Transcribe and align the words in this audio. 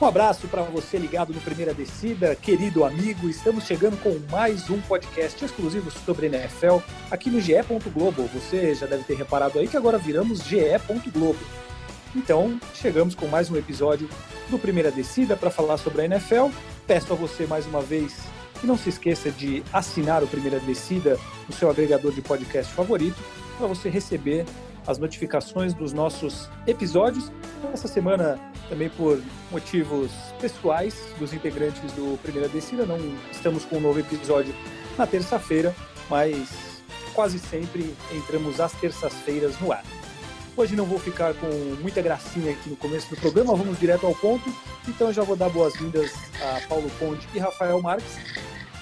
Um 0.00 0.06
abraço 0.06 0.48
para 0.48 0.62
você 0.62 0.96
ligado 0.96 1.30
no 1.30 1.42
Primeira 1.42 1.74
Descida, 1.74 2.34
querido 2.34 2.86
amigo. 2.86 3.28
Estamos 3.28 3.64
chegando 3.64 3.98
com 3.98 4.18
mais 4.30 4.70
um 4.70 4.80
podcast 4.80 5.44
exclusivo 5.44 5.90
sobre 5.90 6.24
NFL 6.24 6.78
aqui 7.10 7.28
no 7.28 7.38
GE. 7.38 7.52
Globo. 7.92 8.22
Você 8.32 8.74
já 8.74 8.86
deve 8.86 9.04
ter 9.04 9.14
reparado 9.14 9.58
aí 9.58 9.68
que 9.68 9.76
agora 9.76 9.98
viramos 9.98 10.42
GE. 10.42 10.62
Globo. 11.12 11.38
Então, 12.16 12.58
chegamos 12.72 13.14
com 13.14 13.26
mais 13.26 13.50
um 13.50 13.56
episódio 13.56 14.08
do 14.48 14.58
Primeira 14.58 14.90
Descida 14.90 15.36
para 15.36 15.50
falar 15.50 15.76
sobre 15.76 16.00
a 16.00 16.04
NFL. 16.06 16.46
Peço 16.86 17.12
a 17.12 17.16
você 17.16 17.46
mais 17.46 17.66
uma 17.66 17.82
vez 17.82 18.20
que 18.58 18.66
não 18.66 18.78
se 18.78 18.88
esqueça 18.88 19.30
de 19.30 19.62
assinar 19.70 20.22
o 20.24 20.26
Primeira 20.26 20.58
Descida 20.60 21.18
no 21.46 21.54
seu 21.54 21.68
agregador 21.68 22.10
de 22.10 22.22
podcast 22.22 22.72
favorito 22.72 23.18
para 23.58 23.66
você 23.66 23.90
receber 23.90 24.46
as 24.86 24.98
notificações 24.98 25.74
dos 25.74 25.92
nossos 25.92 26.48
episódios. 26.66 27.30
Essa 27.72 27.88
semana, 27.88 28.38
também 28.68 28.88
por 28.88 29.20
motivos 29.50 30.10
pessoais 30.40 30.96
dos 31.18 31.32
integrantes 31.32 31.92
do 31.92 32.18
Primeira 32.22 32.48
Descida, 32.48 32.86
não 32.86 32.98
estamos 33.30 33.64
com 33.64 33.76
um 33.76 33.80
novo 33.80 34.00
episódio 34.00 34.54
na 34.96 35.06
terça-feira, 35.06 35.74
mas 36.08 36.48
quase 37.14 37.38
sempre 37.38 37.94
entramos 38.12 38.60
às 38.60 38.72
terças-feiras 38.72 39.58
no 39.60 39.72
ar. 39.72 39.84
Hoje 40.56 40.76
não 40.76 40.84
vou 40.84 40.98
ficar 40.98 41.32
com 41.34 41.46
muita 41.80 42.02
gracinha 42.02 42.52
aqui 42.52 42.68
no 42.68 42.76
começo 42.76 43.08
do 43.08 43.16
programa, 43.16 43.54
vamos 43.54 43.78
direto 43.78 44.06
ao 44.06 44.14
ponto. 44.14 44.52
Então 44.86 45.08
eu 45.08 45.12
já 45.12 45.22
vou 45.22 45.36
dar 45.36 45.48
boas-vindas 45.48 46.12
a 46.42 46.60
Paulo 46.68 46.90
Conde 46.98 47.26
e 47.34 47.38
Rafael 47.38 47.80
Marques 47.80 48.18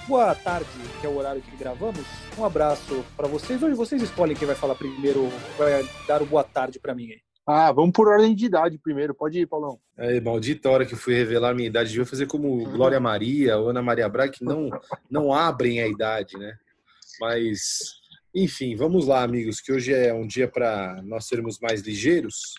boa 0.08 0.34
tarde, 0.34 0.66
que 1.00 1.06
é 1.06 1.10
o 1.10 1.16
horário 1.18 1.42
que 1.42 1.54
gravamos. 1.54 2.00
Um 2.38 2.44
abraço 2.44 3.04
para 3.14 3.28
vocês. 3.28 3.62
Hoje 3.62 3.74
vocês 3.74 4.02
escolhem 4.02 4.34
quem 4.34 4.46
vai 4.46 4.56
falar 4.56 4.74
primeiro, 4.74 5.28
vai 5.58 5.86
dar 6.06 6.22
o 6.22 6.26
boa 6.26 6.42
tarde 6.42 6.80
para 6.80 6.94
mim 6.94 7.10
aí. 7.10 7.20
Ah, 7.46 7.70
vamos 7.70 7.92
por 7.92 8.08
ordem 8.08 8.34
de 8.34 8.46
idade 8.46 8.78
primeiro. 8.78 9.14
Pode 9.14 9.38
ir, 9.38 9.46
Paulão. 9.46 9.78
É, 9.98 10.18
maldita 10.18 10.70
hora 10.70 10.86
que 10.86 10.96
fui 10.96 11.14
revelar 11.14 11.50
a 11.50 11.54
minha 11.54 11.68
idade. 11.68 11.90
Devia 11.90 12.06
fazer 12.06 12.26
como 12.26 12.64
Glória 12.72 12.98
Maria 12.98 13.58
ou 13.58 13.68
Ana 13.68 13.82
Maria 13.82 14.08
Braga, 14.08 14.32
que 14.32 14.44
não, 14.44 14.70
não 15.10 15.32
abrem 15.32 15.80
a 15.82 15.86
idade, 15.86 16.38
né? 16.38 16.56
Mas, 17.20 17.78
enfim, 18.34 18.76
vamos 18.76 19.06
lá, 19.06 19.22
amigos, 19.22 19.60
que 19.60 19.72
hoje 19.72 19.92
é 19.92 20.12
um 20.12 20.26
dia 20.26 20.48
para 20.48 21.02
nós 21.02 21.26
sermos 21.26 21.58
mais 21.60 21.82
ligeiros. 21.82 22.54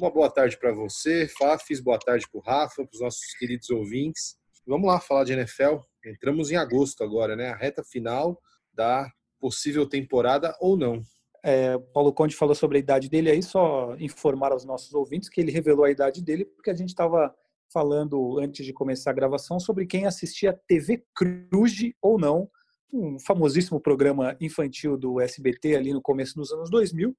Uma 0.00 0.10
boa 0.10 0.30
tarde 0.30 0.58
para 0.58 0.72
você, 0.72 1.28
Fafis, 1.28 1.80
boa 1.80 1.98
tarde 1.98 2.26
para 2.30 2.38
o 2.38 2.42
Rafa, 2.42 2.84
para 2.84 2.94
os 2.94 3.00
nossos 3.00 3.34
queridos 3.38 3.70
ouvintes. 3.70 4.36
Vamos 4.66 4.86
lá 4.86 5.00
falar 5.00 5.24
de 5.24 5.32
NFL. 5.32 5.78
Entramos 6.04 6.50
em 6.50 6.56
agosto 6.56 7.02
agora, 7.02 7.34
né? 7.34 7.48
A 7.50 7.56
reta 7.56 7.82
final 7.82 8.40
da 8.72 9.10
possível 9.40 9.86
temporada 9.86 10.56
ou 10.60 10.76
não. 10.76 11.02
É, 11.44 11.76
Paulo 11.92 12.12
Conde 12.12 12.36
falou 12.36 12.54
sobre 12.54 12.78
a 12.78 12.80
idade 12.80 13.08
dele 13.08 13.28
aí, 13.28 13.42
só 13.42 13.96
informar 13.98 14.52
aos 14.52 14.64
nossos 14.64 14.94
ouvintes 14.94 15.28
que 15.28 15.40
ele 15.40 15.50
revelou 15.50 15.84
a 15.84 15.90
idade 15.90 16.22
dele 16.22 16.44
porque 16.44 16.70
a 16.70 16.74
gente 16.74 16.90
estava 16.90 17.34
falando 17.72 18.38
antes 18.38 18.64
de 18.64 18.72
começar 18.72 19.10
a 19.10 19.14
gravação 19.14 19.58
sobre 19.58 19.86
quem 19.86 20.06
assistia 20.06 20.58
TV 20.68 21.04
Cruz 21.14 21.74
ou 22.00 22.18
não, 22.18 22.48
um 22.92 23.18
famosíssimo 23.18 23.80
programa 23.80 24.36
infantil 24.40 24.96
do 24.96 25.20
SBT 25.20 25.74
ali 25.74 25.92
no 25.92 26.02
começo 26.02 26.34
dos 26.36 26.52
anos 26.52 26.70
2000. 26.70 27.16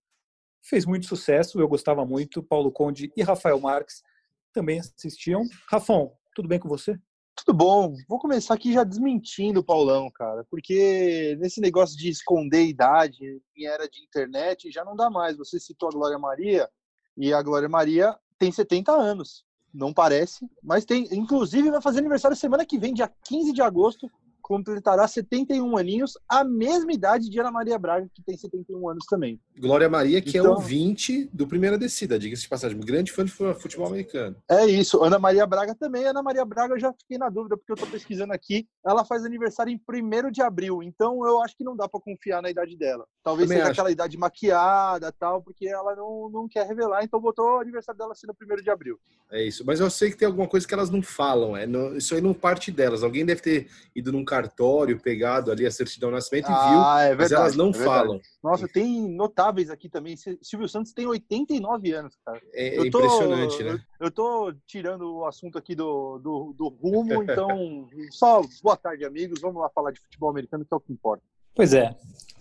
Fez 0.61 0.85
muito 0.85 1.07
sucesso, 1.07 1.59
eu 1.59 1.67
gostava 1.67 2.05
muito. 2.05 2.41
Paulo 2.41 2.71
Conde 2.71 3.11
e 3.17 3.23
Rafael 3.23 3.59
Marques 3.59 4.01
também 4.53 4.79
assistiam. 4.79 5.43
Rafão, 5.67 6.13
tudo 6.33 6.47
bem 6.47 6.59
com 6.59 6.69
você? 6.69 6.97
Tudo 7.35 7.57
bom. 7.57 7.95
Vou 8.07 8.19
começar 8.19 8.53
aqui 8.53 8.73
já 8.73 8.83
desmentindo 8.83 9.59
o 9.59 9.63
Paulão, 9.63 10.09
cara, 10.11 10.45
porque 10.49 11.35
nesse 11.39 11.59
negócio 11.59 11.97
de 11.97 12.09
esconder 12.09 12.65
idade 12.65 13.41
em 13.57 13.65
era 13.65 13.87
de 13.89 14.03
internet 14.03 14.71
já 14.71 14.85
não 14.85 14.95
dá 14.95 15.09
mais. 15.09 15.37
Você 15.37 15.59
citou 15.59 15.89
a 15.89 15.91
Glória 15.91 16.19
Maria 16.19 16.69
e 17.17 17.33
a 17.33 17.41
Glória 17.41 17.67
Maria 17.67 18.17
tem 18.37 18.51
70 18.51 18.91
anos. 18.91 19.43
Não 19.73 19.91
parece, 19.91 20.47
mas 20.61 20.85
tem. 20.85 21.07
Inclusive, 21.11 21.71
vai 21.71 21.81
fazer 21.81 21.99
aniversário 21.99 22.37
semana 22.37 22.65
que 22.65 22.77
vem, 22.77 22.93
dia 22.93 23.11
15 23.25 23.51
de 23.51 23.61
agosto 23.61 24.07
completará 24.43 25.07
71 25.07 25.77
aninhos, 25.77 26.17
a 26.27 26.43
mesma 26.43 26.91
idade 26.91 27.29
de 27.29 27.39
Ana 27.39 27.49
Maria 27.49 27.79
Braga, 27.79 28.07
que 28.13 28.21
tem 28.21 28.37
71 28.37 28.89
anos 28.89 29.05
também. 29.09 29.39
Glória 29.57 29.89
Maria, 29.89 30.21
que 30.21 30.37
é 30.37 30.41
então, 30.41 30.51
é 30.51 30.55
ouvinte 30.55 31.29
do 31.31 31.47
Primeira 31.47 31.77
Descida, 31.77 32.19
diga-se 32.19 32.43
de 32.43 32.49
passagem, 32.49 32.77
grande 32.77 33.11
fã 33.11 33.23
de 33.23 33.31
futebol 33.31 33.87
americano. 33.87 34.35
É 34.51 34.65
isso, 34.65 35.01
Ana 35.01 35.17
Maria 35.17 35.47
Braga 35.47 35.73
também. 35.73 36.05
Ana 36.05 36.21
Maria 36.21 36.43
Braga, 36.43 36.73
eu 36.73 36.79
já 36.79 36.93
fiquei 36.93 37.17
na 37.17 37.29
dúvida, 37.29 37.55
porque 37.55 37.71
eu 37.71 37.75
estou 37.75 37.89
pesquisando 37.89 38.33
aqui, 38.33 38.67
ela 38.85 39.05
faz 39.05 39.23
aniversário 39.23 39.71
em 39.71 39.79
1 39.79 40.31
de 40.31 40.41
abril, 40.41 40.83
então 40.83 41.25
eu 41.25 41.41
acho 41.41 41.55
que 41.55 41.63
não 41.63 41.75
dá 41.75 41.87
para 41.87 42.01
confiar 42.01 42.41
na 42.41 42.49
idade 42.49 42.75
dela. 42.75 43.05
Talvez 43.23 43.47
também 43.47 43.59
seja 43.59 43.71
acho. 43.71 43.79
aquela 43.79 43.91
idade 43.91 44.17
maquiada 44.17 45.09
tal, 45.13 45.41
porque 45.41 45.67
ela 45.67 45.95
não, 45.95 46.29
não 46.29 46.49
quer 46.49 46.67
revelar, 46.67 47.01
então 47.03 47.21
botou 47.21 47.45
o 47.45 47.59
aniversário 47.61 47.97
dela 47.97 48.11
assim 48.11 48.27
no 48.27 48.33
1 48.33 48.61
de 48.61 48.69
abril. 48.69 48.99
É 49.31 49.41
isso, 49.41 49.63
mas 49.65 49.79
eu 49.79 49.89
sei 49.89 50.11
que 50.11 50.17
tem 50.17 50.25
alguma 50.27 50.47
coisa 50.47 50.67
que 50.67 50.73
elas 50.73 50.89
não 50.89 51.01
falam, 51.01 51.55
é, 51.55 51.65
no, 51.65 51.97
isso 51.97 52.13
aí 52.13 52.21
não 52.21 52.33
parte 52.33 52.71
delas. 52.71 53.03
Alguém 53.03 53.25
deve 53.25 53.41
ter 53.41 53.67
ido 53.95 54.11
num 54.11 54.25
cartório, 54.33 54.99
pegado 54.99 55.51
ali 55.51 55.63
a 55.63 55.71
certidão 55.71 56.09
de 56.09 56.15
nascimento 56.15 56.49
e 56.49 56.51
ah, 56.51 56.69
viu, 56.69 56.79
é 56.79 57.15
verdade, 57.15 57.19
mas 57.19 57.31
elas 57.31 57.55
não 57.55 57.69
é 57.69 57.73
falam. 57.73 58.19
Nossa, 58.43 58.67
tem 58.67 59.07
notáveis 59.15 59.69
aqui 59.69 59.87
também. 59.87 60.15
Silvio 60.41 60.67
Santos 60.67 60.91
tem 60.91 61.05
89 61.05 61.91
anos, 61.93 62.17
cara. 62.25 62.41
É, 62.51 62.75
é 62.75 62.89
tô, 62.89 62.99
impressionante, 62.99 63.63
né? 63.63 63.79
Eu, 63.99 64.07
eu 64.07 64.11
tô 64.11 64.51
tirando 64.65 65.17
o 65.17 65.25
assunto 65.25 65.57
aqui 65.57 65.75
do, 65.75 66.17
do, 66.17 66.53
do 66.57 66.67
rumo, 66.67 67.21
então 67.23 67.87
só 68.09 68.41
boa 68.63 68.75
tarde, 68.75 69.05
amigos. 69.05 69.39
Vamos 69.39 69.61
lá 69.61 69.69
falar 69.69 69.91
de 69.91 69.99
futebol 69.99 70.31
americano, 70.31 70.65
que 70.65 70.73
é 70.73 70.77
o 70.77 70.79
que 70.79 70.91
importa. 70.91 71.23
Pois 71.55 71.73
é. 71.73 71.95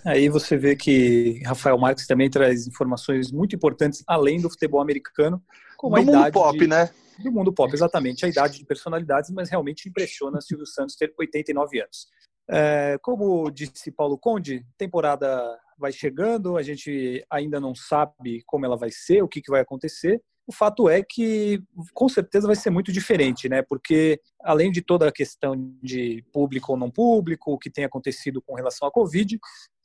Aí 0.05 0.31
você 0.31 0.57
vê 0.57 0.75
que 0.75 1.43
Rafael 1.45 1.77
Marques 1.79 2.07
também 2.07 2.31
traz 2.31 2.67
informações 2.67 3.31
muito 3.31 3.55
importantes 3.55 4.03
além 4.07 4.41
do 4.41 4.49
futebol 4.49 4.81
americano, 4.81 5.43
como 5.83 5.97
do 5.97 6.03
idade 6.03 6.33
pop, 6.33 6.57
de, 6.57 6.67
né? 6.69 6.89
Do 7.19 7.33
mundo 7.33 7.53
pop, 7.53 7.75
exatamente. 7.75 8.25
A 8.25 8.29
idade 8.29 8.57
de 8.57 8.65
personalidades, 8.65 9.31
mas 9.31 9.51
realmente 9.51 9.89
impressiona 9.89 10.41
Silvio 10.41 10.65
Santos 10.65 10.95
ter 10.95 11.13
89 11.19 11.81
anos. 11.81 12.07
É, 12.49 12.97
como 13.03 13.51
disse 13.51 13.91
Paulo 13.91 14.17
Conde, 14.17 14.65
temporada 14.79 15.59
vai 15.77 15.91
chegando, 15.91 16.57
a 16.57 16.63
gente 16.63 17.25
ainda 17.29 17.59
não 17.59 17.75
sabe 17.75 18.45
como 18.47 18.65
ela 18.65 18.77
vai 18.77 18.93
ser, 18.93 19.23
o 19.23 19.29
que, 19.29 19.43
que 19.43 19.51
vai 19.51 19.61
acontecer. 19.61 20.23
O 20.47 20.53
fato 20.53 20.89
é 20.89 21.03
que 21.03 21.61
com 21.93 22.09
certeza 22.09 22.47
vai 22.47 22.55
ser 22.55 22.71
muito 22.71 22.93
diferente, 22.93 23.49
né? 23.49 23.61
Porque 23.61 24.21
além 24.41 24.71
de 24.71 24.83
toda 24.83 25.09
a 25.09 25.13
questão 25.13 25.57
de 25.83 26.25
público 26.33 26.73
ou 26.73 26.79
não 26.79 26.91
público, 26.91 27.53
o 27.53 27.59
que 27.59 27.71
tem 27.71 27.85
acontecido 27.85 28.41
com 28.41 28.55
relação 28.55 28.87
à 28.87 28.91
Covid, 28.93 29.37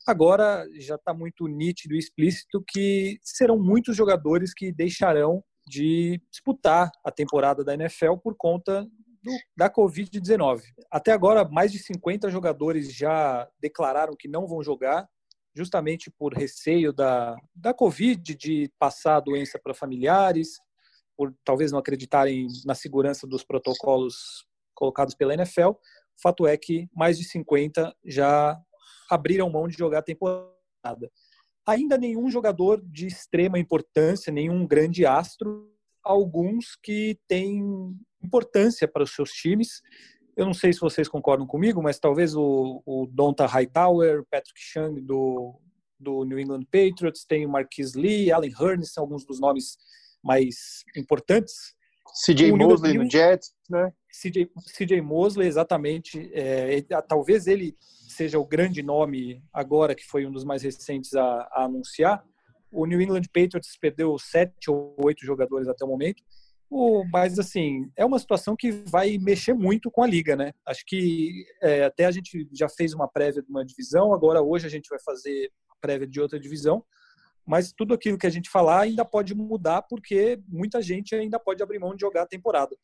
agora 0.06 0.64
já 0.80 0.96
está 0.96 1.12
muito 1.12 1.48
nítido 1.48 1.96
e 1.96 2.00
explícito 2.00 2.64
que 2.68 3.18
serão 3.24 3.58
muitos 3.58 3.96
jogadores 3.96 4.54
que 4.54 4.72
deixarão 4.72 5.44
de 5.68 6.22
disputar 6.32 6.92
a 7.04 7.12
temporada 7.12 7.64
da 7.64 7.74
NFL 7.74 8.16
por 8.24 8.36
conta 8.36 8.88
do, 9.22 9.32
da 9.56 9.70
Covid-19. 9.70 10.62
Até 10.90 11.12
agora, 11.12 11.48
mais 11.48 11.72
de 11.72 11.80
50 11.80 12.30
jogadores 12.30 12.94
já 12.94 13.48
declararam 13.60 14.16
que 14.16 14.28
não 14.28 14.48
vão 14.48 14.64
jogar, 14.64 15.08
justamente 15.54 16.10
por 16.10 16.34
receio 16.34 16.94
da, 16.94 17.36
da 17.54 17.74
Covid, 17.74 18.36
de 18.36 18.72
passar 18.80 19.18
a 19.18 19.22
doença 19.22 19.60
para 19.62 19.74
familiares, 19.74 20.58
por 21.16 21.34
talvez 21.44 21.72
não 21.72 21.80
acreditarem 21.80 22.48
na 22.64 22.76
segurança 22.76 23.28
dos 23.28 23.44
protocolos 23.44 24.46
colocados 24.74 25.16
pela 25.16 25.34
NFL. 25.34 25.70
O 25.70 26.22
fato 26.22 26.48
é 26.48 26.56
que 26.56 26.88
mais 26.96 27.18
de 27.18 27.26
50 27.26 27.96
já 28.06 28.58
abriram 29.10 29.50
mão 29.50 29.68
de 29.68 29.76
jogar 29.76 30.00
a 30.00 30.04
temporada. 30.04 31.12
Ainda 31.68 31.98
nenhum 31.98 32.32
jogador 32.32 32.82
de 32.82 33.08
extrema 33.08 33.60
importância, 33.60 34.32
nenhum 34.32 34.66
grande 34.66 35.06
astro, 35.06 35.70
alguns 36.02 36.78
que 36.82 37.20
têm 37.28 37.62
importância 38.24 38.88
para 38.88 39.04
os 39.04 39.14
seus 39.14 39.32
times. 39.32 39.82
Eu 40.38 40.46
não 40.46 40.54
sei 40.54 40.72
se 40.72 40.80
vocês 40.80 41.10
concordam 41.10 41.46
comigo, 41.46 41.84
mas 41.84 42.00
talvez 42.00 42.36
o, 42.36 42.82
o 42.86 43.06
Donta 43.08 43.46
Hightower, 43.46 44.24
Patrick 44.32 44.60
Chung 44.60 45.02
do, 45.02 45.60
do 46.00 46.24
New 46.24 46.40
England 46.40 46.64
Patriots, 46.72 47.26
tem 47.26 47.46
o 47.46 47.50
Marquis 47.50 47.96
Lee, 47.96 48.32
Allen 48.32 48.54
Hurns, 48.58 48.94
são 48.94 49.04
alguns 49.04 49.26
dos 49.26 49.40
nomes 49.40 49.78
mais 50.24 50.84
importantes. 50.96 51.76
CJ 52.26 52.54
Mosley 52.54 52.98
no 52.98 53.10
Jets, 53.10 53.54
né? 53.70 53.92
CJ, 54.10 54.50
CJ 54.74 55.02
Mosley, 55.02 55.48
exatamente. 55.48 56.32
É, 56.34 56.82
talvez 57.08 57.46
ele 57.46 57.76
seja 58.18 58.40
o 58.40 58.46
grande 58.46 58.82
nome 58.82 59.44
agora, 59.54 59.94
que 59.94 60.04
foi 60.04 60.26
um 60.26 60.32
dos 60.32 60.44
mais 60.44 60.64
recentes 60.64 61.14
a, 61.14 61.48
a 61.52 61.66
anunciar. 61.66 62.26
O 62.72 62.86
New 62.88 63.00
England 63.00 63.24
Patriots 63.32 63.78
perdeu 63.80 64.18
sete 64.18 64.72
ou 64.72 64.96
oito 65.04 65.24
jogadores 65.24 65.68
até 65.68 65.86
o 65.86 65.88
momento. 65.88 66.24
O, 66.70 67.06
mas, 67.14 67.38
assim, 67.40 67.90
é 67.96 68.04
uma 68.04 68.20
situação 68.20 68.56
que 68.56 68.72
vai 68.72 69.18
mexer 69.20 69.54
muito 69.54 69.90
com 69.92 70.04
a 70.04 70.08
liga, 70.08 70.36
né? 70.36 70.52
Acho 70.66 70.84
que 70.86 71.46
é, 71.62 71.86
até 71.86 72.06
a 72.06 72.12
gente 72.12 72.50
já 72.52 72.68
fez 72.68 72.94
uma 72.94 73.08
prévia 73.08 73.42
de 73.42 73.50
uma 73.50 73.64
divisão, 73.64 74.12
agora 74.14 74.42
hoje 74.42 74.66
a 74.66 74.70
gente 74.70 74.90
vai 74.90 75.00
fazer 75.00 75.52
a 75.70 75.76
prévia 75.80 76.08
de 76.08 76.20
outra 76.20 76.40
divisão, 76.40 76.84
mas 77.46 77.72
tudo 77.72 77.94
aquilo 77.94 78.18
que 78.18 78.28
a 78.28 78.32
gente 78.32 78.50
falar 78.50 78.82
ainda 78.82 79.06
pode 79.06 79.34
mudar 79.34 79.84
porque 79.84 80.42
muita 80.50 80.82
gente 80.82 81.16
ainda 81.16 81.40
pode 81.40 81.64
abrir 81.64 81.80
mão 81.80 81.96
de 81.96 82.02
jogar 82.02 82.24
a 82.24 82.28
temporada. 82.28 82.76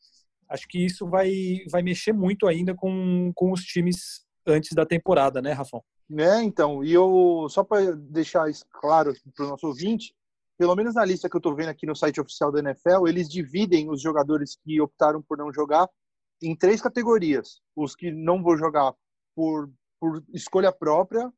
Acho 0.48 0.66
que 0.68 0.82
isso 0.82 1.06
vai, 1.06 1.30
vai 1.70 1.82
mexer 1.82 2.12
muito 2.12 2.46
ainda 2.46 2.74
com, 2.74 3.32
com 3.34 3.52
os 3.52 3.62
times 3.62 4.23
antes 4.46 4.72
da 4.72 4.84
temporada, 4.86 5.40
né, 5.40 5.52
Rafão? 5.52 5.82
É, 6.18 6.42
então, 6.42 6.84
e 6.84 6.92
eu, 6.92 7.46
só 7.48 7.64
para 7.64 7.94
deixar 7.96 8.50
isso 8.50 8.64
claro 8.70 9.12
para 9.34 9.46
o 9.46 9.48
nosso 9.48 9.66
ouvinte, 9.66 10.14
pelo 10.58 10.76
menos 10.76 10.94
na 10.94 11.04
lista 11.04 11.28
que 11.28 11.36
eu 11.36 11.38
estou 11.38 11.54
vendo 11.54 11.70
aqui 11.70 11.86
no 11.86 11.96
site 11.96 12.20
oficial 12.20 12.52
da 12.52 12.60
NFL, 12.60 13.08
eles 13.08 13.28
dividem 13.28 13.90
os 13.90 14.00
jogadores 14.00 14.56
que 14.62 14.80
optaram 14.80 15.22
por 15.22 15.38
não 15.38 15.52
jogar 15.52 15.88
em 16.42 16.54
três 16.54 16.80
categorias: 16.80 17.60
os 17.74 17.96
que 17.96 18.12
não 18.12 18.42
vão 18.42 18.56
jogar 18.56 18.94
por, 19.34 19.70
por 19.98 20.22
escolha 20.32 20.70
própria, 20.72 21.32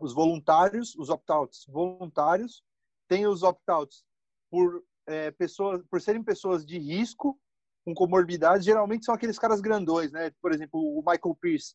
os 0.00 0.12
voluntários, 0.12 0.94
os 0.96 1.10
opt-outs 1.10 1.64
voluntários, 1.68 2.62
tem 3.08 3.26
os 3.26 3.42
opt-outs 3.42 4.04
por 4.50 4.82
é, 5.06 5.30
pessoas, 5.30 5.82
por 5.90 6.00
serem 6.00 6.22
pessoas 6.22 6.64
de 6.64 6.78
risco 6.78 7.38
com 7.84 7.94
comorbidades, 7.94 8.64
geralmente 8.64 9.04
são 9.04 9.14
aqueles 9.14 9.38
caras 9.38 9.60
grandões, 9.60 10.12
né? 10.12 10.30
Por 10.40 10.52
exemplo, 10.52 10.80
o 10.80 10.98
Michael 10.98 11.36
Pierce, 11.40 11.74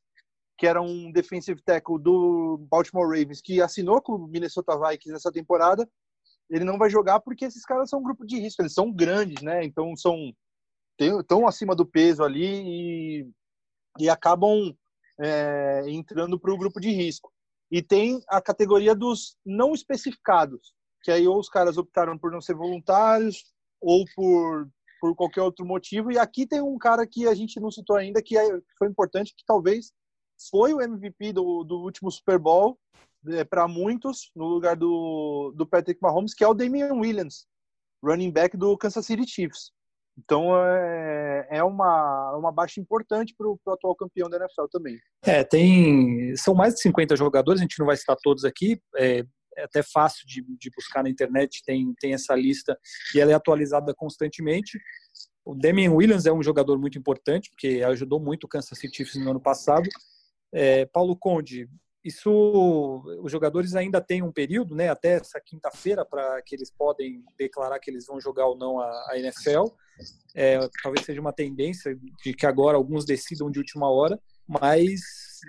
que 0.57 0.65
era 0.65 0.81
um 0.81 1.11
defensive 1.11 1.61
tackle 1.61 1.99
do 1.99 2.57
Baltimore 2.69 3.07
Ravens, 3.07 3.41
que 3.41 3.61
assinou 3.61 4.01
com 4.01 4.13
o 4.13 4.27
Minnesota 4.27 4.77
Vikings 4.77 5.11
nessa 5.11 5.31
temporada, 5.31 5.87
ele 6.49 6.63
não 6.63 6.77
vai 6.77 6.89
jogar 6.89 7.19
porque 7.19 7.45
esses 7.45 7.63
caras 7.63 7.89
são 7.89 7.99
um 7.99 8.03
grupo 8.03 8.25
de 8.25 8.39
risco, 8.39 8.61
eles 8.61 8.73
são 8.73 8.91
grandes, 8.91 9.41
né? 9.43 9.63
Então 9.63 9.95
são 9.95 10.33
tão 11.27 11.47
acima 11.47 11.75
do 11.75 11.85
peso 11.85 12.23
ali 12.23 12.45
e, 12.45 13.29
e 13.99 14.09
acabam 14.09 14.75
é, 15.19 15.83
entrando 15.87 16.39
para 16.39 16.51
o 16.51 16.57
grupo 16.57 16.79
de 16.79 16.89
risco. 16.89 17.31
E 17.69 17.81
tem 17.81 18.21
a 18.27 18.41
categoria 18.41 18.95
dos 18.95 19.35
não 19.45 19.73
especificados, 19.73 20.73
que 21.03 21.11
aí 21.11 21.27
ou 21.27 21.37
os 21.37 21.49
caras 21.49 21.77
optaram 21.77 22.17
por 22.17 22.31
não 22.31 22.41
ser 22.41 22.55
voluntários 22.55 23.43
ou 23.81 24.05
por, 24.15 24.69
por 24.99 25.15
qualquer 25.15 25.41
outro 25.41 25.65
motivo. 25.65 26.11
E 26.11 26.17
aqui 26.17 26.47
tem 26.47 26.61
um 26.61 26.77
cara 26.77 27.05
que 27.05 27.27
a 27.27 27.35
gente 27.35 27.59
não 27.59 27.69
citou 27.69 27.95
ainda, 27.95 28.23
que 28.23 28.37
é, 28.37 28.59
foi 28.79 28.87
importante, 28.87 29.35
que 29.35 29.43
talvez 29.45 29.91
foi 30.49 30.73
o 30.73 30.81
MVP 30.81 31.33
do, 31.33 31.63
do 31.63 31.79
último 31.81 32.11
Super 32.11 32.37
Bowl, 32.37 32.77
é, 33.27 33.43
para 33.43 33.67
muitos, 33.67 34.31
no 34.35 34.45
lugar 34.45 34.75
do, 34.75 35.53
do 35.55 35.65
Patrick 35.65 36.01
Mahomes, 36.01 36.33
que 36.33 36.43
é 36.43 36.47
o 36.47 36.53
Damian 36.53 36.93
Williams, 36.93 37.45
running 38.03 38.31
back 38.31 38.55
do 38.55 38.77
Kansas 38.77 39.05
City 39.05 39.27
Chiefs. 39.27 39.71
Então 40.17 40.49
é, 40.57 41.47
é 41.51 41.63
uma, 41.63 42.35
uma 42.35 42.51
baixa 42.51 42.79
importante 42.79 43.35
para 43.37 43.47
o 43.47 43.59
atual 43.67 43.95
campeão 43.95 44.29
da 44.29 44.37
NFL 44.37 44.65
também. 44.71 44.99
É, 45.23 45.43
tem. 45.43 46.35
São 46.35 46.55
mais 46.55 46.73
de 46.73 46.81
50 46.81 47.15
jogadores, 47.15 47.61
a 47.61 47.63
gente 47.63 47.77
não 47.77 47.85
vai 47.85 47.95
citar 47.95 48.17
todos 48.21 48.43
aqui. 48.43 48.81
É, 48.95 49.23
é 49.55 49.63
até 49.63 49.81
fácil 49.83 50.25
de, 50.27 50.43
de, 50.59 50.69
buscar 50.75 51.03
na 51.03 51.09
internet, 51.09 51.63
tem, 51.65 51.93
tem 51.99 52.13
essa 52.13 52.35
lista 52.35 52.77
e 53.13 53.19
ela 53.19 53.31
é 53.31 53.35
atualizada 53.35 53.93
constantemente. 53.95 54.79
O 55.43 55.55
Damian 55.55 55.91
Williams 55.91 56.25
é 56.25 56.31
um 56.31 56.43
jogador 56.43 56.77
muito 56.79 56.97
importante, 56.97 57.49
porque 57.49 57.81
ajudou 57.83 58.19
muito 58.19 58.43
o 58.43 58.47
Kansas 58.47 58.77
City 58.77 58.97
Chiefs 58.97 59.15
no 59.15 59.31
ano 59.31 59.41
passado. 59.41 59.87
É, 60.51 60.85
Paulo 60.85 61.15
Conde, 61.15 61.69
isso 62.07 63.03
os 63.21 63.31
jogadores 63.31 63.75
ainda 63.75 63.99
têm 63.99 64.21
um 64.21 64.31
período, 64.31 64.73
né, 64.73 64.89
até 64.89 65.15
essa 65.15 65.41
quinta-feira 65.41 66.05
para 66.05 66.41
que 66.41 66.55
eles 66.55 66.71
podem 66.71 67.23
declarar 67.37 67.79
que 67.79 67.91
eles 67.91 68.05
vão 68.05 68.21
jogar 68.21 68.47
ou 68.47 68.57
não 68.57 68.79
a, 68.79 69.07
a 69.09 69.19
NFL. 69.19 69.65
É, 70.33 70.57
talvez 70.81 71.05
seja 71.05 71.19
uma 71.19 71.33
tendência 71.33 71.97
de 72.23 72.33
que 72.33 72.45
agora 72.45 72.77
alguns 72.77 73.03
decidam 73.03 73.51
de 73.51 73.59
última 73.59 73.89
hora, 73.89 74.19
mas 74.47 75.01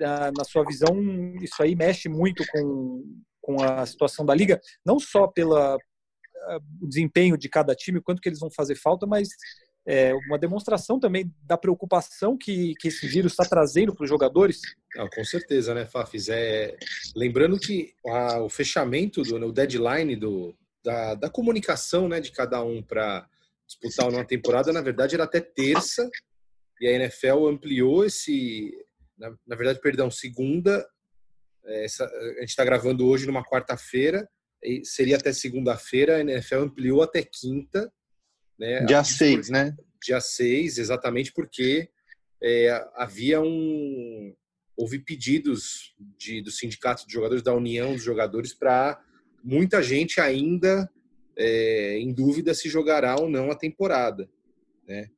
ah, 0.02 0.32
na 0.36 0.44
sua 0.44 0.64
visão 0.64 0.96
isso 1.40 1.62
aí 1.62 1.76
mexe 1.76 2.08
muito 2.08 2.44
com, 2.50 3.04
com 3.40 3.62
a 3.62 3.86
situação 3.86 4.24
da 4.26 4.34
liga, 4.34 4.60
não 4.84 4.98
só 4.98 5.28
pelo 5.28 5.54
ah, 5.54 5.78
desempenho 6.80 7.36
de 7.36 7.48
cada 7.48 7.74
time, 7.74 8.00
quanto 8.00 8.20
que 8.20 8.28
eles 8.28 8.40
vão 8.40 8.50
fazer 8.50 8.74
falta, 8.74 9.06
mas 9.06 9.28
é, 9.88 10.14
uma 10.14 10.38
demonstração 10.38 11.00
também 11.00 11.35
da 11.43 11.56
preocupação 11.56 12.37
que, 12.37 12.75
que 12.79 12.88
esse 12.88 13.06
vírus 13.06 13.32
está 13.32 13.43
trazendo 13.43 13.94
para 13.94 14.05
os 14.05 14.08
jogadores? 14.11 14.61
Não, 14.94 15.08
com 15.08 15.25
certeza, 15.25 15.73
né, 15.73 15.87
Fafis? 15.87 16.29
É, 16.29 16.76
lembrando 17.17 17.58
que 17.58 17.94
a, 18.06 18.43
o 18.43 18.50
fechamento, 18.50 19.23
do, 19.23 19.46
o 19.46 19.52
deadline 19.52 20.14
do, 20.14 20.55
da, 20.85 21.14
da 21.14 21.31
comunicação 21.31 22.06
né, 22.06 22.20
de 22.20 22.31
cada 22.31 22.62
um 22.62 22.82
para 22.82 23.26
disputar 23.67 24.11
uma 24.11 24.26
temporada, 24.26 24.75
na 24.75 24.82
verdade, 24.82 25.14
era 25.14 25.25
até 25.25 25.40
terça, 25.40 26.06
e 26.79 26.87
a 26.87 26.93
NFL 26.93 27.46
ampliou 27.49 28.05
esse. 28.05 28.70
Na, 29.17 29.35
na 29.46 29.56
verdade, 29.56 29.81
perdão, 29.81 30.11
segunda. 30.11 30.87
É, 31.64 31.87
essa, 31.87 32.05
a 32.05 32.40
gente 32.40 32.50
está 32.50 32.64
gravando 32.64 33.06
hoje 33.06 33.26
numa 33.26 33.43
quarta-feira, 33.43 34.29
seria 34.85 35.17
até 35.17 35.32
segunda-feira, 35.32 36.17
a 36.17 36.20
NFL 36.20 36.56
ampliou 36.56 37.02
até 37.02 37.23
quinta 37.23 37.90
né? 38.58 38.84
Dia 38.84 39.05
6, 39.05 39.50
né? 39.50 39.76
Dia 40.02 40.20
6, 40.20 40.78
exatamente 40.78 41.32
porque 41.32 41.88
é, 42.43 42.88
havia 42.94 43.40
um. 43.40 44.34
Houve 44.76 44.99
pedidos 45.00 45.94
de, 46.16 46.40
do 46.40 46.50
sindicato 46.50 47.06
de 47.06 47.12
jogadores, 47.12 47.43
da 47.43 47.55
União 47.55 47.94
dos 47.94 48.05
Jogadores, 48.05 48.55
para 48.55 49.00
muita 49.43 49.82
gente 49.82 50.20
ainda 50.20 50.88
é, 51.37 51.99
em 51.99 52.12
dúvida 52.12 52.55
se 52.55 52.69
jogará 52.69 53.16
ou 53.16 53.28
não 53.28 53.50
a 53.50 53.56
temporada. 53.56 54.28
Né? 54.87 55.11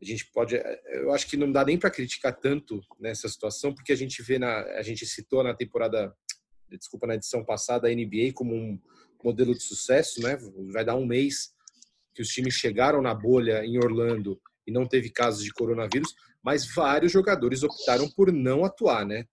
A 0.00 0.04
gente 0.04 0.26
pode. 0.26 0.54
Eu 0.86 1.12
acho 1.12 1.26
que 1.26 1.36
não 1.36 1.50
dá 1.50 1.64
nem 1.64 1.78
para 1.78 1.90
criticar 1.90 2.34
tanto 2.36 2.80
nessa 3.00 3.28
situação, 3.28 3.74
porque 3.74 3.92
a 3.92 3.96
gente 3.96 4.22
vê 4.22 4.38
na. 4.38 4.62
A 4.78 4.82
gente 4.82 5.06
citou 5.06 5.42
na 5.42 5.54
temporada. 5.54 6.14
Desculpa, 6.68 7.06
na 7.06 7.14
edição 7.14 7.44
passada, 7.44 7.86
a 7.86 7.94
NBA 7.94 8.32
como 8.34 8.52
um 8.54 8.78
modelo 9.22 9.54
de 9.54 9.62
sucesso, 9.62 10.20
né? 10.20 10.36
Vai 10.72 10.84
dar 10.84 10.96
um 10.96 11.06
mês 11.06 11.55
que 12.16 12.22
os 12.22 12.28
times 12.28 12.54
chegaram 12.54 13.02
na 13.02 13.14
bolha 13.14 13.62
em 13.64 13.76
Orlando 13.76 14.40
e 14.66 14.72
não 14.72 14.88
teve 14.88 15.10
casos 15.10 15.44
de 15.44 15.52
coronavírus, 15.52 16.14
mas 16.42 16.66
vários 16.74 17.12
jogadores 17.12 17.62
optaram 17.62 18.10
por 18.10 18.32
não 18.32 18.64
atuar, 18.64 19.04
né? 19.04 19.26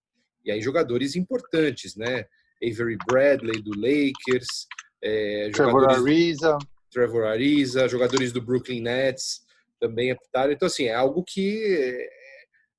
E 0.44 0.52
aí 0.52 0.62
jogadores 0.62 1.16
importantes, 1.16 1.96
né? 1.96 2.26
Avery 2.62 2.98
Bradley 3.08 3.62
do 3.62 3.72
Lakers, 3.72 4.68
é, 5.02 5.50
Trevor 5.52 5.90
Ariza, 5.90 6.58
Trevor 6.92 7.24
Ariza, 7.24 7.88
jogadores 7.88 8.34
do 8.34 8.42
Brooklyn 8.42 8.82
Nets 8.82 9.42
também 9.80 10.12
optaram. 10.12 10.52
Então 10.52 10.68
assim 10.68 10.86
é 10.86 10.94
algo 10.94 11.24
que 11.24 12.06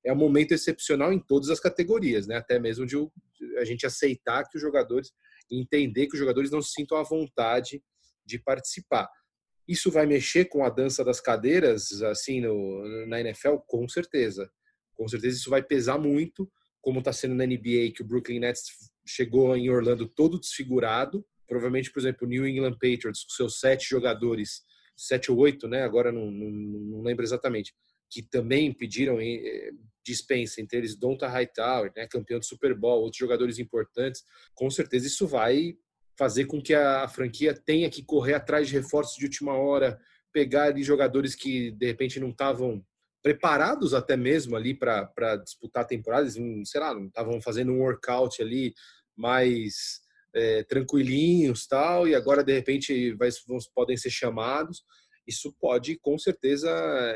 é 0.05 0.13
um 0.13 0.17
momento 0.17 0.53
excepcional 0.53 1.11
em 1.11 1.19
todas 1.19 1.49
as 1.49 1.59
categorias, 1.59 2.27
né? 2.27 2.37
Até 2.37 2.59
mesmo 2.59 2.85
de 2.85 2.95
a 3.57 3.65
gente 3.65 3.85
aceitar 3.87 4.47
que 4.47 4.57
os 4.57 4.61
jogadores 4.61 5.11
entender 5.49 6.07
que 6.07 6.13
os 6.13 6.19
jogadores 6.19 6.51
não 6.51 6.61
se 6.61 6.73
sintam 6.73 6.97
à 6.97 7.03
vontade 7.03 7.81
de 8.25 8.39
participar. 8.39 9.09
Isso 9.67 9.91
vai 9.91 10.05
mexer 10.05 10.45
com 10.45 10.63
a 10.63 10.69
dança 10.69 11.03
das 11.03 11.19
cadeiras, 11.19 12.01
assim, 12.03 12.41
no, 12.41 13.07
na 13.07 13.19
NFL? 13.19 13.57
Com 13.67 13.87
certeza. 13.87 14.49
Com 14.93 15.07
certeza 15.07 15.37
isso 15.37 15.49
vai 15.49 15.63
pesar 15.63 15.97
muito, 15.97 16.49
como 16.81 16.99
está 16.99 17.11
sendo 17.11 17.35
na 17.35 17.45
NBA, 17.45 17.91
que 17.95 18.01
o 18.01 18.05
Brooklyn 18.05 18.39
Nets 18.39 18.63
chegou 19.05 19.55
em 19.55 19.69
Orlando 19.69 20.07
todo 20.07 20.39
desfigurado. 20.39 21.25
Provavelmente, 21.47 21.91
por 21.91 21.99
exemplo, 21.99 22.25
o 22.25 22.29
New 22.29 22.47
England 22.47 22.73
Patriots, 22.73 23.23
com 23.23 23.31
seus 23.31 23.59
sete 23.59 23.89
jogadores, 23.89 24.61
sete 24.95 25.31
ou 25.31 25.37
oito, 25.39 25.67
né? 25.67 25.83
Agora 25.83 26.11
não, 26.11 26.31
não, 26.31 26.49
não 26.49 27.01
lembro 27.01 27.23
exatamente, 27.23 27.73
que 28.09 28.21
também 28.21 28.71
pediram 28.71 29.19
eh, 29.19 29.71
dispensa, 30.05 30.61
entre 30.61 30.77
eles 30.77 30.95
Donta 30.95 31.27
Hightower, 31.27 31.91
né, 31.95 32.07
campeão 32.07 32.39
do 32.39 32.45
Super 32.45 32.75
Bowl, 32.75 33.01
outros 33.01 33.17
jogadores 33.17 33.57
importantes. 33.57 34.23
Com 34.53 34.69
certeza 34.69 35.07
isso 35.07 35.27
vai 35.27 35.75
fazer 36.17 36.45
com 36.45 36.61
que 36.61 36.73
a 36.73 37.07
franquia 37.07 37.53
tenha 37.53 37.89
que 37.89 38.03
correr 38.03 38.33
atrás 38.35 38.67
de 38.67 38.73
reforços 38.73 39.17
de 39.17 39.25
última 39.25 39.53
hora, 39.53 39.99
pegar 40.31 40.63
ali 40.63 40.83
jogadores 40.83 41.35
que 41.35 41.71
de 41.71 41.85
repente 41.85 42.19
não 42.19 42.29
estavam 42.29 42.83
preparados 43.23 43.93
até 43.93 44.15
mesmo 44.15 44.55
ali 44.55 44.73
para 44.73 45.35
disputar 45.43 45.83
a 45.83 45.87
temporada, 45.87 46.27
eles, 46.27 46.69
sei 46.69 46.79
lá, 46.79 46.93
não 46.93 47.07
estavam 47.07 47.41
fazendo 47.41 47.71
um 47.71 47.79
workout 47.79 48.41
ali 48.41 48.73
mais 49.17 50.01
é, 50.33 50.63
tranquilinhos 50.63 51.65
tal, 51.65 52.07
e 52.07 52.13
agora 52.13 52.43
de 52.43 52.53
repente 52.53 53.13
vai, 53.13 53.29
vão, 53.47 53.57
podem 53.73 53.97
ser 53.97 54.09
chamados. 54.09 54.83
Isso 55.25 55.55
pode 55.59 55.97
com 55.97 56.19
certeza 56.19 56.69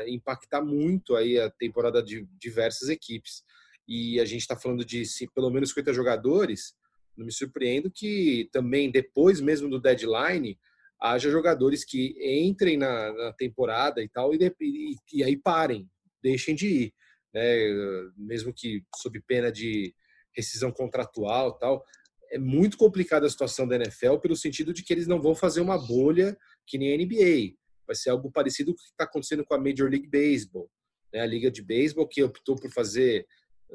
impactar 0.08 0.62
muito 0.62 1.14
aí 1.14 1.38
a 1.38 1.48
temporada 1.50 2.02
de 2.02 2.26
diversas 2.38 2.88
equipes. 2.88 3.44
E 3.86 4.18
a 4.18 4.24
gente 4.24 4.40
está 4.40 4.56
falando 4.56 4.84
de 4.84 5.04
sim, 5.04 5.28
pelo 5.32 5.50
menos 5.50 5.68
50 5.70 5.92
jogadores, 5.92 6.74
não 7.16 7.26
me 7.26 7.32
surpreendo 7.32 7.90
que 7.90 8.48
também 8.52 8.90
depois 8.90 9.40
mesmo 9.40 9.68
do 9.68 9.80
deadline 9.80 10.58
haja 11.00 11.30
jogadores 11.30 11.84
que 11.84 12.14
entrem 12.20 12.76
na, 12.76 13.12
na 13.12 13.32
temporada 13.32 14.02
e 14.02 14.08
tal 14.08 14.34
e, 14.34 14.38
e, 14.60 14.94
e, 15.12 15.24
aí 15.24 15.36
parem, 15.36 15.88
deixem 16.22 16.54
de 16.54 16.66
ir, 16.66 16.94
né? 17.32 18.12
mesmo 18.16 18.52
que 18.52 18.84
sob 18.96 19.20
pena 19.22 19.50
de 19.50 19.94
rescisão 20.34 20.70
contratual 20.70 21.58
tal. 21.58 21.84
É 22.32 22.38
muito 22.38 22.76
complicada 22.76 23.26
a 23.26 23.30
situação 23.30 23.66
da 23.66 23.76
NFL 23.76 24.18
pelo 24.18 24.36
sentido 24.36 24.72
de 24.72 24.84
que 24.84 24.92
eles 24.92 25.06
não 25.06 25.20
vão 25.20 25.34
fazer 25.34 25.60
uma 25.60 25.78
bolha 25.78 26.36
que 26.66 26.78
nem 26.78 26.92
a 26.92 26.96
NBA. 26.96 27.56
Vai 27.86 27.96
ser 27.96 28.10
algo 28.10 28.30
parecido 28.30 28.72
com 28.72 28.80
o 28.80 28.84
que 28.84 28.90
está 28.90 29.04
acontecendo 29.04 29.44
com 29.44 29.54
a 29.54 29.58
Major 29.58 29.90
League 29.90 30.08
Baseball, 30.08 30.70
né? 31.12 31.20
a 31.20 31.26
liga 31.26 31.50
de 31.50 31.62
beisebol 31.62 32.06
que 32.06 32.22
optou 32.22 32.54
por 32.56 32.70
fazer 32.70 33.26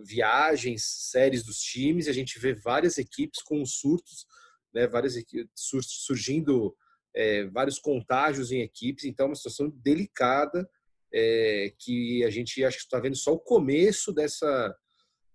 viagens, 0.04 0.84
séries 1.12 1.44
dos 1.44 1.60
times, 1.60 2.08
e 2.08 2.10
a 2.10 2.14
gente 2.14 2.40
vê 2.40 2.54
várias 2.54 2.98
equipes 2.98 3.42
com 3.42 3.66
surtos, 3.66 4.26
né, 4.74 4.88
várias 4.88 5.16
equipes 5.16 5.50
surgindo 5.84 6.76
é, 7.16 7.46
vários 7.46 7.80
contágios 7.80 8.52
em 8.52 8.62
equipes, 8.62 9.06
então 9.06 9.26
é 9.26 9.30
uma 9.30 9.36
situação 9.36 9.70
delicada 9.70 10.70
é, 11.14 11.74
que 11.80 12.24
a 12.26 12.30
gente 12.30 12.64
acho 12.64 12.78
que 12.78 12.84
está 12.84 13.00
vendo 13.00 13.16
só 13.16 13.32
o 13.34 13.40
começo 13.40 14.12
dessa, 14.12 14.76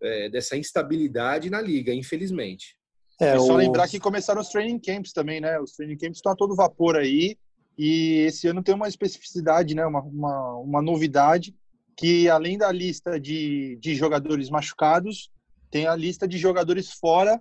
é, 0.02 0.28
dessa 0.28 0.56
instabilidade 0.56 1.48
na 1.48 1.60
liga, 1.60 1.94
infelizmente. 1.94 2.76
É, 3.20 3.36
e 3.36 3.38
só 3.38 3.54
o... 3.54 3.56
lembrar 3.56 3.88
que 3.88 3.98
começaram 3.98 4.40
os 4.40 4.48
training 4.48 4.78
camps 4.78 5.12
também, 5.12 5.40
né? 5.40 5.58
Os 5.58 5.72
training 5.72 5.96
camps 5.96 6.18
estão 6.18 6.32
a 6.32 6.36
todo 6.36 6.56
vapor 6.56 6.96
aí. 6.96 7.36
E 7.78 8.26
esse 8.26 8.46
ano 8.46 8.62
tem 8.62 8.74
uma 8.74 8.88
especificidade, 8.88 9.74
né? 9.74 9.86
Uma, 9.86 10.02
uma, 10.02 10.54
uma 10.58 10.82
novidade 10.82 11.54
que 12.00 12.30
além 12.30 12.57
da 12.57 12.73
lista 12.73 13.21
de, 13.21 13.76
de 13.76 13.95
jogadores 13.95 14.49
machucados, 14.49 15.30
tem 15.71 15.87
a 15.87 15.95
lista 15.95 16.26
de 16.26 16.38
jogadores 16.38 16.90
fora 16.92 17.38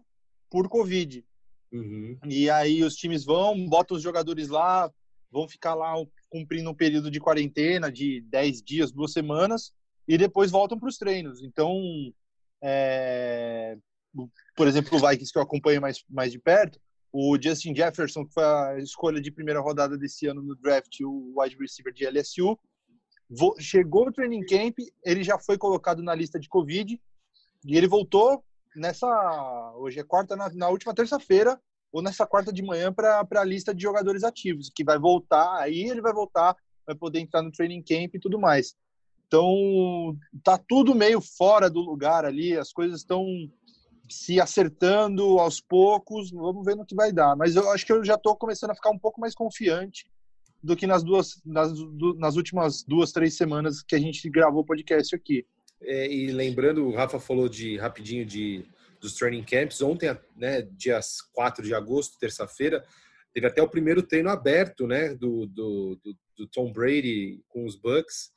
por 0.50 0.68
Covid. 0.68 1.24
Uhum. 1.72 2.20
E 2.25 2.50
aí 2.50 2.84
os 2.84 2.96
times 2.96 3.24
vão, 3.24 3.66
botam 3.70 3.96
os 3.96 4.04
jogadores 4.04 4.50
lá, 4.50 4.92
vão 5.32 5.48
ficar 5.48 5.75
lá 5.75 5.94
cumprindo 6.30 6.70
um 6.70 6.75
período 6.75 7.10
de 7.10 7.22
quarentena 7.22 7.89
de 7.89 8.20
10 8.28 8.62
dias, 8.62 8.92
duas 8.92 9.13
semanas, 9.13 9.72
e 10.06 10.18
depois 10.18 10.51
voltam 10.51 10.78
para 10.78 10.89
os 10.89 10.98
treinos. 10.98 11.42
Então, 11.42 11.82
é, 12.62 13.78
por 14.58 14.68
exemplo, 14.68 14.98
o 14.98 15.00
Vikings 15.00 15.32
que 15.32 15.39
eu 15.39 15.44
acompanho 15.44 15.80
mais, 15.80 16.04
mais 16.10 16.34
de 16.34 16.39
perto, 16.39 16.78
o 17.13 17.38
Justin 17.42 17.74
Jefferson, 17.74 18.25
que 18.25 18.34
foi 18.34 18.44
a 18.44 18.78
escolha 18.80 19.22
de 19.22 19.32
primeira 19.32 19.62
rodada 19.62 19.98
desse 19.98 20.28
ano 20.28 20.42
no 20.42 20.54
draft, 20.58 21.00
o 21.00 21.34
wide 21.38 21.56
receiver 21.58 21.94
de 21.94 22.06
LSU, 22.06 22.60
chegou 23.59 24.07
o 24.07 24.12
training 24.12 24.45
camp, 24.45 24.77
ele 25.03 25.24
já 25.24 25.38
foi 25.38 25.57
colocado 25.57 26.01
na 26.01 26.15
lista 26.15 26.39
de 26.39 26.50
Covid 26.50 27.00
e 27.65 27.77
ele 27.77 27.88
voltou 27.88 28.43
nessa. 28.75 29.74
Hoje 29.77 30.00
é 30.00 30.03
quarta, 30.03 30.36
na, 30.36 30.50
na 30.50 30.69
última 30.69 30.93
terça-feira, 30.93 31.59
ou 31.91 32.01
nessa 32.01 32.25
quarta 32.25 32.51
de 32.51 32.63
manhã, 32.63 32.91
para 32.93 33.25
a 33.36 33.43
lista 33.43 33.74
de 33.74 33.81
jogadores 33.81 34.24
ativos, 34.24 34.71
que 34.74 34.83
vai 34.83 34.98
voltar, 34.98 35.59
aí 35.59 35.89
ele 35.89 36.01
vai 36.01 36.13
voltar, 36.13 36.55
vai 36.86 36.95
poder 36.95 37.19
entrar 37.19 37.41
no 37.41 37.51
training 37.51 37.83
camp 37.83 38.15
e 38.15 38.19
tudo 38.19 38.39
mais. 38.39 38.75
Então, 39.27 40.17
tá 40.43 40.57
tudo 40.57 40.95
meio 40.95 41.21
fora 41.21 41.69
do 41.69 41.79
lugar 41.79 42.25
ali, 42.25 42.57
as 42.57 42.71
coisas 42.71 43.01
estão 43.01 43.25
se 44.09 44.41
acertando 44.41 45.38
aos 45.38 45.62
poucos, 45.62 46.31
vamos 46.31 46.65
ver 46.65 46.75
no 46.75 46.86
que 46.86 46.95
vai 46.95 47.12
dar. 47.12 47.36
Mas 47.36 47.55
eu 47.55 47.69
acho 47.69 47.86
que 47.86 47.91
eu 47.91 48.03
já 48.03 48.15
estou 48.15 48.36
começando 48.36 48.71
a 48.71 48.75
ficar 48.75 48.89
um 48.89 48.98
pouco 48.98 49.21
mais 49.21 49.36
confiante 49.36 50.09
do 50.62 50.75
que 50.75 50.86
nas 50.86 51.04
duas 51.04 51.42
nas, 51.46 51.72
nas 52.18 52.36
últimas 52.36 52.84
duas, 52.84 53.12
três 53.12 53.36
semanas 53.36 53.82
que 53.82 53.96
a 53.96 54.00
gente 54.00 54.30
gravou 54.30 54.62
o 54.62 54.66
podcast 54.66 55.16
aqui. 55.16 55.46
É, 55.82 56.12
e 56.12 56.28
lembrando, 56.28 56.86
o 56.86 56.94
Rafa 56.94 57.20
falou 57.20 57.48
de 57.48 57.78
rapidinho 57.78 58.25
de 58.25 58.66
dos 59.00 59.13
training 59.13 59.44
camps. 59.44 59.82
Ontem, 59.82 60.16
né, 60.36 60.62
dias 60.62 61.22
4 61.34 61.63
de 61.63 61.74
agosto, 61.74 62.20
terça-feira, 62.20 62.86
teve 63.34 63.48
até 63.48 63.62
o 63.62 63.70
primeiro 63.70 64.04
treino 64.04 64.30
aberto 64.30 64.86
né, 64.86 65.16
do, 65.16 65.46
do, 65.48 66.00
do, 66.04 66.18
do 66.38 66.48
Tom 66.48 66.72
Brady 66.72 67.42
com 67.48 67.66
os 67.66 67.75
Bucks 67.75 68.32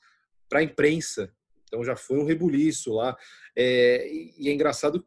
para 0.48 0.60
a 0.60 0.62
imprensa. 0.62 1.32
Então 1.66 1.82
já 1.82 1.96
foi 1.96 2.18
um 2.18 2.24
rebuliço 2.24 2.92
lá. 2.92 3.16
É, 3.56 4.06
e 4.38 4.48
é 4.48 4.52
engraçado, 4.52 5.04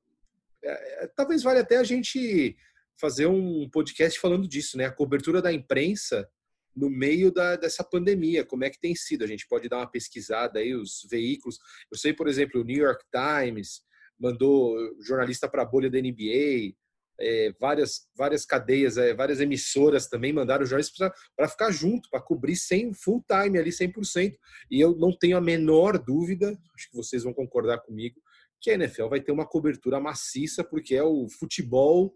é, 0.64 1.04
é, 1.04 1.08
talvez 1.16 1.44
valha 1.44 1.62
até 1.62 1.78
a 1.78 1.84
gente 1.84 2.56
fazer 3.00 3.28
um 3.28 3.70
podcast 3.70 4.20
falando 4.20 4.48
disso, 4.48 4.78
né? 4.78 4.86
A 4.86 4.92
cobertura 4.92 5.42
da 5.42 5.54
imprensa 5.54 6.28
no 6.76 6.90
meio 6.90 7.32
da, 7.32 7.56
dessa 7.56 7.84
pandemia, 7.84 8.46
como 8.46 8.64
é 8.64 8.70
que 8.70 8.80
tem 8.80 8.96
sido? 8.96 9.24
A 9.24 9.28
gente 9.28 9.48
pode 9.48 9.70
dar 9.70 9.78
uma 9.78 9.90
pesquisada 9.90 10.60
aí, 10.60 10.76
os 10.76 11.08
veículos. 11.10 11.58
Eu 11.92 11.98
sei, 11.98 12.14
por 12.14 12.28
exemplo, 12.28 12.62
o 12.62 12.64
New 12.64 12.84
York 12.84 13.04
Times 13.12 13.82
mandou 14.20 14.78
jornalista 15.02 15.48
para 15.48 15.62
a 15.62 15.66
bolha 15.66 15.90
da 15.90 16.00
NBA, 16.00 16.76
é, 17.20 17.54
várias, 17.60 18.08
várias 18.16 18.46
cadeias, 18.46 18.98
é, 18.98 19.14
várias 19.14 19.40
emissoras 19.40 20.08
também 20.08 20.34
mandaram 20.34 20.66
jornalistas 20.66 21.12
para 21.36 21.48
ficar 21.48 21.72
junto, 21.72 22.10
para 22.10 22.22
cobrir 22.22 22.56
sem 22.56 22.94
full 22.94 23.24
time 23.28 23.58
ali, 23.58 23.70
100%. 23.70 24.36
E 24.70 24.80
eu 24.82 24.96
não 24.96 25.18
tenho 25.18 25.38
a 25.38 25.42
menor 25.42 25.98
dúvida, 25.98 26.58
acho 26.76 26.90
que 26.90 26.96
vocês 26.96 27.24
vão 27.24 27.34
concordar 27.34 27.80
comigo, 27.80 28.20
que 28.60 28.72
a 28.72 28.74
NFL 28.74 29.08
vai 29.08 29.22
ter 29.22 29.32
uma 29.32 29.48
cobertura 29.48 30.00
maciça, 30.00 30.64
porque 30.64 30.96
é 30.96 31.04
o 31.04 31.28
futebol, 31.30 32.14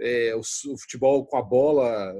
é, 0.00 0.34
o, 0.34 0.40
o 0.40 0.78
futebol 0.78 1.26
com 1.26 1.36
a 1.36 1.42
bola 1.42 2.14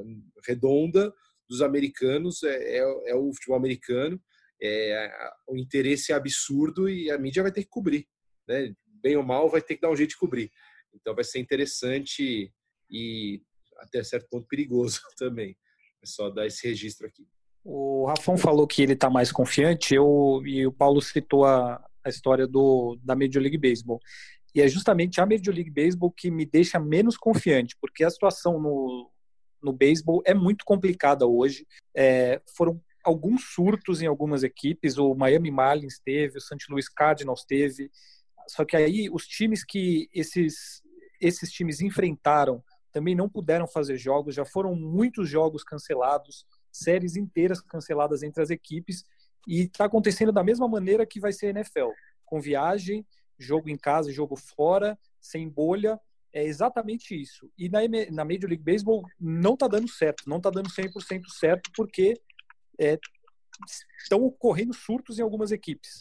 redonda 0.47 1.13
dos 1.55 1.63
americanos, 1.63 2.43
é, 2.43 2.79
é, 2.79 3.11
é 3.11 3.15
o 3.15 3.33
futebol 3.33 3.57
americano, 3.57 4.21
é, 4.61 5.11
o 5.49 5.57
interesse 5.57 6.13
é 6.13 6.15
absurdo 6.15 6.89
e 6.89 7.11
a 7.11 7.19
mídia 7.19 7.43
vai 7.43 7.53
ter 7.53 7.63
que 7.63 7.69
cobrir. 7.69 8.07
Né? 8.49 8.75
Bem 9.03 9.17
ou 9.17 9.23
mal, 9.23 9.49
vai 9.49 9.61
ter 9.61 9.77
que 9.77 9.81
dar 9.81 9.91
um 9.91 9.97
jeito 9.97 10.11
de 10.11 10.17
cobrir. 10.17 10.51
Então 10.93 11.15
vai 11.15 11.25
ser 11.25 11.39
interessante 11.39 12.53
e 12.91 13.43
até 13.79 14.03
certo 14.03 14.29
ponto 14.31 14.47
perigoso 14.49 15.01
também. 15.17 15.57
É 16.03 16.07
só 16.07 16.31
dar 16.31 16.47
esse 16.47 16.67
registro 16.67 17.07
aqui. 17.07 17.27
O 17.65 18.07
Rafão 18.07 18.37
falou 18.37 18.67
que 18.67 18.83
ele 18.83 18.93
está 18.93 19.09
mais 19.09 19.33
confiante, 19.33 19.95
eu, 19.95 20.43
e 20.45 20.67
o 20.67 20.73
Paulo 20.73 21.01
citou 21.01 21.47
a, 21.47 21.83
a 22.05 22.09
história 22.11 22.47
do, 22.47 22.99
da 23.03 23.17
Major 23.17 23.41
League 23.41 23.57
Baseball. 23.57 24.01
E 24.55 24.61
é 24.61 24.69
justamente 24.69 25.21
a 25.21 25.27
Major 25.27 25.53
League 25.55 25.71
Baseball 25.71 26.13
que 26.13 26.31
me 26.31 26.45
deixa 26.45 26.79
menos 26.79 27.17
confiante, 27.17 27.75
porque 27.81 28.05
a 28.05 28.11
situação 28.11 28.61
no, 28.61 29.11
no 29.65 29.73
beisebol 29.73 30.23
é 30.27 30.35
muito 30.35 30.65
complicada 30.65 31.27
hoje. 31.27 31.67
É, 31.97 32.41
foram 32.57 32.81
alguns 33.03 33.53
surtos 33.55 34.01
em 34.01 34.07
algumas 34.07 34.43
equipes, 34.43 34.97
o 34.99 35.15
Miami 35.15 35.51
Marlins 35.51 35.99
teve, 35.99 36.39
o 36.39 36.41
St. 36.41 36.67
Louis 36.71 36.89
Cardinals 36.89 37.45
teve, 37.45 37.91
só 38.49 38.65
que 38.65 38.77
aí 38.77 39.11
os 39.11 39.27
times 39.27 39.65
que 39.65 40.09
esses, 40.13 40.83
esses 41.21 41.51
times 41.51 41.81
enfrentaram 41.81 42.63
também 42.93 43.15
não 43.15 43.29
puderam 43.29 43.67
fazer 43.67 43.97
jogos, 43.99 44.37
já 44.37 44.45
foram 44.45 44.75
muitos 44.75 45.29
jogos 45.29 45.65
cancelados, 45.65 46.47
séries 46.71 47.17
inteiras 47.17 47.61
canceladas 47.61 48.23
entre 48.23 48.43
as 48.43 48.51
equipes, 48.51 49.05
e 49.49 49.63
está 49.63 49.87
acontecendo 49.87 50.33
da 50.33 50.45
mesma 50.45 50.69
maneira 50.69 51.05
que 51.05 51.21
vai 51.21 51.33
ser 51.33 51.47
a 51.47 51.51
NFL, 51.51 51.91
com 52.25 52.41
viagem, 52.41 53.05
jogo 53.39 53.69
em 53.69 53.77
casa, 53.77 54.13
jogo 54.13 54.37
fora, 54.37 54.97
sem 55.21 55.49
bolha, 55.49 56.01
é 56.35 56.45
exatamente 56.45 57.15
isso. 57.15 57.49
E 57.57 57.69
na, 57.69 57.79
na 58.11 58.25
Major 58.25 58.49
League 58.49 58.65
Baseball 58.65 59.05
não 59.21 59.55
está 59.55 59.69
dando 59.69 59.89
certo, 59.89 60.25
não 60.27 60.39
está 60.39 60.51
dando 60.51 60.69
100% 60.69 61.29
certo, 61.29 61.71
porque 61.77 62.21
é, 62.79 62.99
estão 64.03 64.23
ocorrendo 64.25 64.75
surtos 64.75 65.19
em 65.19 65.23
algumas 65.23 65.53
equipes. 65.53 66.01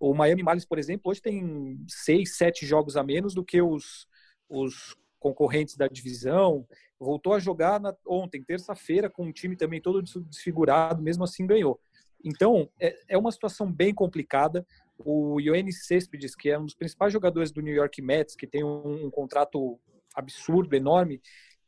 O 0.00 0.14
Miami 0.14 0.42
Marlins, 0.42 0.64
por 0.64 0.78
exemplo, 0.78 1.10
hoje 1.10 1.20
tem 1.20 1.78
seis, 1.86 2.36
sete 2.36 2.64
jogos 2.64 2.96
a 2.96 3.02
menos 3.02 3.34
do 3.34 3.44
que 3.44 3.60
os, 3.60 4.08
os 4.48 4.96
concorrentes 5.20 5.76
da 5.76 5.88
divisão. 5.88 6.66
Voltou 6.98 7.34
a 7.34 7.38
jogar 7.38 7.78
na, 7.78 7.94
ontem, 8.06 8.42
terça-feira, 8.42 9.10
com 9.10 9.26
um 9.26 9.32
time 9.32 9.56
também 9.56 9.80
todo 9.80 10.02
desfigurado, 10.02 11.02
mesmo 11.02 11.22
assim 11.22 11.46
ganhou. 11.46 11.78
Então, 12.24 12.70
é, 12.80 12.98
é 13.08 13.18
uma 13.18 13.30
situação 13.30 13.70
bem 13.70 13.92
complicada. 13.92 14.66
O 14.98 15.40
Ioannis 15.40 15.86
Cespedes, 15.86 16.34
que 16.34 16.50
é 16.50 16.58
um 16.58 16.64
dos 16.64 16.74
principais 16.74 17.12
jogadores 17.12 17.50
do 17.50 17.60
New 17.60 17.74
York 17.74 18.00
Mets, 18.00 18.36
que 18.36 18.46
tem 18.46 18.62
um, 18.62 19.06
um 19.06 19.10
contrato 19.10 19.78
absurdo, 20.14 20.74
enorme, 20.76 21.20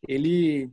ele 0.06 0.70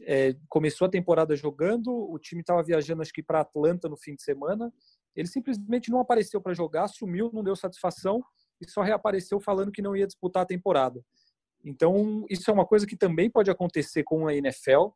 é, 0.00 0.34
começou 0.48 0.86
a 0.86 0.90
temporada 0.90 1.36
jogando, 1.36 1.92
o 1.92 2.18
time 2.18 2.40
estava 2.40 2.62
viajando 2.62 3.02
acho 3.02 3.12
que 3.12 3.22
para 3.22 3.40
Atlanta 3.40 3.88
no 3.88 3.96
fim 3.96 4.14
de 4.14 4.22
semana, 4.22 4.72
ele 5.14 5.28
simplesmente 5.28 5.90
não 5.90 6.00
apareceu 6.00 6.40
para 6.40 6.54
jogar, 6.54 6.88
sumiu, 6.88 7.30
não 7.32 7.44
deu 7.44 7.54
satisfação 7.54 8.24
e 8.60 8.68
só 8.68 8.82
reapareceu 8.82 9.40
falando 9.40 9.72
que 9.72 9.82
não 9.82 9.94
ia 9.94 10.06
disputar 10.06 10.42
a 10.42 10.46
temporada. 10.46 11.04
Então, 11.64 12.24
isso 12.28 12.50
é 12.50 12.54
uma 12.54 12.66
coisa 12.66 12.86
que 12.86 12.96
também 12.96 13.30
pode 13.30 13.50
acontecer 13.50 14.02
com 14.02 14.26
a 14.26 14.34
NFL, 14.34 14.88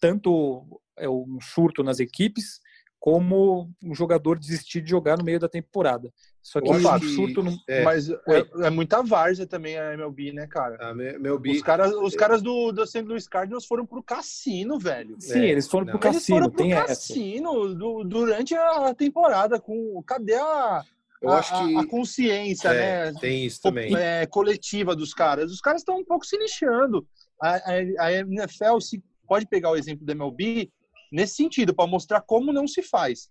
tanto 0.00 0.80
é 0.96 1.08
um 1.08 1.38
surto 1.40 1.82
nas 1.82 1.98
equipes, 1.98 2.60
como 3.04 3.70
um 3.84 3.94
jogador 3.94 4.38
desistir 4.38 4.80
de 4.80 4.88
jogar 4.88 5.18
no 5.18 5.24
meio 5.24 5.38
da 5.38 5.46
temporada. 5.46 6.10
Só 6.40 6.58
que 6.58 6.70
Opa, 6.70 6.96
um 6.96 7.00
surto 7.02 7.42
no... 7.42 7.54
é, 7.68 7.84
mas 7.84 8.08
é, 8.08 8.16
é, 8.62 8.70
muita 8.70 9.02
várzea 9.02 9.46
também 9.46 9.78
a 9.78 9.92
MLB, 9.92 10.32
né, 10.32 10.46
cara? 10.46 10.78
A 10.80 10.92
MLB... 10.92 11.50
Os 11.50 11.62
caras, 11.62 11.92
os 11.92 12.16
caras 12.16 12.40
do, 12.40 12.72
do 12.72 12.86
St. 12.86 13.02
Louis 13.02 13.28
Cardinals 13.28 13.66
foram 13.66 13.84
pro 13.84 14.02
cassino, 14.02 14.78
velho. 14.78 15.16
Sim, 15.20 15.40
é, 15.40 15.50
eles 15.50 15.68
foram 15.68 15.84
não. 15.84 15.92
pro 15.92 16.00
cassino, 16.00 16.38
eles 16.38 16.46
foram 16.46 16.50
tem 16.50 16.74
pro 16.74 16.86
cassino 16.86 17.74
do, 17.74 18.04
durante 18.04 18.54
a 18.54 18.94
temporada 18.94 19.60
com 19.60 20.02
cadê 20.06 20.36
a 20.36 20.82
eu 21.20 21.28
a, 21.28 21.40
acho 21.40 21.52
que 21.58 21.76
a 21.76 21.86
consciência, 21.86 22.68
é, 22.70 23.12
né? 23.12 23.18
Tem 23.20 23.44
isso 23.44 23.60
também. 23.60 23.94
É, 23.94 24.24
coletiva 24.24 24.96
dos 24.96 25.12
caras. 25.12 25.52
Os 25.52 25.60
caras 25.60 25.82
estão 25.82 25.98
um 25.98 26.04
pouco 26.06 26.24
se 26.24 26.38
lixando. 26.38 27.06
A, 27.38 27.50
a, 27.50 28.04
a 28.06 28.12
NFL 28.12 28.80
se 28.80 29.04
pode 29.28 29.46
pegar 29.46 29.72
o 29.72 29.76
exemplo 29.76 30.06
da 30.06 30.12
MLB 30.14 30.70
nesse 31.14 31.36
sentido, 31.36 31.72
para 31.72 31.86
mostrar 31.86 32.20
como 32.20 32.52
não 32.52 32.66
se 32.66 32.82
faz. 32.82 33.30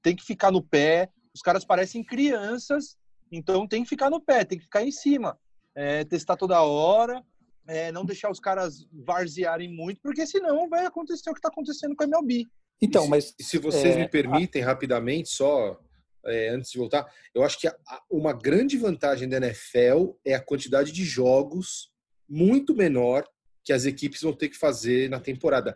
Tem 0.00 0.14
que 0.14 0.22
ficar 0.22 0.52
no 0.52 0.62
pé, 0.62 1.10
os 1.34 1.42
caras 1.42 1.64
parecem 1.64 2.04
crianças, 2.04 2.96
então 3.32 3.66
tem 3.66 3.82
que 3.82 3.88
ficar 3.88 4.08
no 4.08 4.20
pé, 4.20 4.44
tem 4.44 4.56
que 4.56 4.64
ficar 4.64 4.84
em 4.84 4.92
cima, 4.92 5.36
é, 5.74 6.04
testar 6.04 6.36
toda 6.36 6.62
hora, 6.62 7.20
é, 7.66 7.90
não 7.90 8.04
deixar 8.04 8.30
os 8.30 8.38
caras 8.38 8.86
varzearem 8.92 9.74
muito, 9.74 10.00
porque 10.00 10.24
senão 10.24 10.68
vai 10.68 10.86
acontecer 10.86 11.28
o 11.28 11.32
que 11.32 11.40
está 11.40 11.48
acontecendo 11.48 11.96
com 11.96 12.04
a 12.04 12.06
MLB. 12.06 12.46
Então, 12.80 13.08
mas 13.08 13.34
se 13.40 13.58
vocês 13.58 13.96
é, 13.96 13.98
me 13.98 14.08
permitem 14.08 14.62
a... 14.62 14.66
rapidamente, 14.66 15.30
só 15.30 15.80
é, 16.26 16.50
antes 16.50 16.70
de 16.70 16.78
voltar, 16.78 17.04
eu 17.34 17.42
acho 17.42 17.58
que 17.58 17.66
a, 17.66 17.76
uma 18.08 18.32
grande 18.32 18.78
vantagem 18.78 19.28
da 19.28 19.38
NFL 19.38 20.12
é 20.24 20.34
a 20.34 20.44
quantidade 20.44 20.92
de 20.92 21.04
jogos 21.04 21.90
muito 22.28 22.76
menor 22.76 23.26
que 23.64 23.72
as 23.72 23.86
equipes 23.86 24.20
vão 24.20 24.32
ter 24.32 24.50
que 24.50 24.56
fazer 24.56 25.08
na 25.08 25.18
temporada 25.18 25.74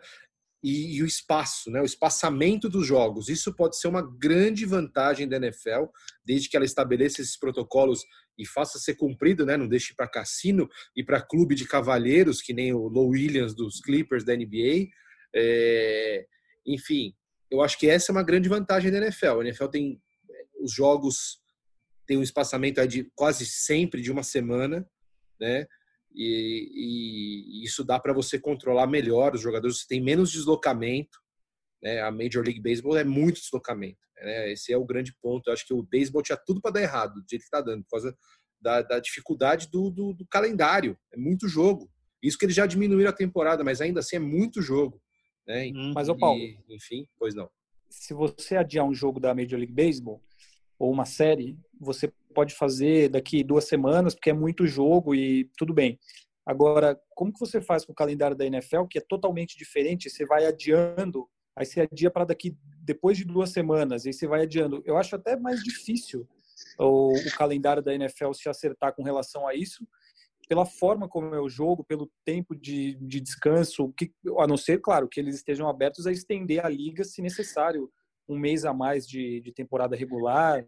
e, 0.63 0.97
e, 0.97 1.03
o 1.03 1.05
espaço, 1.05 1.71
né, 1.71 1.81
o 1.81 1.85
espaçamento 1.85 2.67
dos 2.69 2.85
jogos. 2.85 3.29
Isso 3.29 3.53
pode 3.55 3.77
ser 3.79 3.87
uma 3.87 4.01
grande 4.01 4.65
vantagem 4.65 5.27
da 5.27 5.37
NFL, 5.37 5.85
desde 6.25 6.49
que 6.49 6.55
ela 6.55 6.65
estabeleça 6.65 7.21
esses 7.21 7.37
protocolos 7.37 8.03
e 8.37 8.45
faça 8.45 8.79
ser 8.79 8.95
cumprido, 8.95 9.45
né, 9.45 9.55
não 9.55 9.67
deixe 9.67 9.93
para 9.95 10.07
cassino 10.07 10.69
e 10.95 11.03
para 11.03 11.21
clube 11.21 11.55
de 11.55 11.65
cavalheiros, 11.65 12.41
que 12.41 12.53
nem 12.53 12.73
o 12.73 12.87
Low 12.87 13.09
Williams 13.09 13.55
dos 13.55 13.79
Clippers 13.79 14.23
da 14.23 14.35
NBA. 14.35 14.87
É, 15.35 16.25
enfim, 16.65 17.13
eu 17.49 17.61
acho 17.61 17.77
que 17.77 17.89
essa 17.89 18.11
é 18.11 18.13
uma 18.13 18.23
grande 18.23 18.49
vantagem 18.49 18.91
da 18.91 18.97
NFL. 18.97 19.39
A 19.39 19.45
NFL 19.45 19.67
tem 19.67 20.01
os 20.61 20.73
jogos 20.73 21.39
tem 22.09 22.17
um 22.17 22.23
espaçamento 22.23 22.85
de 22.87 23.03
quase 23.13 23.45
sempre 23.45 24.01
de 24.01 24.11
uma 24.11 24.23
semana, 24.23 24.83
né? 25.39 25.67
E, 26.13 27.61
e 27.61 27.63
isso 27.63 27.83
dá 27.83 27.99
para 27.99 28.13
você 28.13 28.39
controlar 28.39 28.87
melhor 28.87 29.35
os 29.35 29.41
jogadores. 29.41 29.79
Você 29.79 29.87
tem 29.87 30.01
menos 30.01 30.31
deslocamento. 30.31 31.19
Né? 31.81 32.01
A 32.01 32.11
Major 32.11 32.43
League 32.43 32.61
Baseball 32.61 32.97
é 32.97 33.03
muito 33.03 33.39
deslocamento. 33.39 33.99
Né? 34.17 34.51
Esse 34.51 34.73
é 34.73 34.77
o 34.77 34.85
grande 34.85 35.13
ponto. 35.21 35.47
Eu 35.49 35.53
acho 35.53 35.65
que 35.65 35.73
o 35.73 35.83
beisebol 35.83 36.21
tinha 36.21 36.37
tudo 36.37 36.61
para 36.61 36.71
dar 36.71 36.81
errado, 36.81 37.13
do 37.15 37.25
jeito 37.29 37.41
que 37.41 37.45
está 37.45 37.61
dando, 37.61 37.83
por 37.83 37.91
causa 37.91 38.15
da, 38.59 38.81
da 38.81 38.99
dificuldade 38.99 39.69
do, 39.71 39.89
do, 39.89 40.13
do, 40.13 40.27
calendário. 40.27 40.97
É 41.13 41.17
muito 41.17 41.47
jogo. 41.47 41.89
Isso 42.21 42.37
que 42.37 42.45
eles 42.45 42.55
já 42.55 42.65
diminuíram 42.65 43.09
a 43.09 43.13
temporada, 43.13 43.63
mas 43.63 43.79
ainda 43.79 44.01
assim 44.01 44.17
é 44.17 44.19
muito 44.19 44.61
jogo. 44.61 45.01
Né? 45.47 45.71
Hum, 45.73 45.93
mas, 45.95 46.09
o 46.09 46.17
Paulo, 46.17 46.41
enfim, 46.69 47.07
pois 47.17 47.33
não. 47.33 47.49
Se 47.89 48.13
você 48.13 48.55
adiar 48.55 48.85
um 48.85 48.93
jogo 48.93 49.19
da 49.19 49.33
Major 49.33 49.57
League 49.57 49.73
Baseball 49.73 50.21
ou 50.79 50.91
uma 50.91 51.05
série, 51.05 51.57
você 51.79 52.11
pode 52.33 52.55
fazer 52.55 53.09
daqui 53.09 53.43
duas 53.43 53.65
semanas, 53.65 54.15
porque 54.15 54.29
é 54.29 54.33
muito 54.33 54.65
jogo 54.65 55.13
e 55.13 55.49
tudo 55.57 55.73
bem. 55.73 55.99
Agora, 56.45 56.99
como 57.13 57.33
que 57.33 57.39
você 57.39 57.61
faz 57.61 57.85
com 57.85 57.91
o 57.91 57.95
calendário 57.95 58.35
da 58.35 58.45
NFL, 58.45 58.85
que 58.89 58.97
é 58.97 59.01
totalmente 59.01 59.57
diferente? 59.57 60.09
Você 60.09 60.25
vai 60.25 60.45
adiando, 60.45 61.27
aí 61.55 61.65
você 61.65 61.81
adia 61.81 62.09
para 62.09 62.25
daqui 62.25 62.57
depois 62.81 63.17
de 63.17 63.25
duas 63.25 63.51
semanas, 63.51 64.05
aí 64.05 64.13
você 64.13 64.25
vai 64.25 64.43
adiando. 64.43 64.81
Eu 64.85 64.97
acho 64.97 65.15
até 65.15 65.35
mais 65.35 65.61
difícil 65.61 66.27
o, 66.79 67.11
o 67.13 67.37
calendário 67.37 67.83
da 67.83 67.93
NFL 67.93 68.31
se 68.33 68.49
acertar 68.49 68.95
com 68.95 69.03
relação 69.03 69.47
a 69.47 69.53
isso, 69.53 69.85
pela 70.47 70.65
forma 70.65 71.07
como 71.07 71.35
é 71.35 71.39
o 71.39 71.49
jogo, 71.49 71.83
pelo 71.83 72.09
tempo 72.25 72.55
de, 72.55 72.95
de 72.95 73.19
descanso, 73.19 73.93
que, 73.95 74.11
a 74.39 74.47
não 74.47 74.57
ser, 74.57 74.79
claro, 74.79 75.07
que 75.07 75.19
eles 75.19 75.35
estejam 75.35 75.69
abertos 75.69 76.07
a 76.07 76.11
estender 76.11 76.65
a 76.65 76.69
liga 76.69 77.03
se 77.03 77.21
necessário, 77.21 77.91
um 78.29 78.37
mês 78.37 78.65
a 78.65 78.73
mais 78.73 79.07
de, 79.07 79.41
de 79.41 79.51
temporada 79.51 79.95
regular, 79.95 80.63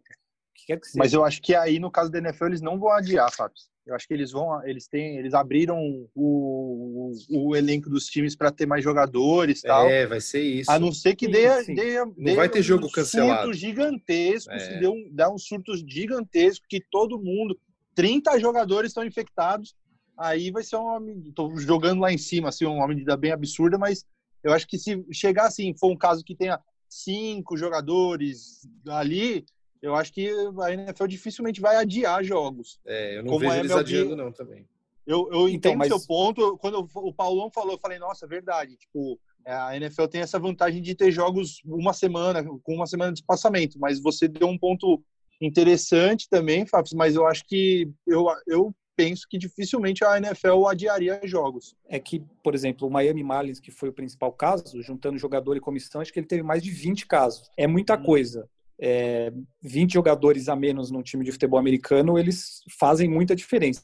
que 0.56 0.66
quer 0.68 0.80
que 0.80 0.88
seja. 0.88 1.00
Mas 1.00 1.14
eu 1.14 1.24
acho 1.24 1.42
que 1.42 1.56
aí, 1.56 1.80
no 1.80 1.92
caso 1.92 2.12
da 2.12 2.18
NFL, 2.18 2.46
eles 2.48 2.62
não 2.62 2.80
vão 2.80 2.92
adiar, 2.92 3.32
Fábio. 3.32 3.56
Eu 3.86 3.96
acho 3.96 4.08
que 4.08 4.14
eles 4.14 4.32
vão, 4.32 4.64
eles 4.66 4.88
têm, 4.88 5.18
eles 5.18 5.34
abriram 5.34 5.78
o, 5.80 6.08
o, 6.16 7.12
o 7.30 7.56
elenco 7.56 7.90
dos 7.90 8.06
times 8.06 8.36
para 8.36 8.52
ter 8.52 8.68
mais 8.68 8.84
jogadores, 8.84 9.62
tal. 9.62 9.90
É, 9.90 10.06
vai 10.06 10.22
ser 10.22 10.42
isso. 10.44 10.72
A 10.72 10.78
não 10.78 10.92
ser 10.92 11.16
que 11.16 11.26
sim, 11.26 11.32
dê, 11.32 11.64
sim. 11.64 11.74
dê, 11.74 12.06
não 12.06 12.14
dê 12.16 12.36
vai 12.36 12.48
ter 12.48 12.60
um 12.60 12.64
jogo 12.64 12.92
cancelado. 12.92 13.46
Surto 13.46 13.54
gigantesco, 13.58 14.54
é. 14.54 14.60
se 14.60 14.80
dê 14.80 14.88
um, 14.88 15.10
dá 15.12 15.34
um 15.34 15.38
surto 15.38 15.76
gigantesco 15.76 16.66
que 16.70 16.80
todo 16.80 17.20
mundo, 17.20 17.60
30 17.96 18.40
jogadores 18.40 18.92
estão 18.92 19.04
infectados, 19.04 19.76
aí 20.16 20.52
vai 20.52 20.64
ser 20.64 20.76
uma, 20.76 21.02
tô 21.34 21.56
jogando 21.58 22.02
lá 22.02 22.14
em 22.14 22.20
cima, 22.20 22.50
assim, 22.50 22.66
uma 22.66 22.88
medida 22.88 23.18
bem 23.18 23.32
absurda, 23.32 23.80
mas 23.80 24.06
eu 24.44 24.54
acho 24.54 24.68
que 24.68 24.78
se 24.78 25.04
chegar 25.12 25.48
assim, 25.48 25.74
for 25.74 25.92
um 25.92 25.98
caso 25.98 26.24
que 26.24 26.36
tenha 26.36 26.60
cinco 26.92 27.56
jogadores 27.56 28.68
ali, 28.90 29.46
eu 29.82 29.96
acho 29.96 30.12
que 30.12 30.30
a 30.62 30.74
NFL 30.74 31.08
dificilmente 31.08 31.62
vai 31.62 31.78
adiar 31.78 32.24
jogos. 32.24 32.80
É, 32.86 33.18
eu 33.18 33.24
não 33.24 33.40
vejo 33.40 33.56
eles 33.56 33.72
adiando 33.72 34.16
não 34.16 34.32
também. 34.32 34.68
Eu, 35.08 35.28
eu 35.32 35.48
então, 35.50 35.72
entendo 35.72 35.78
mas... 35.78 35.88
seu 35.88 36.00
ponto. 36.06 36.58
Quando 36.58 36.88
o 36.94 37.14
Paulão 37.14 37.50
falou, 37.50 37.74
eu 37.74 37.80
falei, 37.80 37.98
nossa, 37.98 38.26
é 38.26 38.30
verdade. 38.30 38.76
Tipo, 38.76 39.20
é, 39.46 39.54
a 39.54 39.76
NFL 39.76 40.06
tem 40.06 40.22
essa 40.22 40.38
vantagem 40.38 40.82
de 40.82 40.94
ter 40.94 41.12
jogos 41.12 41.62
uma 41.66 41.94
semana, 41.94 42.44
com 42.44 42.76
uma 42.76 42.86
semana 42.86 43.14
de 43.14 43.20
espaçamento, 43.20 43.80
mas 43.80 44.00
você 44.00 44.28
deu 44.28 44.48
um 44.48 44.58
ponto 44.58 45.02
interessante 45.42 46.30
também, 46.30 46.68
Fábio, 46.68 46.96
mas 46.96 47.16
eu 47.16 47.26
acho 47.26 47.44
que 47.48 47.90
eu, 48.06 48.28
eu 48.46 48.76
penso 49.04 49.28
que 49.30 49.38
dificilmente 49.38 50.04
a 50.04 50.18
NFL 50.18 50.68
adiaria 50.68 51.20
jogos. 51.24 51.76
É 51.88 52.00
que, 52.00 52.24
por 52.44 52.54
exemplo, 52.54 52.88
o 52.88 52.92
Miami 52.92 53.24
Marlins, 53.24 53.60
que 53.60 53.72
foi 53.72 53.90
o 53.90 53.94
principal 53.94 54.32
caso, 54.32 54.82
juntando 54.82 55.18
jogador 55.18 55.58
e 55.58 55.60
comissão, 55.60 56.02
acho 56.02 56.14
que 56.14 56.20
ele 56.20 56.28
teve 56.28 56.44
mais 56.44 56.62
de 56.62 56.70
20 56.70 57.08
casos. 57.08 57.50
É 57.58 57.66
muita 57.68 57.96
hum. 57.96 58.04
coisa 58.04 58.50
é, 58.82 59.32
20 59.62 59.94
jogadores 59.94 60.50
a 60.50 60.56
menos 60.56 60.90
no 60.90 61.04
time 61.04 61.24
de 61.24 61.32
futebol 61.32 61.60
americano, 61.60 62.18
eles 62.18 62.64
fazem 62.80 63.08
muita 63.08 63.36
diferença. 63.36 63.84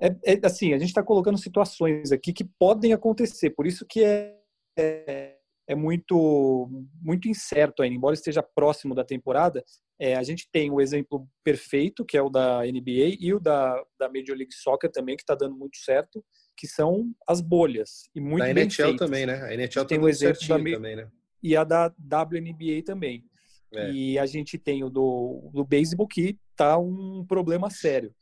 É, 0.00 0.08
é 0.24 0.40
assim, 0.42 0.74
a 0.74 0.78
gente 0.78 0.88
está 0.88 1.02
colocando 1.02 1.38
situações 1.38 2.10
aqui 2.10 2.32
que 2.32 2.44
podem 2.44 2.92
acontecer, 2.92 3.50
por 3.50 3.66
isso 3.66 3.86
que 3.86 4.02
é, 4.02 4.34
é, 4.76 5.35
é, 5.66 5.74
muito, 5.74 6.68
muito 7.00 7.28
incerto 7.28 7.82
ainda, 7.82 7.96
embora 7.96 8.14
esteja 8.14 8.42
próximo 8.42 8.94
da 8.94 9.04
temporada. 9.04 9.64
É, 9.98 10.14
a 10.14 10.22
gente 10.22 10.48
tem 10.52 10.70
o 10.70 10.80
exemplo 10.80 11.26
perfeito, 11.42 12.04
que 12.04 12.16
é 12.16 12.22
o 12.22 12.28
da 12.28 12.60
NBA, 12.60 13.16
e 13.18 13.32
o 13.32 13.40
da, 13.40 13.82
da 13.98 14.08
Major 14.08 14.36
League 14.36 14.54
Soccer 14.54 14.90
também, 14.90 15.16
que 15.16 15.22
está 15.22 15.34
dando 15.34 15.56
muito 15.56 15.78
certo, 15.78 16.24
que 16.56 16.66
são 16.66 17.10
as 17.26 17.40
bolhas. 17.40 18.08
E 18.14 18.20
muito 18.20 18.44
da 18.44 18.50
NHL 18.50 18.70
feitas. 18.70 18.98
também, 18.98 19.26
né? 19.26 19.42
A 19.42 19.54
NHL 19.54 19.82
tá 19.82 19.84
tem 19.86 19.98
o 19.98 20.08
exemplo 20.08 20.40
da, 20.46 20.56
também, 20.56 20.96
né? 20.96 21.08
E 21.42 21.56
a 21.56 21.64
da 21.64 21.86
WNBA 21.86 22.82
também. 22.84 23.24
É. 23.74 23.90
E 23.90 24.18
a 24.18 24.26
gente 24.26 24.58
tem 24.58 24.84
o 24.84 24.90
do, 24.90 25.50
do 25.52 25.64
beisebol 25.64 26.06
que 26.06 26.38
tá 26.54 26.78
um 26.78 27.24
problema 27.26 27.70
sério. 27.70 28.14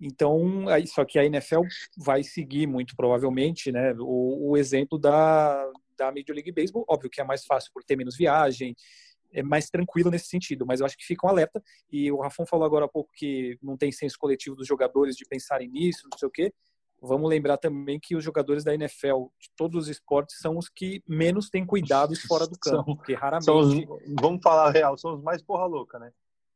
Então, 0.00 0.64
só 0.86 1.04
que 1.04 1.18
a 1.18 1.24
NFL 1.24 1.60
vai 1.96 2.24
seguir 2.24 2.66
muito 2.66 2.96
provavelmente, 2.96 3.70
né, 3.70 3.94
o, 4.00 4.50
o, 4.50 4.56
exemplo 4.56 4.98
da, 4.98 5.64
da 5.96 6.06
Major 6.06 6.34
League 6.34 6.52
Baseball, 6.52 6.84
óbvio 6.88 7.10
que 7.10 7.20
é 7.20 7.24
mais 7.24 7.44
fácil 7.44 7.70
por 7.72 7.82
ter 7.84 7.96
menos 7.96 8.16
viagem, 8.16 8.74
é 9.32 9.42
mais 9.42 9.70
tranquilo 9.70 10.10
nesse 10.10 10.26
sentido, 10.26 10.66
mas 10.66 10.80
eu 10.80 10.86
acho 10.86 10.96
que 10.96 11.06
fica 11.06 11.26
um 11.26 11.30
alerta, 11.30 11.62
e 11.90 12.10
o 12.12 12.20
Rafão 12.20 12.44
falou 12.46 12.66
agora 12.66 12.84
há 12.84 12.88
pouco 12.88 13.10
que 13.14 13.58
não 13.62 13.76
tem 13.76 13.90
senso 13.90 14.18
coletivo 14.18 14.54
dos 14.54 14.66
jogadores 14.66 15.16
de 15.16 15.24
pensarem 15.24 15.68
nisso, 15.68 16.08
não 16.10 16.18
sei 16.18 16.28
o 16.28 16.30
quê, 16.30 16.52
Vamos 17.04 17.28
lembrar 17.28 17.56
também 17.56 17.98
que 17.98 18.14
os 18.14 18.22
jogadores 18.22 18.62
da 18.62 18.72
NFL 18.72 19.24
de 19.36 19.50
todos 19.56 19.82
os 19.82 19.88
esportes 19.88 20.38
são 20.38 20.56
os 20.56 20.68
que 20.68 21.02
menos 21.06 21.50
têm 21.50 21.66
cuidados 21.66 22.20
fora 22.22 22.46
do 22.46 22.56
campo, 22.56 22.76
são, 22.76 22.96
porque 22.96 23.12
raramente. 23.12 23.50
Os, 23.50 23.74
vamos 24.20 24.40
falar 24.40 24.70
real, 24.70 24.96
são 24.96 25.14
os 25.14 25.20
mais 25.20 25.42
porra 25.42 25.66
louca, 25.66 25.98
né? 25.98 26.12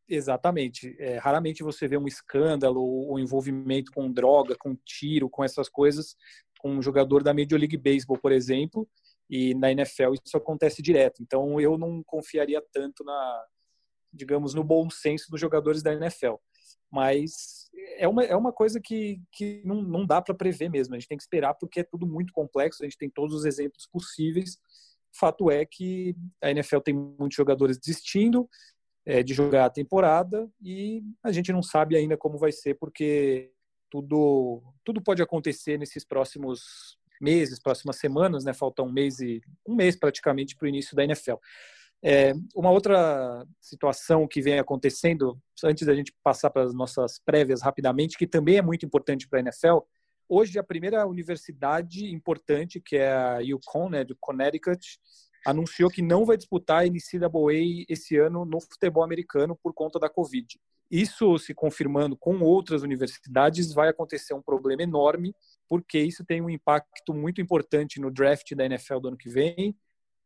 Exatamente. 0.08 0.94
É, 1.00 1.18
raramente 1.18 1.64
você 1.64 1.88
vê 1.88 1.98
um 1.98 2.06
escândalo 2.06 2.80
ou 2.80 3.18
envolvimento 3.18 3.90
com 3.90 4.08
droga, 4.12 4.54
com 4.56 4.76
tiro, 4.84 5.28
com 5.28 5.42
essas 5.42 5.68
coisas, 5.68 6.16
com 6.60 6.70
um 6.70 6.80
jogador 6.80 7.24
da 7.24 7.34
Major 7.34 7.58
League 7.58 7.76
Baseball, 7.76 8.16
por 8.16 8.30
exemplo, 8.30 8.88
e 9.28 9.54
na 9.54 9.70
NFL 9.70 10.14
isso 10.24 10.36
acontece 10.36 10.82
direto. 10.82 11.22
Então 11.22 11.60
eu 11.60 11.76
não 11.76 12.02
confiaria 12.04 12.62
tanto 12.72 13.04
na, 13.04 13.44
digamos, 14.12 14.54
no 14.54 14.64
bom 14.64 14.88
senso 14.90 15.30
dos 15.30 15.40
jogadores 15.40 15.82
da 15.82 15.92
NFL. 15.92 16.34
Mas 16.90 17.68
é 17.98 18.06
uma, 18.06 18.24
é 18.24 18.36
uma 18.36 18.52
coisa 18.52 18.80
que, 18.80 19.20
que 19.32 19.62
não, 19.64 19.82
não 19.82 20.06
dá 20.06 20.22
para 20.22 20.34
prever 20.34 20.70
mesmo. 20.70 20.94
A 20.94 20.98
gente 20.98 21.08
tem 21.08 21.18
que 21.18 21.24
esperar 21.24 21.54
porque 21.54 21.80
é 21.80 21.84
tudo 21.84 22.06
muito 22.06 22.32
complexo, 22.32 22.82
a 22.82 22.86
gente 22.86 22.98
tem 22.98 23.10
todos 23.10 23.34
os 23.34 23.44
exemplos 23.44 23.86
possíveis. 23.90 24.58
Fato 25.12 25.50
é 25.50 25.64
que 25.64 26.14
a 26.42 26.50
NFL 26.50 26.78
tem 26.78 26.94
muitos 26.94 27.36
jogadores 27.36 27.78
desistindo 27.78 28.48
é, 29.04 29.22
de 29.22 29.34
jogar 29.34 29.66
a 29.66 29.70
temporada 29.70 30.50
e 30.60 31.02
a 31.22 31.32
gente 31.32 31.52
não 31.52 31.62
sabe 31.62 31.96
ainda 31.96 32.16
como 32.16 32.38
vai 32.38 32.52
ser 32.52 32.74
porque 32.74 33.52
tudo, 33.90 34.62
tudo 34.84 35.02
pode 35.02 35.22
acontecer 35.22 35.78
nesses 35.78 36.04
próximos 36.04 36.98
meses, 37.20 37.58
próximas 37.58 37.96
semanas, 37.96 38.44
né? 38.44 38.52
Falta 38.52 38.82
um 38.82 38.90
mês 38.90 39.20
e 39.20 39.42
um 39.66 39.74
mês 39.74 39.96
praticamente 39.96 40.56
para 40.56 40.66
o 40.66 40.68
início 40.68 40.94
da 40.96 41.04
NFL. 41.04 41.36
É, 42.02 42.34
uma 42.54 42.70
outra 42.70 43.46
situação 43.60 44.28
que 44.28 44.40
vem 44.40 44.58
acontecendo, 44.58 45.38
antes 45.64 45.86
da 45.86 45.94
gente 45.94 46.14
passar 46.22 46.50
para 46.50 46.62
as 46.62 46.74
nossas 46.74 47.18
prévias 47.18 47.62
rapidamente, 47.62 48.18
que 48.18 48.26
também 48.26 48.58
é 48.58 48.62
muito 48.62 48.84
importante 48.84 49.28
para 49.28 49.38
a 49.38 49.42
NFL, 49.42 49.78
hoje 50.28 50.58
a 50.58 50.62
primeira 50.62 51.06
universidade 51.06 52.12
importante, 52.12 52.80
que 52.80 52.96
é 52.96 53.12
a 53.12 53.38
UConn, 53.40 53.90
né, 53.90 54.04
do 54.04 54.16
Connecticut, 54.20 54.98
anunciou 55.46 55.88
que 55.88 56.02
não 56.02 56.24
vai 56.24 56.36
disputar 56.36 56.82
a 56.82 56.86
NCAA 56.86 57.86
esse 57.88 58.16
ano 58.16 58.44
no 58.44 58.60
futebol 58.60 59.04
americano 59.04 59.56
por 59.56 59.72
conta 59.72 59.98
da 59.98 60.08
Covid. 60.08 60.58
Isso 60.90 61.38
se 61.38 61.54
confirmando 61.54 62.16
com 62.16 62.40
outras 62.40 62.82
universidades, 62.82 63.72
vai 63.72 63.88
acontecer 63.88 64.34
um 64.34 64.42
problema 64.42 64.82
enorme, 64.82 65.34
porque 65.68 65.98
isso 65.98 66.24
tem 66.24 66.42
um 66.42 66.50
impacto 66.50 67.14
muito 67.14 67.40
importante 67.40 68.00
no 68.00 68.10
draft 68.10 68.52
da 68.54 68.66
NFL 68.66 68.98
do 68.98 69.08
ano 69.08 69.16
que 69.16 69.28
vem, 69.28 69.76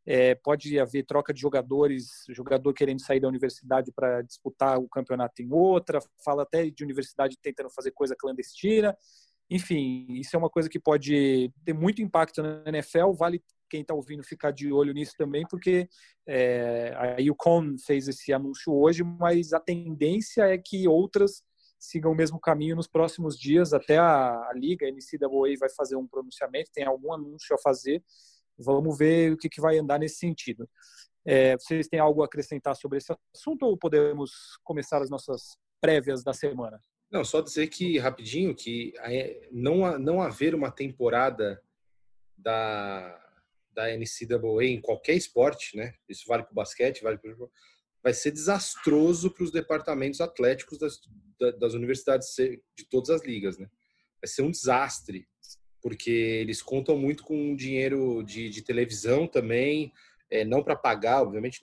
é, 0.06 0.34
pode 0.34 0.78
haver 0.78 1.04
troca 1.04 1.34
de 1.34 1.40
jogadores, 1.40 2.24
jogador 2.30 2.72
querendo 2.72 3.00
sair 3.00 3.20
da 3.20 3.28
universidade 3.28 3.92
para 3.92 4.22
disputar 4.22 4.78
o 4.78 4.88
campeonato 4.88 5.42
em 5.42 5.52
outra, 5.52 6.00
fala 6.24 6.42
até 6.42 6.68
de 6.70 6.82
universidade 6.82 7.36
tentando 7.40 7.68
fazer 7.70 7.90
coisa 7.90 8.16
clandestina. 8.16 8.96
Enfim, 9.50 10.06
isso 10.10 10.34
é 10.34 10.38
uma 10.38 10.48
coisa 10.48 10.68
que 10.68 10.80
pode 10.80 11.52
ter 11.64 11.74
muito 11.74 12.00
impacto 12.00 12.42
na 12.42 12.62
NFL. 12.66 13.12
Vale 13.12 13.42
quem 13.70 13.82
está 13.82 13.94
ouvindo 13.94 14.22
ficar 14.22 14.50
de 14.50 14.72
olho 14.72 14.92
nisso 14.92 15.12
também, 15.16 15.46
porque 15.48 15.88
é, 16.26 16.92
a 16.96 17.32
UConn 17.32 17.76
fez 17.78 18.08
esse 18.08 18.32
anúncio 18.32 18.74
hoje, 18.74 19.02
mas 19.04 19.52
a 19.52 19.60
tendência 19.60 20.42
é 20.42 20.58
que 20.58 20.88
outras 20.88 21.42
sigam 21.78 22.12
o 22.12 22.14
mesmo 22.14 22.38
caminho 22.38 22.76
nos 22.76 22.86
próximos 22.88 23.38
dias. 23.38 23.72
Até 23.72 23.96
a, 23.96 24.48
a 24.48 24.52
Liga, 24.54 24.86
a 24.86 24.90
NCAA, 24.90 25.58
vai 25.58 25.70
fazer 25.74 25.96
um 25.96 26.06
pronunciamento, 26.06 26.70
tem 26.74 26.84
algum 26.84 27.14
anúncio 27.14 27.54
a 27.54 27.58
fazer 27.58 28.02
Vamos 28.62 28.98
ver 28.98 29.32
o 29.32 29.36
que, 29.36 29.48
que 29.48 29.60
vai 29.60 29.78
andar 29.78 29.98
nesse 29.98 30.16
sentido. 30.16 30.68
É, 31.24 31.56
vocês 31.56 31.88
têm 31.88 31.98
algo 31.98 32.22
a 32.22 32.26
acrescentar 32.26 32.76
sobre 32.76 32.98
esse 32.98 33.12
assunto 33.34 33.62
ou 33.64 33.76
podemos 33.76 34.30
começar 34.62 35.00
as 35.00 35.10
nossas 35.10 35.56
prévias 35.80 36.22
da 36.22 36.32
semana? 36.32 36.80
Não, 37.10 37.24
só 37.24 37.40
dizer 37.40 37.66
que, 37.68 37.98
rapidinho, 37.98 38.54
que 38.54 38.92
não, 39.50 39.98
não 39.98 40.22
haver 40.22 40.54
uma 40.54 40.70
temporada 40.70 41.60
da, 42.36 43.29
da 43.72 43.86
NCAA 43.96 44.64
em 44.64 44.80
qualquer 44.80 45.14
esporte, 45.14 45.76
né? 45.76 45.94
Isso 46.08 46.24
vale 46.26 46.42
para 46.42 46.52
o 46.52 46.54
basquete, 46.54 47.02
vale 47.02 47.18
para 47.18 47.34
vai 48.02 48.14
ser 48.14 48.30
desastroso 48.30 49.30
para 49.30 49.44
os 49.44 49.52
departamentos 49.52 50.20
atléticos 50.20 50.78
das, 50.78 51.00
das 51.58 51.74
universidades 51.74 52.34
de 52.34 52.84
todas 52.88 53.10
as 53.10 53.24
ligas, 53.24 53.58
né? 53.58 53.68
Vai 54.20 54.28
ser 54.28 54.42
um 54.42 54.50
desastre, 54.50 55.26
porque 55.82 56.10
eles 56.10 56.62
contam 56.62 56.96
muito 56.96 57.22
com 57.24 57.54
dinheiro 57.54 58.22
de, 58.22 58.48
de 58.48 58.62
televisão 58.62 59.26
também, 59.26 59.92
é, 60.30 60.44
não 60.44 60.62
para 60.62 60.76
pagar, 60.76 61.22
obviamente, 61.22 61.60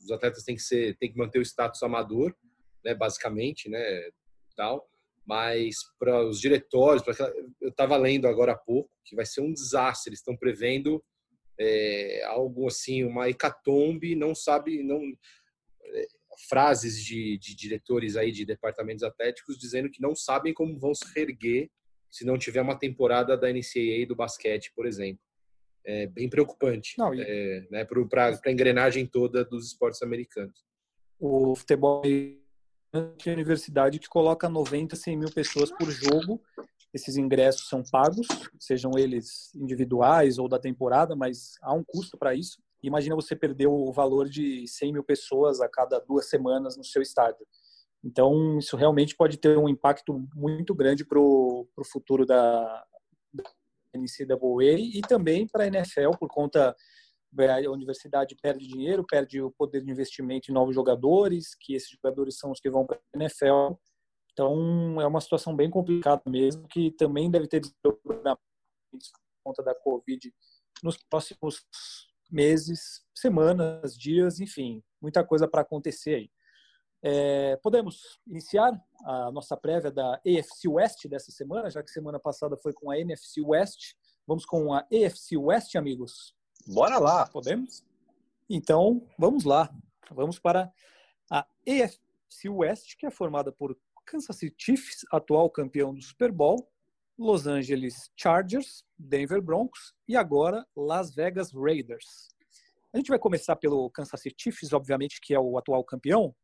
os 0.00 0.10
atletas 0.10 0.44
têm 0.44 0.56
que 0.56 0.62
ser, 0.62 0.96
têm 0.96 1.10
que 1.12 1.18
manter 1.18 1.38
o 1.38 1.44
status 1.44 1.82
amador, 1.82 2.34
né? 2.84 2.94
Basicamente, 2.94 3.68
né? 3.68 4.10
Tal, 4.56 4.88
mas 5.26 5.78
para 5.98 6.22
os 6.22 6.40
diretórios, 6.40 7.02
para 7.02 7.14
eu 7.60 7.70
estava 7.70 7.96
lendo 7.96 8.28
agora 8.28 8.52
há 8.52 8.56
pouco 8.56 8.90
que 9.04 9.16
vai 9.16 9.26
ser 9.26 9.40
um 9.40 9.52
desastre. 9.52 10.10
Eles 10.10 10.20
estão 10.20 10.36
prevendo 10.36 11.02
é, 11.58 12.24
algo 12.26 12.66
assim, 12.66 13.04
uma 13.04 13.28
hecatombe, 13.28 14.14
não 14.14 14.34
sabe, 14.34 14.82
não 14.82 15.00
frases 16.48 17.02
de, 17.02 17.38
de, 17.38 17.54
diretores 17.54 18.16
aí 18.16 18.32
de 18.32 18.44
departamentos 18.44 19.04
atléticos 19.04 19.58
dizendo 19.58 19.90
que 19.90 20.02
não 20.02 20.14
sabem 20.14 20.52
como 20.52 20.78
vão 20.78 20.94
se 20.94 21.04
reerguer 21.14 21.70
se 22.10 22.24
não 22.24 22.38
tiver 22.38 22.60
uma 22.60 22.78
temporada 22.78 23.36
da 23.36 23.48
NCAA 23.48 24.06
do 24.06 24.14
basquete, 24.14 24.72
por 24.74 24.86
exemplo. 24.86 25.22
É 25.84 26.06
bem 26.06 26.30
preocupante 26.30 26.94
não, 26.96 27.12
e... 27.14 27.20
é, 27.20 27.66
né, 27.70 27.84
para 28.08 28.40
a 28.44 28.50
engrenagem 28.50 29.04
toda 29.04 29.44
dos 29.44 29.66
esportes 29.66 30.00
americanos. 30.02 30.64
O 31.18 31.54
futebol 31.56 32.02
é 32.06 33.30
universidade 33.30 33.98
que 33.98 34.08
coloca 34.08 34.48
90, 34.48 34.94
100 34.94 35.16
mil 35.16 35.30
pessoas 35.32 35.70
por 35.72 35.90
jogo. 35.90 36.40
Esses 36.94 37.16
ingressos 37.16 37.68
são 37.68 37.82
pagos, 37.82 38.26
sejam 38.58 38.92
eles 38.96 39.52
individuais 39.54 40.38
ou 40.38 40.48
da 40.48 40.60
temporada, 40.60 41.16
mas 41.16 41.54
há 41.60 41.74
um 41.74 41.82
custo 41.82 42.16
para 42.16 42.34
isso. 42.34 42.62
Imagina 42.82 43.16
você 43.16 43.34
perder 43.34 43.66
o 43.66 43.92
valor 43.92 44.28
de 44.28 44.66
100 44.68 44.92
mil 44.92 45.02
pessoas 45.02 45.60
a 45.60 45.68
cada 45.68 45.98
duas 45.98 46.28
semanas 46.28 46.76
no 46.76 46.84
seu 46.84 47.02
estádio. 47.02 47.44
Então, 48.04 48.58
isso 48.58 48.76
realmente 48.76 49.16
pode 49.16 49.38
ter 49.38 49.58
um 49.58 49.68
impacto 49.68 50.24
muito 50.34 50.74
grande 50.74 51.04
para 51.04 51.18
o 51.18 51.66
futuro 51.90 52.24
da, 52.24 52.84
da 53.32 53.44
NCAA 53.94 54.78
e 54.78 55.00
também 55.00 55.48
para 55.48 55.64
a 55.64 55.66
NFL, 55.66 56.10
por 56.18 56.28
conta 56.28 56.76
a 57.36 57.70
universidade 57.70 58.36
perde 58.40 58.68
dinheiro, 58.68 59.04
perde 59.04 59.40
o 59.40 59.50
poder 59.50 59.82
de 59.82 59.90
investimento 59.90 60.50
em 60.50 60.54
novos 60.54 60.74
jogadores, 60.74 61.54
que 61.58 61.74
esses 61.74 61.90
jogadores 61.90 62.38
são 62.38 62.52
os 62.52 62.60
que 62.60 62.70
vão 62.70 62.86
para 62.86 62.96
a 62.96 63.18
NFL. 63.18 63.74
Então, 64.34 65.00
é 65.00 65.06
uma 65.06 65.20
situação 65.20 65.54
bem 65.54 65.70
complicada 65.70 66.20
mesmo, 66.26 66.66
que 66.66 66.90
também 66.90 67.30
deve 67.30 67.46
ter 67.46 67.60
desdobramentos 67.60 68.40
por 68.90 69.44
conta 69.44 69.62
da 69.62 69.74
Covid 69.76 70.34
nos 70.82 70.96
próximos 71.08 71.64
meses, 72.28 73.04
semanas, 73.14 73.96
dias, 73.96 74.40
enfim, 74.40 74.82
muita 75.00 75.24
coisa 75.24 75.46
para 75.46 75.62
acontecer 75.62 76.14
aí. 76.16 76.30
É, 77.00 77.56
podemos 77.62 78.18
iniciar 78.26 78.72
a 79.04 79.30
nossa 79.30 79.56
prévia 79.56 79.92
da 79.92 80.14
AFC 80.14 80.66
West 80.66 81.06
dessa 81.06 81.30
semana, 81.30 81.70
já 81.70 81.80
que 81.82 81.90
semana 81.90 82.18
passada 82.18 82.56
foi 82.56 82.72
com 82.72 82.90
a 82.90 82.98
NFC 82.98 83.40
West. 83.40 83.94
Vamos 84.26 84.44
com 84.44 84.72
a 84.72 84.80
AFC 84.80 85.36
West, 85.36 85.76
amigos? 85.76 86.34
Bora 86.66 86.98
lá! 86.98 87.26
Podemos? 87.28 87.84
Então, 88.50 89.06
vamos 89.16 89.44
lá. 89.44 89.72
Vamos 90.10 90.40
para 90.40 90.72
a 91.30 91.46
AFC 91.68 92.48
West, 92.48 92.96
que 92.96 93.06
é 93.06 93.10
formada 93.10 93.52
por 93.52 93.78
Kansas 94.04 94.36
City 94.36 94.54
Chiefs, 94.58 95.04
atual 95.12 95.50
campeão 95.50 95.94
do 95.94 96.02
Super 96.02 96.30
Bowl, 96.30 96.70
Los 97.18 97.46
Angeles 97.46 98.10
Chargers, 98.16 98.84
Denver 98.98 99.40
Broncos 99.40 99.94
e 100.08 100.16
agora 100.16 100.66
Las 100.76 101.14
Vegas 101.14 101.52
Raiders. 101.52 102.28
A 102.92 102.96
gente 102.96 103.08
vai 103.08 103.18
começar 103.18 103.56
pelo 103.56 103.90
Kansas 103.90 104.20
City 104.20 104.36
Chiefs, 104.38 104.72
obviamente, 104.72 105.20
que 105.20 105.34
é 105.34 105.38
o 105.38 105.58
atual 105.58 105.84
campeão. 105.84 106.34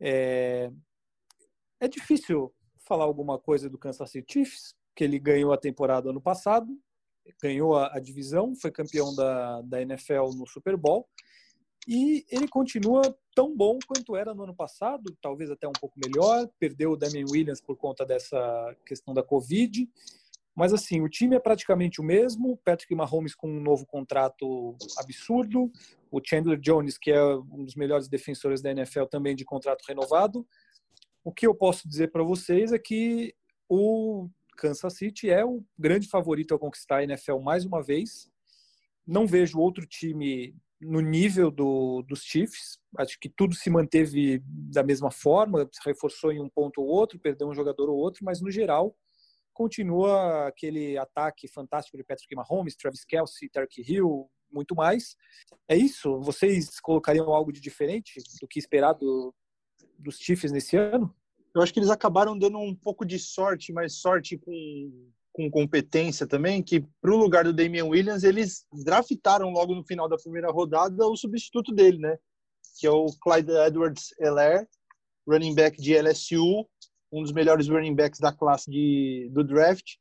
É, 0.00 0.70
é 1.80 1.88
difícil 1.88 2.54
falar 2.86 3.04
alguma 3.04 3.38
coisa 3.38 3.68
do 3.68 3.78
Kansas 3.78 4.10
City 4.10 4.32
Chiefs, 4.32 4.74
que 4.94 5.04
ele 5.04 5.18
ganhou 5.18 5.52
a 5.52 5.58
temporada 5.58 6.10
ano 6.10 6.20
passado, 6.20 6.66
ganhou 7.42 7.76
a, 7.76 7.96
a 7.96 8.00
divisão, 8.00 8.54
foi 8.56 8.70
campeão 8.70 9.14
da, 9.14 9.62
da 9.62 9.82
NFL 9.82 10.30
no 10.36 10.46
Super 10.46 10.76
Bowl 10.76 11.08
e 11.90 12.26
ele 12.30 12.46
continua 12.46 13.16
tão 13.34 13.56
bom 13.56 13.78
quanto 13.86 14.14
era 14.14 14.34
no 14.34 14.42
ano 14.42 14.54
passado, 14.54 15.16
talvez 15.22 15.50
até 15.50 15.66
um 15.66 15.72
pouco 15.72 15.98
melhor. 15.98 16.46
Perdeu 16.58 16.92
o 16.92 16.96
Damian 16.98 17.24
Williams 17.30 17.62
por 17.62 17.78
conta 17.78 18.04
dessa 18.04 18.76
questão 18.84 19.14
da 19.14 19.22
Covid. 19.22 19.88
Mas 20.54 20.74
assim, 20.74 21.00
o 21.00 21.08
time 21.08 21.34
é 21.34 21.40
praticamente 21.40 21.98
o 21.98 22.04
mesmo. 22.04 22.58
Patrick 22.58 22.94
Mahomes 22.94 23.34
com 23.34 23.48
um 23.48 23.58
novo 23.58 23.86
contrato 23.86 24.76
absurdo. 24.98 25.72
O 26.10 26.20
Chandler 26.22 26.60
Jones, 26.60 26.98
que 26.98 27.10
é 27.10 27.24
um 27.24 27.64
dos 27.64 27.74
melhores 27.74 28.06
defensores 28.06 28.60
da 28.60 28.70
NFL, 28.70 29.04
também 29.04 29.34
de 29.34 29.46
contrato 29.46 29.82
renovado. 29.88 30.46
O 31.24 31.32
que 31.32 31.46
eu 31.46 31.54
posso 31.54 31.88
dizer 31.88 32.12
para 32.12 32.22
vocês 32.22 32.70
é 32.70 32.78
que 32.78 33.34
o 33.66 34.28
Kansas 34.58 34.92
City 34.92 35.30
é 35.30 35.42
o 35.42 35.64
grande 35.78 36.06
favorito 36.06 36.54
a 36.54 36.58
conquistar 36.58 36.98
a 36.98 37.04
NFL 37.04 37.38
mais 37.38 37.64
uma 37.64 37.82
vez. 37.82 38.30
Não 39.06 39.26
vejo 39.26 39.58
outro 39.58 39.86
time 39.86 40.54
no 40.80 41.00
nível 41.00 41.50
do, 41.50 42.02
dos 42.02 42.22
Chiefs. 42.22 42.78
Acho 42.96 43.18
que 43.20 43.28
tudo 43.28 43.54
se 43.54 43.68
manteve 43.68 44.42
da 44.44 44.82
mesma 44.82 45.10
forma, 45.10 45.68
se 45.72 45.80
reforçou 45.84 46.32
em 46.32 46.40
um 46.40 46.48
ponto 46.48 46.80
ou 46.80 46.86
outro, 46.86 47.18
perdeu 47.18 47.48
um 47.48 47.54
jogador 47.54 47.88
ou 47.88 47.96
outro, 47.96 48.24
mas 48.24 48.40
no 48.40 48.50
geral 48.50 48.94
continua 49.52 50.46
aquele 50.46 50.96
ataque 50.96 51.48
fantástico 51.48 51.96
de 51.96 52.04
Patrick 52.04 52.32
Mahomes, 52.36 52.76
Travis 52.76 53.04
Kelsey, 53.04 53.48
Tark 53.48 53.76
Hill, 53.78 54.30
muito 54.52 54.72
mais. 54.76 55.16
É 55.66 55.76
isso? 55.76 56.20
Vocês 56.20 56.78
colocariam 56.78 57.32
algo 57.32 57.52
de 57.52 57.60
diferente 57.60 58.20
do 58.40 58.46
que 58.46 58.60
esperado 58.60 59.34
dos 59.98 60.16
Chiefs 60.16 60.52
nesse 60.52 60.76
ano? 60.76 61.12
Eu 61.52 61.60
acho 61.60 61.72
que 61.72 61.80
eles 61.80 61.90
acabaram 61.90 62.38
dando 62.38 62.56
um 62.58 62.72
pouco 62.72 63.04
de 63.04 63.18
sorte, 63.18 63.72
mas 63.72 63.94
sorte 63.94 64.38
com 64.38 65.10
com 65.38 65.48
competência 65.48 66.26
também, 66.26 66.60
que 66.60 66.80
para 67.00 67.12
o 67.12 67.16
lugar 67.16 67.44
do 67.44 67.52
Damian 67.52 67.84
Williams, 67.84 68.24
eles 68.24 68.66
draftaram 68.84 69.50
logo 69.50 69.72
no 69.72 69.84
final 69.84 70.08
da 70.08 70.16
primeira 70.16 70.50
rodada 70.50 71.06
o 71.06 71.16
substituto 71.16 71.72
dele, 71.72 71.98
né? 71.98 72.18
Que 72.80 72.88
é 72.88 72.90
o 72.90 73.06
Clyde 73.22 73.52
Edwards-Helaire, 73.52 74.66
running 75.28 75.54
back 75.54 75.80
de 75.80 75.94
LSU, 75.96 76.66
um 77.12 77.22
dos 77.22 77.30
melhores 77.30 77.68
running 77.68 77.94
backs 77.94 78.18
da 78.18 78.32
classe 78.32 78.68
de, 78.68 79.30
do 79.32 79.44
draft. 79.44 79.94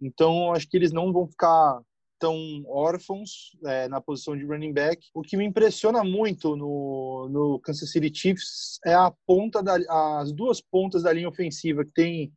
Então, 0.00 0.54
acho 0.54 0.66
que 0.66 0.78
eles 0.78 0.92
não 0.92 1.12
vão 1.12 1.28
ficar 1.28 1.82
tão 2.18 2.64
órfãos 2.66 3.50
é, 3.66 3.86
na 3.86 4.00
posição 4.00 4.34
de 4.34 4.46
running 4.46 4.72
back. 4.72 5.06
O 5.12 5.20
que 5.20 5.36
me 5.36 5.44
impressiona 5.44 6.02
muito 6.02 6.56
no, 6.56 7.28
no 7.30 7.60
Kansas 7.60 7.92
City 7.92 8.10
Chiefs 8.14 8.78
é 8.86 8.94
a 8.94 9.12
ponta 9.26 9.62
da, 9.62 9.76
as 10.20 10.32
duas 10.32 10.58
pontas 10.58 11.02
da 11.02 11.12
linha 11.12 11.28
ofensiva 11.28 11.84
que 11.84 11.92
tem 11.92 12.32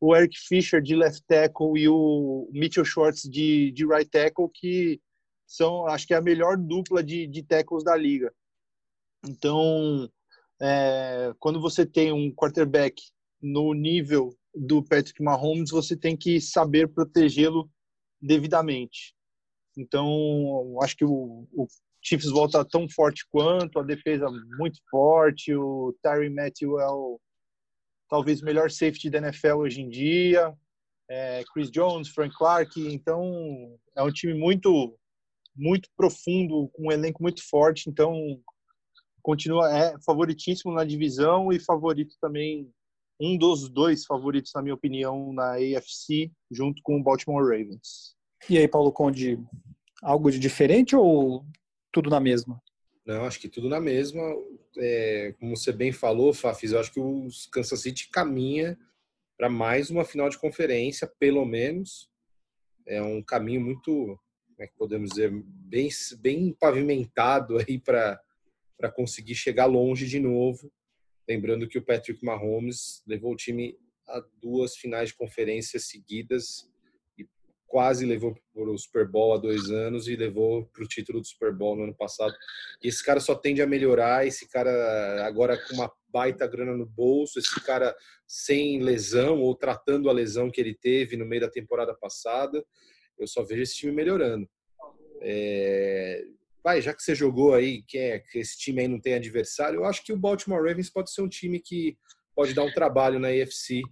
o 0.00 0.14
Eric 0.14 0.38
Fischer 0.38 0.80
de 0.80 0.94
left 0.94 1.22
tackle 1.26 1.76
e 1.76 1.88
o 1.88 2.48
Mitchell 2.52 2.84
Schwartz 2.84 3.22
de, 3.22 3.72
de 3.72 3.86
right 3.86 4.08
tackle, 4.10 4.48
que 4.52 5.00
são, 5.46 5.86
acho 5.86 6.06
que 6.06 6.14
é 6.14 6.16
a 6.16 6.22
melhor 6.22 6.56
dupla 6.56 7.02
de, 7.02 7.26
de 7.26 7.42
tackles 7.42 7.82
da 7.82 7.96
liga. 7.96 8.32
Então, 9.26 10.08
é, 10.60 11.32
quando 11.38 11.60
você 11.60 11.84
tem 11.84 12.12
um 12.12 12.32
quarterback 12.32 13.00
no 13.40 13.72
nível 13.72 14.34
do 14.54 14.82
Patrick 14.82 15.22
Mahomes, 15.22 15.70
você 15.70 15.96
tem 15.96 16.16
que 16.16 16.40
saber 16.40 16.88
protegê-lo 16.88 17.68
devidamente. 18.20 19.14
Então, 19.76 20.76
acho 20.82 20.96
que 20.96 21.04
o, 21.04 21.46
o 21.52 21.66
Chiefs 22.02 22.30
volta 22.30 22.64
tão 22.64 22.88
forte 22.88 23.26
quanto, 23.30 23.78
a 23.78 23.82
defesa 23.82 24.26
muito 24.58 24.78
forte, 24.90 25.54
o 25.54 25.94
Tyree 26.02 26.30
Matthew 26.30 26.80
é 26.80 26.88
o 26.88 27.20
talvez 28.08 28.40
o 28.40 28.44
melhor 28.44 28.70
safety 28.70 29.10
da 29.10 29.18
NFL 29.18 29.54
hoje 29.54 29.80
em 29.80 29.88
dia. 29.88 30.54
É, 31.10 31.42
Chris 31.52 31.70
Jones, 31.70 32.08
Frank 32.08 32.36
Clark, 32.36 32.78
então 32.92 33.78
é 33.96 34.02
um 34.02 34.12
time 34.12 34.34
muito 34.34 34.94
muito 35.56 35.88
profundo, 35.96 36.68
com 36.72 36.86
um 36.86 36.92
elenco 36.92 37.20
muito 37.20 37.42
forte, 37.48 37.90
então 37.90 38.14
continua 39.20 39.76
é 39.76 39.94
favoritíssimo 40.06 40.72
na 40.72 40.84
divisão 40.84 41.52
e 41.52 41.58
favorito 41.58 42.14
também 42.20 42.70
um 43.20 43.36
dos 43.36 43.68
dois 43.68 44.04
favoritos 44.04 44.52
na 44.54 44.62
minha 44.62 44.74
opinião 44.74 45.32
na 45.32 45.54
AFC 45.54 46.30
junto 46.50 46.80
com 46.82 47.00
o 47.00 47.02
Baltimore 47.02 47.42
Ravens. 47.42 48.16
E 48.48 48.56
aí, 48.56 48.68
Paulo 48.68 48.92
Conde, 48.92 49.38
algo 50.02 50.30
de 50.30 50.38
diferente 50.38 50.94
ou 50.94 51.44
tudo 51.92 52.08
na 52.08 52.20
mesma? 52.20 52.62
Não, 53.04 53.24
acho 53.24 53.40
que 53.40 53.48
tudo 53.48 53.68
na 53.68 53.80
mesma. 53.80 54.22
É, 54.78 55.34
como 55.38 55.56
você 55.56 55.72
bem 55.72 55.92
falou, 55.92 56.32
Fafis, 56.32 56.72
eu 56.72 56.80
acho 56.80 56.92
que 56.92 57.00
o 57.00 57.28
Kansas 57.50 57.80
City 57.80 58.08
caminha 58.10 58.78
para 59.36 59.48
mais 59.48 59.90
uma 59.90 60.04
final 60.04 60.28
de 60.28 60.38
conferência, 60.38 61.06
pelo 61.18 61.44
menos. 61.44 62.10
É 62.86 63.02
um 63.02 63.22
caminho 63.22 63.60
muito 63.60 64.18
como 64.58 64.64
é 64.64 64.66
que 64.66 64.76
podemos 64.76 65.10
dizer, 65.10 65.30
bem, 65.30 65.88
bem 66.18 66.52
pavimentado 66.52 67.58
aí 67.58 67.78
para 67.78 68.20
conseguir 68.92 69.36
chegar 69.36 69.66
longe 69.66 70.04
de 70.06 70.18
novo. 70.18 70.72
Lembrando 71.28 71.68
que 71.68 71.78
o 71.78 71.84
Patrick 71.84 72.24
Mahomes 72.24 73.02
levou 73.06 73.32
o 73.32 73.36
time 73.36 73.78
a 74.08 74.20
duas 74.40 74.76
finais 74.76 75.10
de 75.10 75.14
conferência 75.14 75.78
seguidas 75.78 76.68
quase 77.68 78.04
levou 78.04 78.34
para 78.52 78.62
o 78.64 78.78
Super 78.78 79.06
Bowl 79.06 79.34
há 79.34 79.38
dois 79.38 79.70
anos 79.70 80.08
e 80.08 80.16
levou 80.16 80.66
para 80.72 80.82
o 80.82 80.88
título 80.88 81.20
do 81.20 81.26
Super 81.26 81.54
Bowl 81.54 81.76
no 81.76 81.84
ano 81.84 81.94
passado. 81.94 82.34
E 82.82 82.88
esse 82.88 83.04
cara 83.04 83.20
só 83.20 83.34
tende 83.34 83.62
a 83.62 83.66
melhorar. 83.66 84.26
Esse 84.26 84.48
cara 84.48 85.24
agora 85.24 85.56
com 85.56 85.74
uma 85.74 85.92
baita 86.08 86.46
grana 86.46 86.76
no 86.76 86.86
bolso, 86.86 87.38
esse 87.38 87.60
cara 87.60 87.94
sem 88.26 88.80
lesão 88.80 89.40
ou 89.40 89.54
tratando 89.54 90.08
a 90.08 90.12
lesão 90.12 90.50
que 90.50 90.60
ele 90.60 90.74
teve 90.74 91.16
no 91.16 91.26
meio 91.26 91.42
da 91.42 91.50
temporada 91.50 91.94
passada 91.94 92.64
eu 93.18 93.26
só 93.26 93.42
vejo 93.42 93.62
esse 93.62 93.76
time 93.76 93.92
melhorando. 93.92 94.48
É... 95.20 96.24
Vai, 96.62 96.80
já 96.80 96.94
que 96.94 97.02
você 97.02 97.14
jogou 97.14 97.54
aí, 97.54 97.82
que, 97.82 97.98
é, 97.98 98.18
que 98.18 98.38
esse 98.38 98.58
time 98.58 98.82
aí 98.82 98.88
não 98.88 99.00
tem 99.00 99.14
adversário, 99.14 99.78
eu 99.78 99.84
acho 99.84 100.04
que 100.04 100.12
o 100.12 100.18
Baltimore 100.18 100.62
Ravens 100.62 100.90
pode 100.90 101.10
ser 101.10 101.22
um 101.22 101.28
time 101.28 101.60
que 101.60 101.96
pode 102.34 102.52
dar 102.52 102.64
um 102.64 102.72
trabalho 102.72 103.18
na 103.18 103.28
AFC 103.28 103.82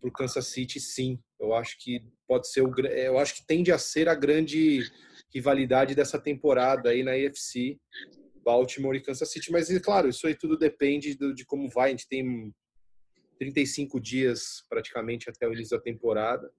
para 0.00 0.08
o 0.08 0.12
Kansas 0.12 0.46
City, 0.46 0.80
sim. 0.80 1.18
Eu 1.38 1.54
acho 1.54 1.78
que 1.78 2.00
pode 2.26 2.50
ser 2.50 2.62
o, 2.62 2.72
eu 2.80 3.18
acho 3.18 3.34
que 3.34 3.46
tende 3.46 3.72
a 3.72 3.78
ser 3.78 4.08
a 4.08 4.14
grande 4.14 4.80
rivalidade 5.34 5.94
dessa 5.94 6.18
temporada 6.18 6.90
aí 6.90 7.02
na 7.02 7.12
AFC, 7.12 7.78
Baltimore 8.44 8.96
e 8.96 9.02
Kansas 9.02 9.30
City. 9.30 9.50
Mas, 9.50 9.76
claro, 9.78 10.08
isso 10.08 10.26
aí 10.26 10.34
tudo 10.34 10.56
depende 10.56 11.14
do, 11.14 11.34
de 11.34 11.44
como 11.44 11.68
vai. 11.68 11.88
A 11.88 11.90
gente 11.90 12.08
tem 12.08 12.54
35 13.38 14.00
dias 14.00 14.64
praticamente 14.68 15.28
até 15.28 15.46
o 15.46 15.52
início 15.52 15.76
da 15.76 15.82
temporada 15.82 16.50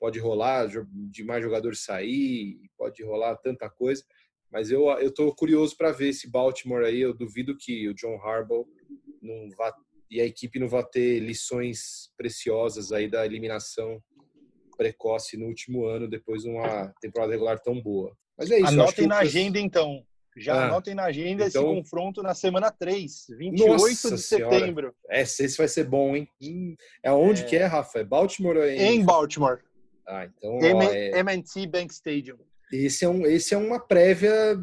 pode 0.00 0.18
rolar 0.18 0.66
de 1.10 1.22
mais 1.22 1.44
jogadores 1.44 1.84
sair, 1.84 2.58
pode 2.76 3.04
rolar 3.04 3.36
tanta 3.36 3.68
coisa. 3.68 4.02
Mas 4.50 4.70
eu 4.70 4.88
eu 4.98 5.12
tô 5.12 5.32
curioso 5.34 5.76
para 5.76 5.92
ver 5.92 6.08
esse 6.08 6.28
Baltimore 6.28 6.82
aí. 6.82 7.00
Eu 7.02 7.12
duvido 7.12 7.56
que 7.56 7.86
o 7.86 7.94
John 7.94 8.16
Harbaugh 8.16 8.66
não 9.20 9.50
vá 9.50 9.72
e 10.10 10.20
a 10.20 10.24
equipe 10.24 10.58
não 10.58 10.68
vá 10.68 10.82
ter 10.82 11.20
lições 11.20 12.10
preciosas 12.16 12.92
aí 12.92 13.08
da 13.08 13.24
eliminação 13.24 14.02
precoce 14.76 15.36
no 15.36 15.46
último 15.46 15.84
ano 15.84 16.08
depois 16.08 16.42
de 16.42 16.48
uma 16.48 16.92
temporada 17.00 17.32
regular 17.32 17.60
tão 17.60 17.80
boa. 17.80 18.16
Mas 18.36 18.50
é 18.50 18.58
isso. 18.58 18.68
Anotem 18.68 19.06
na 19.06 19.18
agenda 19.18 19.58
então. 19.58 20.02
Já 20.36 20.54
ah, 20.54 20.66
anotem 20.68 20.94
na 20.94 21.04
agenda 21.04 21.46
então... 21.46 21.62
esse 21.64 21.82
confronto 21.82 22.22
na 22.22 22.34
semana 22.34 22.70
3, 22.70 23.26
28 23.36 23.68
Nossa 23.68 24.14
de 24.14 24.22
setembro. 24.22 24.94
É, 25.08 25.20
esse 25.20 25.56
vai 25.58 25.68
ser 25.68 25.84
bom, 25.84 26.16
hein? 26.16 26.26
Hum, 26.40 26.74
é 27.02 27.12
onde 27.12 27.42
é... 27.42 27.44
que 27.44 27.56
é, 27.56 27.66
Rafa? 27.66 27.98
É 27.98 28.04
Baltimore 28.04 28.56
ou 28.56 28.62
é 28.62 28.76
em... 28.76 29.00
em 29.00 29.04
Baltimore. 29.04 29.58
Ah, 30.06 30.24
então. 30.24 30.58
M&T 30.60 31.62
é... 31.62 31.66
Bank 31.66 31.92
Stadium. 31.92 32.38
Esse 32.72 33.04
é, 33.04 33.08
um, 33.08 33.26
esse 33.26 33.52
é 33.52 33.58
uma 33.58 33.80
prévia 33.80 34.56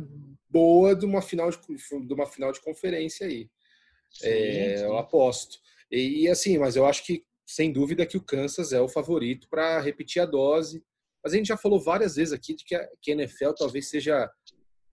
boa 0.50 0.96
de 0.96 1.06
uma 1.06 1.22
final 1.22 1.52
de, 1.52 1.58
de 1.60 2.14
uma 2.14 2.26
final 2.26 2.52
de 2.52 2.62
conferência 2.62 3.28
aí. 3.28 3.50
Sim, 4.20 4.28
é, 4.28 4.78
sim. 4.78 4.84
Eu 4.84 4.98
aposto. 4.98 5.60
E, 5.92 6.24
e, 6.24 6.30
assim, 6.30 6.58
mas 6.58 6.76
eu 6.76 6.86
acho 6.86 7.06
que, 7.06 7.24
sem 7.46 7.72
dúvida, 7.72 8.06
que 8.06 8.18
o 8.18 8.24
Kansas 8.24 8.74
é 8.74 8.82
o 8.82 8.90
favorito 8.90 9.48
para 9.50 9.80
repetir 9.80 10.22
a 10.22 10.26
dose. 10.26 10.84
Mas 11.24 11.34
a 11.34 11.38
gente 11.38 11.48
já 11.48 11.58
falou 11.58 11.80
várias 11.80 12.16
vezes 12.16 12.34
aqui 12.34 12.56
de 12.56 12.64
que 12.64 12.76
a, 12.76 12.88
que 13.02 13.12
a 13.12 13.16
NFL 13.16 13.52
talvez 13.58 13.90
seja 13.90 14.30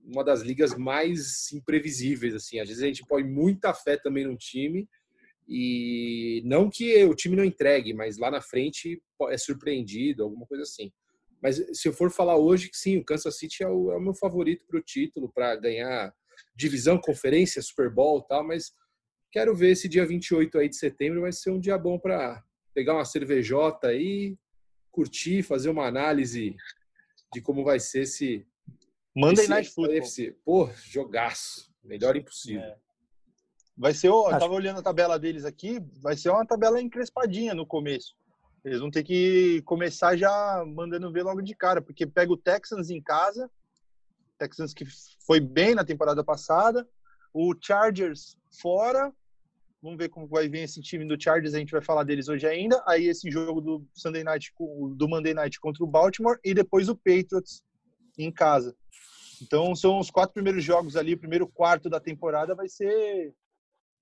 uma 0.00 0.22
das 0.22 0.42
ligas 0.42 0.76
mais 0.76 1.52
imprevisíveis. 1.52 2.34
Assim. 2.34 2.60
Às 2.60 2.68
vezes 2.68 2.82
a 2.82 2.86
gente 2.86 3.06
põe 3.06 3.24
muita 3.24 3.72
fé 3.72 3.96
também 3.96 4.24
no 4.24 4.36
time 4.36 4.88
e 5.48 6.42
não 6.44 6.70
que 6.70 7.04
o 7.04 7.14
time 7.14 7.36
não 7.36 7.44
entregue, 7.44 7.92
mas 7.92 8.18
lá 8.18 8.30
na 8.30 8.40
frente 8.40 9.02
é 9.28 9.36
surpreendido, 9.36 10.22
alguma 10.22 10.46
coisa 10.46 10.62
assim. 10.62 10.90
Mas 11.42 11.56
se 11.74 11.88
eu 11.88 11.92
for 11.92 12.10
falar 12.10 12.36
hoje, 12.36 12.70
sim, 12.72 12.96
o 12.96 13.04
Kansas 13.04 13.36
City 13.38 13.62
é 13.62 13.68
o, 13.68 13.92
é 13.92 13.96
o 13.96 14.00
meu 14.00 14.14
favorito 14.14 14.64
para 14.66 14.78
o 14.78 14.82
título, 14.82 15.30
para 15.30 15.54
ganhar 15.56 16.14
divisão, 16.56 16.98
conferência, 16.98 17.60
Super 17.60 17.90
Bowl 17.90 18.20
e 18.20 18.26
tal, 18.26 18.46
mas 18.46 18.72
quero 19.34 19.52
ver 19.52 19.72
esse 19.72 19.88
dia 19.88 20.06
28 20.06 20.58
aí 20.58 20.68
de 20.68 20.76
setembro, 20.76 21.22
vai 21.22 21.32
ser 21.32 21.50
um 21.50 21.58
dia 21.58 21.76
bom 21.76 21.98
para 21.98 22.40
pegar 22.72 22.94
uma 22.94 23.04
cervejota 23.04 23.88
aí, 23.88 24.38
curtir, 24.92 25.42
fazer 25.42 25.70
uma 25.70 25.88
análise 25.88 26.54
de 27.32 27.40
como 27.40 27.64
vai 27.64 27.80
ser 27.80 28.02
esse 28.02 28.46
Monday 29.12 29.42
esse, 29.42 29.50
Night 29.50 29.70
Football. 29.70 29.96
Esse, 29.96 30.36
pô, 30.44 30.70
jogaço, 30.84 31.68
melhor 31.82 32.14
impossível. 32.14 32.62
É. 32.62 32.76
Vai 33.76 33.92
ser, 33.92 34.06
eu 34.06 34.24
Acho... 34.28 34.38
tava 34.38 34.54
olhando 34.54 34.78
a 34.78 34.84
tabela 34.84 35.18
deles 35.18 35.44
aqui, 35.44 35.80
vai 36.00 36.16
ser 36.16 36.30
uma 36.30 36.46
tabela 36.46 36.80
encrespadinha 36.80 37.54
no 37.54 37.66
começo. 37.66 38.14
Eles 38.64 38.78
vão 38.78 38.88
ter 38.88 39.02
que 39.02 39.62
começar 39.62 40.16
já 40.16 40.64
mandando 40.64 41.10
ver 41.10 41.24
logo 41.24 41.42
de 41.42 41.56
cara, 41.56 41.82
porque 41.82 42.06
pega 42.06 42.32
o 42.32 42.36
Texans 42.36 42.88
em 42.88 43.02
casa, 43.02 43.50
Texans 44.38 44.72
que 44.72 44.86
foi 45.26 45.40
bem 45.40 45.74
na 45.74 45.84
temporada 45.84 46.22
passada, 46.22 46.88
o 47.32 47.52
Chargers 47.60 48.38
fora, 48.60 49.12
vamos 49.84 49.98
ver 49.98 50.08
como 50.08 50.26
vai 50.26 50.48
vir 50.48 50.60
esse 50.60 50.80
time 50.80 51.06
do 51.06 51.22
Chargers, 51.22 51.52
a 51.52 51.58
gente 51.58 51.70
vai 51.70 51.82
falar 51.82 52.04
deles 52.04 52.26
hoje 52.26 52.46
ainda, 52.46 52.82
aí 52.86 53.06
esse 53.06 53.30
jogo 53.30 53.60
do 53.60 53.86
Sunday 53.92 54.24
Night, 54.24 54.50
do 54.96 55.06
Monday 55.06 55.34
Night 55.34 55.60
contra 55.60 55.84
o 55.84 55.86
Baltimore, 55.86 56.38
e 56.42 56.54
depois 56.54 56.88
o 56.88 56.96
Patriots 56.96 57.62
em 58.18 58.32
casa. 58.32 58.74
Então 59.42 59.76
são 59.76 59.98
os 59.98 60.10
quatro 60.10 60.32
primeiros 60.32 60.64
jogos 60.64 60.96
ali, 60.96 61.12
o 61.12 61.18
primeiro 61.18 61.46
quarto 61.46 61.90
da 61.90 62.00
temporada 62.00 62.54
vai 62.54 62.66
ser 62.66 63.34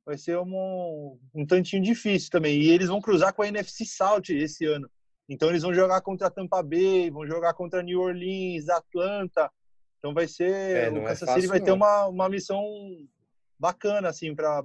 vai 0.06 0.16
ser 0.16 0.38
um, 0.38 1.18
um 1.34 1.44
tantinho 1.44 1.82
difícil 1.82 2.30
também. 2.30 2.60
E 2.60 2.70
eles 2.70 2.88
vão 2.88 3.00
cruzar 3.00 3.32
com 3.32 3.42
a 3.42 3.48
NFC 3.48 3.84
South 3.84 4.30
esse 4.30 4.64
ano. 4.64 4.88
Então 5.28 5.48
eles 5.48 5.62
vão 5.62 5.74
jogar 5.74 6.00
contra 6.00 6.26
a 6.26 6.30
Tampa 6.30 6.62
Bay, 6.62 7.10
vão 7.10 7.26
jogar 7.26 7.54
contra 7.54 7.82
New 7.82 8.00
Orleans, 8.00 8.68
Atlanta. 8.68 9.50
Então 9.98 10.14
vai 10.14 10.28
ser 10.28 10.50
é, 10.50 10.90
o 10.90 10.98
é 10.98 11.04
Kansas 11.06 11.28
é 11.28 11.34
City 11.34 11.46
vai 11.46 11.58
não. 11.58 11.64
ter 11.64 11.72
uma, 11.72 12.06
uma 12.06 12.28
missão 12.28 12.60
bacana 13.62 14.08
assim 14.08 14.34
para 14.34 14.64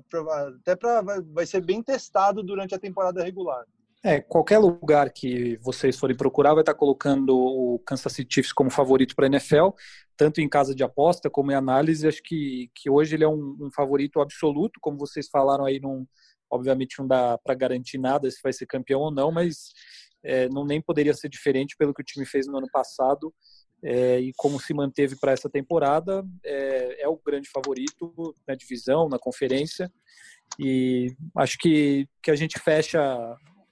até 0.60 0.76
para 0.76 1.04
vai, 1.04 1.22
vai 1.22 1.46
ser 1.46 1.62
bem 1.62 1.84
testado 1.84 2.42
durante 2.42 2.74
a 2.74 2.80
temporada 2.80 3.24
regular. 3.24 3.64
É, 4.04 4.20
qualquer 4.22 4.58
lugar 4.58 5.12
que 5.12 5.58
vocês 5.58 5.98
forem 6.00 6.16
procurar 6.16 6.54
vai 6.54 6.62
estar 6.62 6.74
colocando 6.74 7.36
o 7.36 7.80
Kansas 7.86 8.14
City 8.14 8.36
Chiefs 8.36 8.54
como 8.54 8.72
favorito 8.72 9.16
para 9.16 9.26
a 9.26 9.28
NFL, 9.28 9.70
tanto 10.16 10.42
em 10.42 10.50
casa 10.50 10.74
de 10.74 10.84
aposta 10.84 11.30
como 11.30 11.52
em 11.52 11.56
análise. 11.56 12.08
Acho 12.08 12.24
que, 12.24 12.72
que 12.74 12.90
hoje 12.90 13.16
ele 13.16 13.24
é 13.24 13.28
um, 13.28 13.58
um 13.60 13.70
favorito 13.72 14.20
absoluto, 14.20 14.80
como 14.82 14.98
vocês 14.98 15.28
falaram 15.30 15.66
aí, 15.66 15.80
não, 15.80 16.08
obviamente 16.50 16.98
não 16.98 17.08
dá 17.08 17.38
para 17.38 17.54
garantir 17.54 18.00
nada 18.00 18.30
se 18.32 18.40
vai 18.42 18.54
ser 18.54 18.66
campeão 18.66 19.02
ou 19.02 19.12
não, 19.12 19.32
mas 19.32 19.74
é, 20.24 20.50
não 20.50 20.66
nem 20.66 20.82
poderia 20.82 21.14
ser 21.14 21.30
diferente 21.30 21.76
pelo 21.78 21.94
que 21.94 22.02
o 22.02 22.06
time 22.06 22.26
fez 22.26 22.48
no 22.48 22.58
ano 22.58 22.68
passado 22.72 23.34
é, 23.84 24.20
e 24.20 24.34
como 24.36 24.60
se 24.60 24.74
manteve 24.74 25.16
para 25.16 25.32
essa 25.32 25.50
temporada. 25.50 26.26
É, 26.44 27.04
é, 27.04 27.08
o 27.08 27.18
grande 27.18 27.50
favorito 27.50 28.36
na 28.48 28.56
divisão, 28.56 29.10
na 29.10 29.20
conferência. 29.20 29.92
E 30.60 31.16
acho 31.36 31.58
que, 31.58 32.08
que 32.22 32.32
a 32.32 32.36
gente 32.36 32.60
fecha 32.60 33.02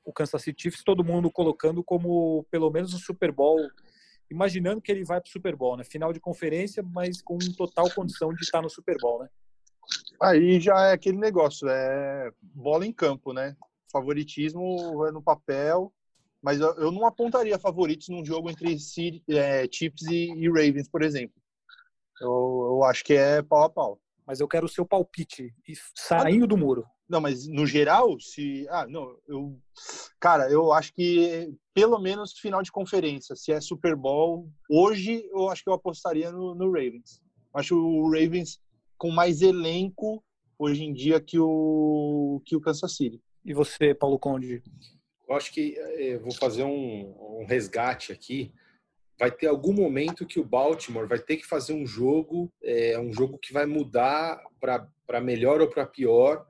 o 0.04 0.14
Kansas 0.14 0.42
City 0.44 0.64
Chiefs, 0.64 0.84
todo 0.84 1.04
mundo 1.04 1.32
colocando 1.32 1.84
como 1.84 2.46
pelo 2.52 2.70
menos 2.70 2.94
o 2.94 3.00
Super 3.00 3.32
Bowl, 3.32 3.60
imaginando 4.30 4.82
que 4.82 4.92
ele 4.92 5.04
vai 5.04 5.20
para 5.20 5.28
o 5.28 5.32
Super 5.32 5.56
Bowl, 5.56 5.76
né? 5.78 5.84
Final 5.84 6.14
de 6.14 6.20
conferência, 6.20 6.84
mas 6.84 7.22
com 7.22 7.38
total 7.58 7.90
condição 7.92 8.34
de 8.34 8.44
estar 8.44 8.62
no 8.62 8.70
Super 8.70 8.98
Bowl, 9.00 9.24
né? 9.24 9.30
Aí 10.22 10.60
já 10.60 10.88
é 10.88 10.94
aquele 10.94 11.18
negócio, 11.18 11.68
é 11.68 12.32
bola 12.42 12.86
em 12.86 12.92
campo, 12.92 13.34
né? 13.34 13.56
Favoritismo 13.92 15.06
é 15.08 15.12
no 15.12 15.22
papel, 15.22 15.92
mas 16.46 16.62
eu 16.62 16.92
não 16.92 17.08
apontaria 17.08 17.58
favoritos 17.58 18.08
num 18.08 18.24
jogo 18.24 18.52
entre 18.52 18.78
é, 19.30 19.68
Chiefs 19.68 20.04
e, 20.04 20.32
e 20.32 20.48
Ravens, 20.48 20.88
por 20.88 21.02
exemplo. 21.02 21.36
Eu, 22.22 22.68
eu 22.70 22.84
acho 22.84 23.04
que 23.04 23.14
é 23.14 23.42
pau 23.42 23.64
a 23.64 23.70
pau. 23.70 24.00
Mas 24.28 24.40
eu 24.40 24.48
quero 24.48 24.68
o 24.68 24.70
seu 24.70 24.86
palpite, 24.86 25.52
saindo 25.96 26.46
do 26.46 26.56
muro. 26.56 26.86
Não, 27.10 27.20
mas 27.20 27.48
no 27.48 27.66
geral, 27.66 28.20
se. 28.20 28.68
Ah, 28.70 28.86
não, 28.88 29.18
eu. 29.28 29.60
Cara, 30.20 30.48
eu 30.52 30.72
acho 30.72 30.94
que 30.94 31.52
pelo 31.74 31.98
menos 31.98 32.38
final 32.38 32.62
de 32.62 32.72
conferência. 32.72 33.36
Se 33.36 33.52
é 33.52 33.60
Super 33.60 33.96
Bowl, 33.96 34.48
hoje 34.70 35.28
eu 35.32 35.50
acho 35.50 35.64
que 35.64 35.70
eu 35.70 35.74
apostaria 35.74 36.32
no, 36.32 36.54
no 36.54 36.66
Ravens. 36.68 37.24
Acho 37.56 37.76
o 37.76 38.12
Ravens 38.12 38.60
com 39.00 39.10
mais 39.10 39.42
elenco 39.42 40.24
hoje 40.60 40.84
em 40.84 40.94
dia 40.94 41.20
que 41.20 41.40
o, 41.40 42.40
que 42.46 42.56
o 42.56 42.62
Kansas 42.62 42.96
City. 42.96 43.20
E 43.44 43.52
você, 43.52 43.96
Paulo 43.96 44.20
Conde? 44.20 44.62
Eu 45.28 45.36
acho 45.36 45.52
que 45.52 45.76
eu 45.76 46.16
eh, 46.16 46.18
vou 46.18 46.34
fazer 46.34 46.64
um, 46.64 47.42
um 47.42 47.46
resgate 47.46 48.12
aqui. 48.12 48.54
Vai 49.18 49.32
ter 49.32 49.48
algum 49.48 49.74
momento 49.74 50.26
que 50.26 50.40
o 50.40 50.46
Baltimore 50.46 51.08
vai 51.08 51.20
ter 51.20 51.38
que 51.38 51.46
fazer 51.46 51.74
um 51.74 51.86
jogo, 51.86 52.52
é, 52.62 53.00
um 53.00 53.14
jogo 53.14 53.38
que 53.38 53.54
vai 53.54 53.66
mudar 53.66 54.42
para 54.60 55.22
melhor 55.22 55.62
ou 55.62 55.70
para 55.70 55.86
pior 55.86 56.46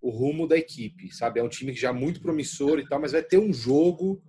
o 0.00 0.10
rumo 0.10 0.46
da 0.46 0.56
equipe, 0.56 1.12
sabe? 1.12 1.40
É 1.40 1.42
um 1.42 1.48
time 1.48 1.72
que 1.72 1.80
já 1.80 1.88
é 1.88 1.92
muito 1.92 2.20
promissor 2.20 2.78
e 2.78 2.88
tal, 2.88 3.00
mas 3.00 3.12
vai 3.12 3.22
ter 3.22 3.38
um 3.38 3.52
jogo, 3.52 4.22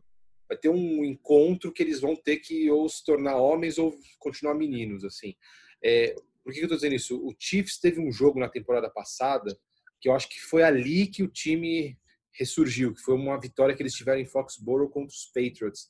vai 0.49 0.57
ter 0.57 0.69
um 0.69 1.05
encontro 1.05 1.71
que 1.71 1.83
eles 1.83 1.99
vão 1.99 2.15
ter 2.15 2.37
que 2.37 2.69
ou 2.71 2.89
se 2.89 3.05
tornar 3.05 3.37
homens 3.37 3.77
ou 3.77 3.93
continuar 4.17 4.55
meninos, 4.55 5.03
assim. 5.03 5.35
É, 5.83 6.15
por 6.43 6.51
que 6.51 6.61
eu 6.61 6.67
tô 6.67 6.75
dizendo 6.75 6.95
isso? 6.95 7.17
O 7.23 7.35
Chiefs 7.37 7.77
teve 7.77 7.99
um 7.99 8.11
jogo 8.11 8.39
na 8.39 8.49
temporada 8.49 8.89
passada 8.89 9.55
que 9.99 10.09
eu 10.09 10.13
acho 10.13 10.29
que 10.29 10.39
foi 10.39 10.63
ali 10.63 11.07
que 11.07 11.23
o 11.23 11.27
time 11.27 11.97
ressurgiu, 12.37 12.93
que 12.93 13.01
foi 13.01 13.15
uma 13.15 13.39
vitória 13.39 13.75
que 13.75 13.81
eles 13.81 13.93
tiveram 13.93 14.19
em 14.19 14.25
Foxborough 14.25 14.89
contra 14.89 15.13
os 15.13 15.25
Patriots. 15.25 15.89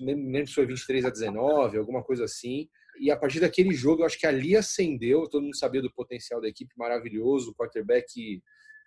nem 0.00 0.14
lembro 0.14 0.48
se 0.48 0.54
foi 0.54 0.66
23 0.66 1.04
a 1.04 1.10
19, 1.10 1.78
alguma 1.78 2.02
coisa 2.02 2.24
assim. 2.24 2.68
E 3.00 3.10
a 3.10 3.16
partir 3.16 3.40
daquele 3.40 3.72
jogo, 3.74 4.02
eu 4.02 4.06
acho 4.06 4.18
que 4.18 4.26
ali 4.26 4.56
acendeu, 4.56 5.28
todo 5.28 5.42
mundo 5.42 5.56
sabia 5.56 5.82
do 5.82 5.92
potencial 5.92 6.40
da 6.40 6.48
equipe 6.48 6.72
maravilhoso, 6.76 7.54
quarterback 7.54 8.42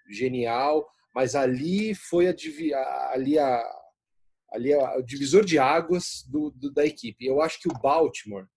genial, 0.10 0.88
mas 1.14 1.36
ali 1.36 1.94
foi 1.94 2.28
a, 2.28 2.34
ali 3.12 3.38
a, 3.38 3.64
ali 4.52 4.74
a, 4.74 4.98
o 4.98 5.04
divisor 5.04 5.46
de 5.46 5.60
águas 5.60 6.24
do, 6.28 6.52
do, 6.52 6.72
da 6.72 6.86
equipe. 6.86 7.26
Eu 7.26 7.42
acho 7.42 7.60
que 7.60 7.68
o 7.68 7.80
Baltimore 7.80 8.48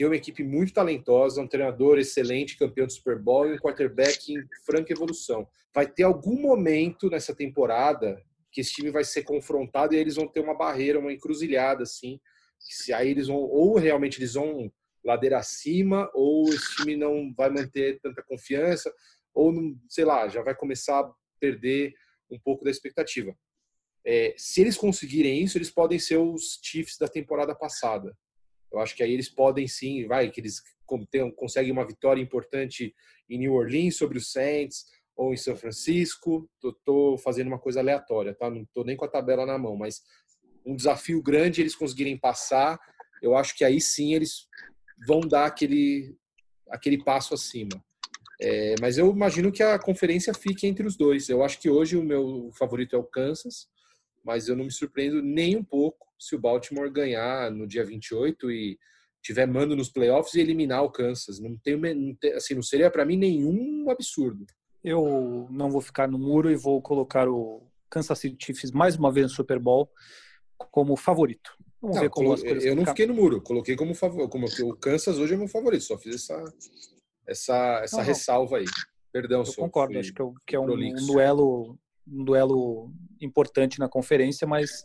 tem 0.00 0.06
uma 0.06 0.16
equipe 0.16 0.42
muito 0.42 0.72
talentosa, 0.72 1.42
um 1.42 1.46
treinador 1.46 1.98
excelente, 1.98 2.56
campeão 2.56 2.86
do 2.86 2.92
Super 2.94 3.18
Bowl 3.18 3.46
e 3.46 3.52
um 3.52 3.58
quarterback 3.58 4.32
em 4.32 4.42
franca 4.64 4.94
evolução. 4.94 5.46
Vai 5.74 5.86
ter 5.86 6.04
algum 6.04 6.40
momento 6.40 7.10
nessa 7.10 7.34
temporada 7.34 8.18
que 8.50 8.62
esse 8.62 8.72
time 8.72 8.90
vai 8.90 9.04
ser 9.04 9.24
confrontado 9.24 9.92
e 9.92 9.98
eles 9.98 10.16
vão 10.16 10.26
ter 10.26 10.40
uma 10.40 10.56
barreira, 10.56 10.98
uma 10.98 11.12
encruzilhada 11.12 11.82
assim. 11.82 12.18
Se 12.58 12.94
aí 12.94 13.10
eles 13.10 13.26
vão 13.26 13.36
ou 13.36 13.76
realmente 13.76 14.18
eles 14.18 14.32
vão 14.32 14.72
ladeira 15.04 15.36
acima 15.36 16.10
ou 16.14 16.48
esse 16.48 16.76
time 16.76 16.96
não 16.96 17.30
vai 17.36 17.50
manter 17.50 18.00
tanta 18.00 18.22
confiança 18.22 18.90
ou 19.34 19.52
não, 19.52 19.78
sei 19.86 20.06
lá, 20.06 20.26
já 20.28 20.40
vai 20.40 20.54
começar 20.54 20.98
a 20.98 21.12
perder 21.38 21.92
um 22.30 22.40
pouco 22.40 22.64
da 22.64 22.70
expectativa. 22.70 23.36
É, 24.02 24.34
se 24.38 24.62
eles 24.62 24.78
conseguirem 24.78 25.42
isso, 25.42 25.58
eles 25.58 25.70
podem 25.70 25.98
ser 25.98 26.16
os 26.16 26.58
Chiefs 26.62 26.96
da 26.96 27.06
temporada 27.06 27.54
passada. 27.54 28.16
Eu 28.72 28.78
acho 28.78 28.94
que 28.96 29.02
aí 29.02 29.12
eles 29.12 29.28
podem 29.28 29.66
sim, 29.66 30.06
vai, 30.06 30.30
que 30.30 30.40
eles 30.40 30.62
conseguem 31.36 31.72
uma 31.72 31.86
vitória 31.86 32.20
importante 32.20 32.94
em 33.28 33.38
New 33.38 33.54
Orleans 33.54 33.96
sobre 33.96 34.18
os 34.18 34.32
Saints 34.32 34.84
ou 35.16 35.32
em 35.32 35.36
São 35.36 35.56
Francisco. 35.56 36.48
Tô, 36.60 36.72
tô 36.84 37.18
fazendo 37.18 37.48
uma 37.48 37.58
coisa 37.58 37.80
aleatória, 37.80 38.34
tá? 38.34 38.50
Não 38.50 38.64
tô 38.72 38.84
nem 38.84 38.96
com 38.96 39.04
a 39.04 39.08
tabela 39.08 39.46
na 39.46 39.58
mão, 39.58 39.76
mas 39.76 40.02
um 40.64 40.74
desafio 40.74 41.22
grande 41.22 41.60
eles 41.60 41.76
conseguirem 41.76 42.18
passar. 42.18 42.78
Eu 43.22 43.36
acho 43.36 43.56
que 43.56 43.64
aí 43.64 43.80
sim 43.80 44.14
eles 44.14 44.48
vão 45.06 45.20
dar 45.20 45.46
aquele 45.46 46.16
aquele 46.68 47.02
passo 47.02 47.34
acima. 47.34 47.84
É, 48.40 48.74
mas 48.80 48.96
eu 48.96 49.10
imagino 49.10 49.52
que 49.52 49.62
a 49.62 49.78
conferência 49.78 50.32
fique 50.32 50.66
entre 50.66 50.86
os 50.86 50.96
dois. 50.96 51.28
Eu 51.28 51.42
acho 51.42 51.60
que 51.60 51.68
hoje 51.68 51.96
o 51.96 52.02
meu 52.02 52.50
favorito 52.56 52.96
é 52.96 52.98
o 52.98 53.04
Kansas 53.04 53.68
mas 54.24 54.48
eu 54.48 54.56
não 54.56 54.64
me 54.64 54.70
surpreendo 54.70 55.22
nem 55.22 55.56
um 55.56 55.64
pouco 55.64 56.08
se 56.20 56.36
o 56.36 56.38
Baltimore 56.38 56.90
ganhar 56.90 57.50
no 57.50 57.66
dia 57.66 57.84
28 57.84 58.50
e 58.50 58.78
tiver 59.22 59.46
mando 59.46 59.74
nos 59.74 59.90
playoffs 59.90 60.34
e 60.34 60.40
eliminar 60.40 60.84
o 60.84 60.90
Kansas. 60.90 61.40
Não 61.40 61.56
tem, 61.56 61.80
assim, 62.34 62.54
não 62.54 62.62
seria 62.62 62.90
para 62.90 63.04
mim 63.04 63.16
nenhum 63.16 63.90
absurdo. 63.90 64.44
Eu 64.84 65.48
não 65.50 65.70
vou 65.70 65.80
ficar 65.80 66.08
no 66.08 66.18
muro 66.18 66.50
e 66.50 66.56
vou 66.56 66.80
colocar 66.80 67.28
o 67.28 67.66
Kansas 67.90 68.18
City 68.18 68.36
Chiefs 68.44 68.70
mais 68.70 68.96
uma 68.96 69.10
vez 69.10 69.26
no 69.26 69.34
Super 69.34 69.58
Bowl 69.58 69.90
como 70.70 70.96
favorito. 70.96 71.56
Vamos 71.80 71.96
não, 71.96 72.02
ver 72.02 72.10
como 72.10 72.32
as 72.32 72.42
coisas 72.42 72.64
Eu 72.64 72.76
não 72.76 72.84
fiquei 72.84 73.06
no 73.06 73.14
muro, 73.14 73.40
coloquei 73.40 73.74
como 73.74 73.94
favorito, 73.94 74.28
como 74.28 74.46
o 74.46 74.76
Kansas 74.76 75.18
hoje 75.18 75.34
é 75.34 75.36
meu 75.36 75.48
favorito, 75.48 75.84
só 75.84 75.96
fiz 75.96 76.16
essa 76.16 76.44
essa 77.26 77.80
essa 77.82 77.96
não, 77.98 78.04
ressalva 78.04 78.58
aí. 78.58 78.66
Perdão, 79.12 79.42
eu 79.42 79.54
concordo, 79.54 79.98
acho 79.98 80.12
que, 80.12 80.22
é, 80.22 80.26
que 80.46 80.56
é 80.56 80.60
um, 80.60 80.70
um 80.70 81.06
duelo 81.06 81.78
um 82.06 82.24
duelo 82.24 82.92
importante 83.20 83.78
na 83.78 83.88
conferência, 83.88 84.46
mas 84.46 84.84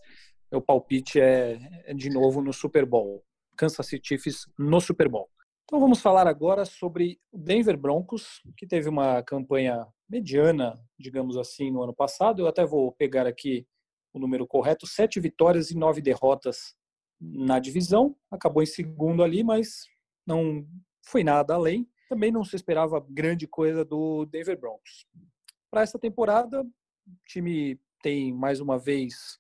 meu 0.52 0.62
palpite 0.62 1.20
é, 1.20 1.58
é 1.86 1.94
de 1.94 2.10
novo 2.10 2.42
no 2.42 2.54
Super 2.54 2.86
Bowl. 2.86 3.24
Kansas 3.56 3.88
City 3.88 4.08
Chiefs 4.10 4.46
no 4.58 4.80
Super 4.82 5.10
Bowl. 5.10 5.30
Então 5.64 5.80
vamos 5.80 6.00
falar 6.00 6.28
agora 6.28 6.64
sobre 6.64 7.20
o 7.32 7.40
Denver 7.40 7.76
Broncos, 7.76 8.44
que 8.56 8.68
teve 8.68 8.88
uma 8.88 9.24
campanha 9.24 9.88
mediana, 10.08 10.80
digamos 11.00 11.38
assim, 11.38 11.72
no 11.72 11.82
ano 11.82 11.94
passado. 11.94 12.42
Eu 12.42 12.48
até 12.48 12.64
vou 12.66 12.92
pegar 12.92 13.26
aqui 13.26 13.66
o 14.14 14.20
número 14.20 14.46
correto: 14.46 14.86
sete 14.86 15.20
vitórias 15.20 15.72
e 15.72 15.78
nove 15.78 16.02
derrotas 16.02 16.76
na 17.20 17.58
divisão. 17.58 18.16
Acabou 18.30 18.62
em 18.62 18.68
segundo 18.68 19.24
ali, 19.24 19.44
mas 19.44 19.88
não 20.26 20.68
foi 21.04 21.24
nada 21.24 21.56
além. 21.56 21.90
Também 22.08 22.32
não 22.32 22.44
se 22.44 22.56
esperava 22.56 23.04
grande 23.10 23.48
coisa 23.48 23.84
do 23.84 24.26
Denver 24.26 24.60
Broncos. 24.60 25.08
Para 25.72 25.82
essa 25.82 25.98
temporada, 25.98 26.62
o 26.62 27.12
time 27.28 27.80
tem 28.04 28.32
mais 28.32 28.60
uma 28.60 28.78
vez 28.78 29.40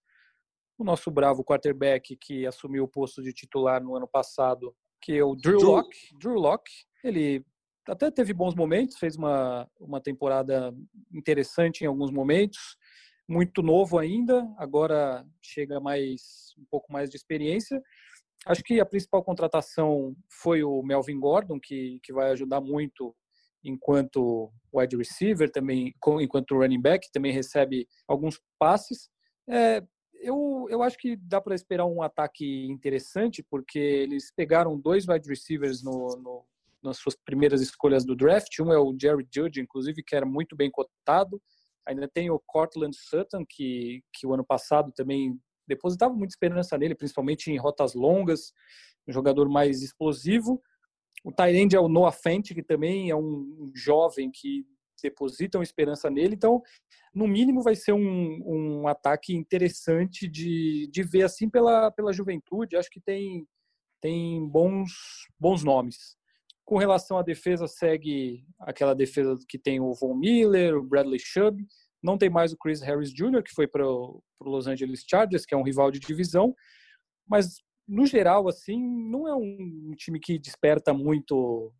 o 0.77 0.83
nosso 0.83 1.09
bravo 1.09 1.43
quarterback 1.43 2.15
que 2.17 2.45
assumiu 2.45 2.83
o 2.83 2.87
posto 2.87 3.21
de 3.21 3.33
titular 3.33 3.81
no 3.81 3.95
ano 3.95 4.07
passado, 4.07 4.75
que 5.01 5.13
é 5.13 5.23
o 5.23 5.35
Drew, 5.35 5.57
Drew. 5.57 5.71
Locke. 5.71 5.97
Drew 6.19 6.33
Locke, 6.35 6.71
ele 7.03 7.45
até 7.87 8.09
teve 8.09 8.33
bons 8.33 8.55
momentos, 8.55 8.97
fez 8.97 9.15
uma, 9.15 9.69
uma 9.79 10.01
temporada 10.01 10.75
interessante 11.13 11.83
em 11.83 11.87
alguns 11.87 12.11
momentos, 12.11 12.77
muito 13.27 13.61
novo 13.61 13.97
ainda, 13.97 14.47
agora 14.57 15.25
chega 15.41 15.79
mais 15.79 16.53
um 16.57 16.65
pouco 16.69 16.91
mais 16.91 17.09
de 17.09 17.15
experiência. 17.15 17.81
Acho 18.45 18.63
que 18.63 18.79
a 18.79 18.85
principal 18.85 19.23
contratação 19.23 20.15
foi 20.29 20.63
o 20.63 20.83
Melvin 20.83 21.19
Gordon, 21.19 21.59
que, 21.59 21.99
que 22.03 22.13
vai 22.13 22.31
ajudar 22.31 22.61
muito 22.61 23.15
enquanto 23.63 24.51
wide 24.71 24.95
receiver, 24.95 25.51
também 25.51 25.93
enquanto 26.21 26.55
running 26.55 26.81
back, 26.81 27.11
também 27.11 27.31
recebe 27.31 27.87
alguns 28.07 28.39
passes. 28.59 29.09
É, 29.49 29.81
eu, 30.25 30.67
eu 30.69 30.81
acho 30.81 30.97
que 30.97 31.15
dá 31.15 31.39
para 31.39 31.55
esperar 31.55 31.85
um 31.85 32.01
ataque 32.01 32.65
interessante, 32.65 33.43
porque 33.43 33.77
eles 33.79 34.31
pegaram 34.35 34.79
dois 34.79 35.07
wide 35.07 35.29
receivers 35.29 35.83
no, 35.83 36.17
no, 36.17 36.45
nas 36.83 36.97
suas 36.97 37.15
primeiras 37.15 37.61
escolhas 37.61 38.03
do 38.03 38.15
draft. 38.15 38.59
Um 38.59 38.73
é 38.73 38.79
o 38.79 38.95
Jerry 38.99 39.27
Judge, 39.33 39.61
inclusive, 39.61 40.03
que 40.03 40.15
era 40.15 40.25
muito 40.25 40.55
bem 40.55 40.71
cotado. 40.71 41.41
Ainda 41.85 42.07
tem 42.07 42.31
o 42.31 42.39
Cortland 42.39 42.97
Sutton, 42.97 43.45
que, 43.47 44.03
que 44.11 44.25
o 44.25 44.33
ano 44.33 44.43
passado 44.43 44.91
também 44.91 45.39
depositava 45.67 46.13
muita 46.13 46.33
esperança 46.33 46.77
nele, 46.77 46.95
principalmente 46.95 47.51
em 47.51 47.57
rotas 47.57 47.93
longas, 47.93 48.51
um 49.07 49.13
jogador 49.13 49.47
mais 49.47 49.83
explosivo. 49.83 50.61
O 51.23 51.31
Tyrande 51.31 51.75
é 51.75 51.79
o 51.79 51.87
Noah 51.87 52.11
Fent, 52.11 52.53
que 52.53 52.63
também 52.63 53.09
é 53.09 53.15
um 53.15 53.71
jovem 53.73 54.31
que 54.31 54.65
depositam 55.01 55.61
esperança 55.61 56.09
nele. 56.09 56.35
Então, 56.35 56.61
no 57.13 57.27
mínimo, 57.27 57.61
vai 57.61 57.75
ser 57.75 57.93
um, 57.93 58.41
um 58.45 58.87
ataque 58.87 59.33
interessante 59.35 60.27
de, 60.27 60.89
de 60.91 61.03
ver 61.03 61.23
assim 61.23 61.49
pela, 61.49 61.91
pela 61.91 62.13
juventude. 62.13 62.77
Acho 62.77 62.89
que 62.89 63.01
tem, 63.01 63.47
tem 64.01 64.47
bons, 64.47 64.91
bons 65.39 65.63
nomes. 65.63 66.17
Com 66.63 66.77
relação 66.77 67.17
à 67.17 67.21
defesa, 67.21 67.67
segue 67.67 68.43
aquela 68.59 68.95
defesa 68.95 69.37
que 69.47 69.59
tem 69.59 69.79
o 69.79 69.93
Von 69.93 70.15
Miller, 70.15 70.75
o 70.75 70.83
Bradley 70.83 71.19
Chubb. 71.19 71.63
Não 72.01 72.17
tem 72.17 72.29
mais 72.29 72.53
o 72.53 72.57
Chris 72.57 72.81
Harris 72.81 73.13
Jr., 73.13 73.43
que 73.43 73.53
foi 73.53 73.67
para 73.67 73.87
o 73.87 74.21
Los 74.41 74.67
Angeles 74.67 75.03
Chargers, 75.07 75.45
que 75.45 75.53
é 75.53 75.57
um 75.57 75.63
rival 75.63 75.91
de 75.91 75.99
divisão. 75.99 76.55
Mas 77.27 77.57
no 77.87 78.05
geral, 78.05 78.47
assim, 78.47 78.79
não 79.09 79.27
é 79.27 79.35
um 79.35 79.91
time 79.95 80.19
que 80.19 80.39
desperta 80.39 80.93
muito, 80.93 81.71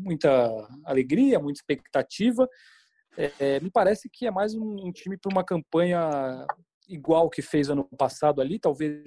muita 0.00 0.30
alegria, 0.84 1.38
muita 1.38 1.58
expectativa. 1.58 2.48
É, 3.16 3.60
me 3.60 3.70
parece 3.70 4.08
que 4.10 4.26
é 4.26 4.30
mais 4.30 4.54
um 4.54 4.90
time 4.92 5.16
para 5.16 5.32
uma 5.32 5.44
campanha 5.44 6.46
igual 6.88 7.30
que 7.30 7.42
fez 7.42 7.68
ano 7.68 7.84
passado 7.96 8.40
ali, 8.40 8.58
talvez 8.58 9.04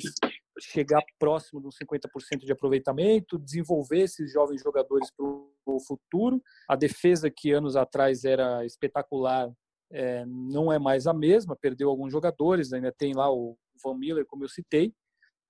chegar 0.60 1.02
próximo 1.20 1.60
de 1.60 1.68
uns 1.68 1.76
50% 1.78 2.46
de 2.46 2.52
aproveitamento, 2.52 3.40
desenvolver 3.40 4.02
esses 4.02 4.32
jovens 4.32 4.62
jogadores 4.62 5.10
para 5.12 5.26
o 5.26 5.80
futuro. 5.86 6.42
A 6.70 6.76
defesa 6.76 7.30
que 7.30 7.52
anos 7.52 7.76
atrás 7.76 8.24
era 8.24 8.66
espetacular 8.66 9.52
é, 9.92 10.26
não 10.26 10.72
é 10.72 10.80
mais 10.80 11.06
a 11.08 11.14
mesma, 11.14 11.56
perdeu 11.56 11.90
alguns 11.90 12.12
jogadores, 12.12 12.74
ainda 12.74 12.92
tem 12.92 13.14
lá 13.14 13.32
o 13.32 13.58
Van 13.84 13.96
Miller, 13.96 14.26
como 14.26 14.44
eu 14.44 14.50
citei, 14.50 14.94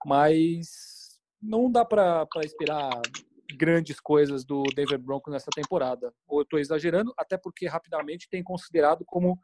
mas 0.06 1.20
não 1.42 1.72
dá 1.72 1.86
para 1.86 2.28
esperar 2.44 2.90
grandes 3.54 4.00
coisas 4.00 4.44
do 4.44 4.64
Denver 4.76 5.00
Broncos 5.00 5.32
nessa 5.32 5.50
temporada. 5.54 6.14
Ou 6.28 6.40
eu 6.40 6.44
estou 6.44 6.60
exagerando, 6.60 7.14
até 7.18 7.38
porque 7.38 7.68
rapidamente 7.68 8.28
tem 8.30 8.44
considerado 8.44 9.04
como 9.06 9.40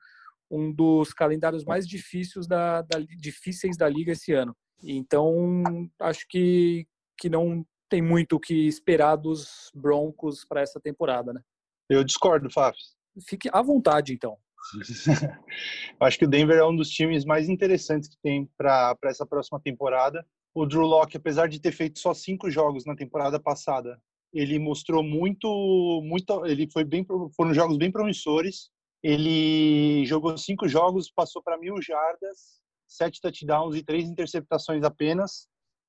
um 0.50 0.72
dos 0.72 1.14
calendários 1.14 1.64
mais 1.64 1.88
difíceis 1.88 2.48
da, 2.48 2.82
da, 2.82 3.00
difíceis 3.00 3.78
da 3.78 3.88
liga 3.88 4.12
esse 4.12 4.34
ano. 4.34 4.56
Então, 4.84 5.64
acho 6.00 6.26
que, 6.28 6.88
que 7.18 7.30
não 7.30 7.66
tem 7.90 8.02
muito 8.02 8.36
o 8.36 8.40
que 8.40 8.68
esperar 8.68 9.16
dos 9.16 9.72
Broncos 9.76 10.46
para 10.46 10.62
essa 10.62 10.80
temporada, 10.80 11.34
né? 11.34 11.42
Eu 11.90 12.04
discordo, 12.04 12.50
Fábio. 12.50 12.80
Fique 13.28 13.50
à 13.52 13.62
vontade, 13.62 14.14
então. 14.14 14.38
acho 16.00 16.20
que 16.20 16.26
o 16.26 16.30
Denver 16.30 16.58
é 16.58 16.66
um 16.66 16.76
dos 16.76 16.90
times 16.90 17.26
mais 17.26 17.50
interessantes 17.50 18.10
que 18.10 18.18
tem 18.22 18.50
para 18.58 18.96
essa 19.06 19.26
próxima 19.26 19.60
temporada 19.60 20.26
o 20.54 20.66
Drew 20.66 20.82
Locke, 20.82 21.18
apesar 21.18 21.48
de 21.48 21.60
ter 21.60 21.72
feito 21.72 22.00
só 22.00 22.14
cinco 22.14 22.50
jogos 22.50 22.86
na 22.86 22.96
temporada 22.96 23.40
passada, 23.40 24.02
ele 24.34 24.60
mostrou 24.60 25.04
muito, 25.04 26.02
muito, 26.04 26.46
ele 26.46 26.70
foi 26.72 26.84
bem, 26.84 27.06
foram 27.36 27.54
jogos 27.54 27.78
bem 27.78 27.92
promissores. 27.92 28.70
Ele 29.02 30.06
jogou 30.06 30.38
cinco 30.38 30.68
jogos, 30.68 31.10
passou 31.10 31.42
para 31.42 31.58
mil 31.58 31.82
jardas, 31.82 32.60
sete 32.88 33.22
touchdowns 33.22 33.76
e 33.76 33.84
três 33.84 34.08
interceptações 34.08 34.84
apenas. 34.84 35.48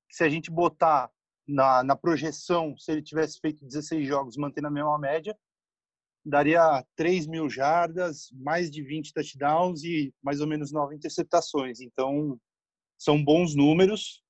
Se 0.09 0.23
a 0.23 0.29
gente 0.29 0.49
botar 0.49 1.11
na, 1.47 1.83
na 1.83 1.95
projeção, 1.95 2.75
se 2.77 2.91
ele 2.91 3.01
tivesse 3.01 3.39
feito 3.39 3.65
16 3.65 4.07
jogos, 4.07 4.37
mantendo 4.37 4.67
a 4.67 4.71
mesma 4.71 4.97
média, 4.97 5.37
daria 6.25 6.85
3 6.95 7.27
mil 7.27 7.49
jardas, 7.49 8.29
mais 8.33 8.69
de 8.71 8.81
20 8.83 9.13
touchdowns 9.13 9.83
e 9.83 10.13
mais 10.23 10.39
ou 10.39 10.47
menos 10.47 10.71
9 10.71 10.95
interceptações. 10.95 11.81
Então, 11.81 12.39
são 12.97 13.23
bons 13.23 13.55
números 13.55 14.20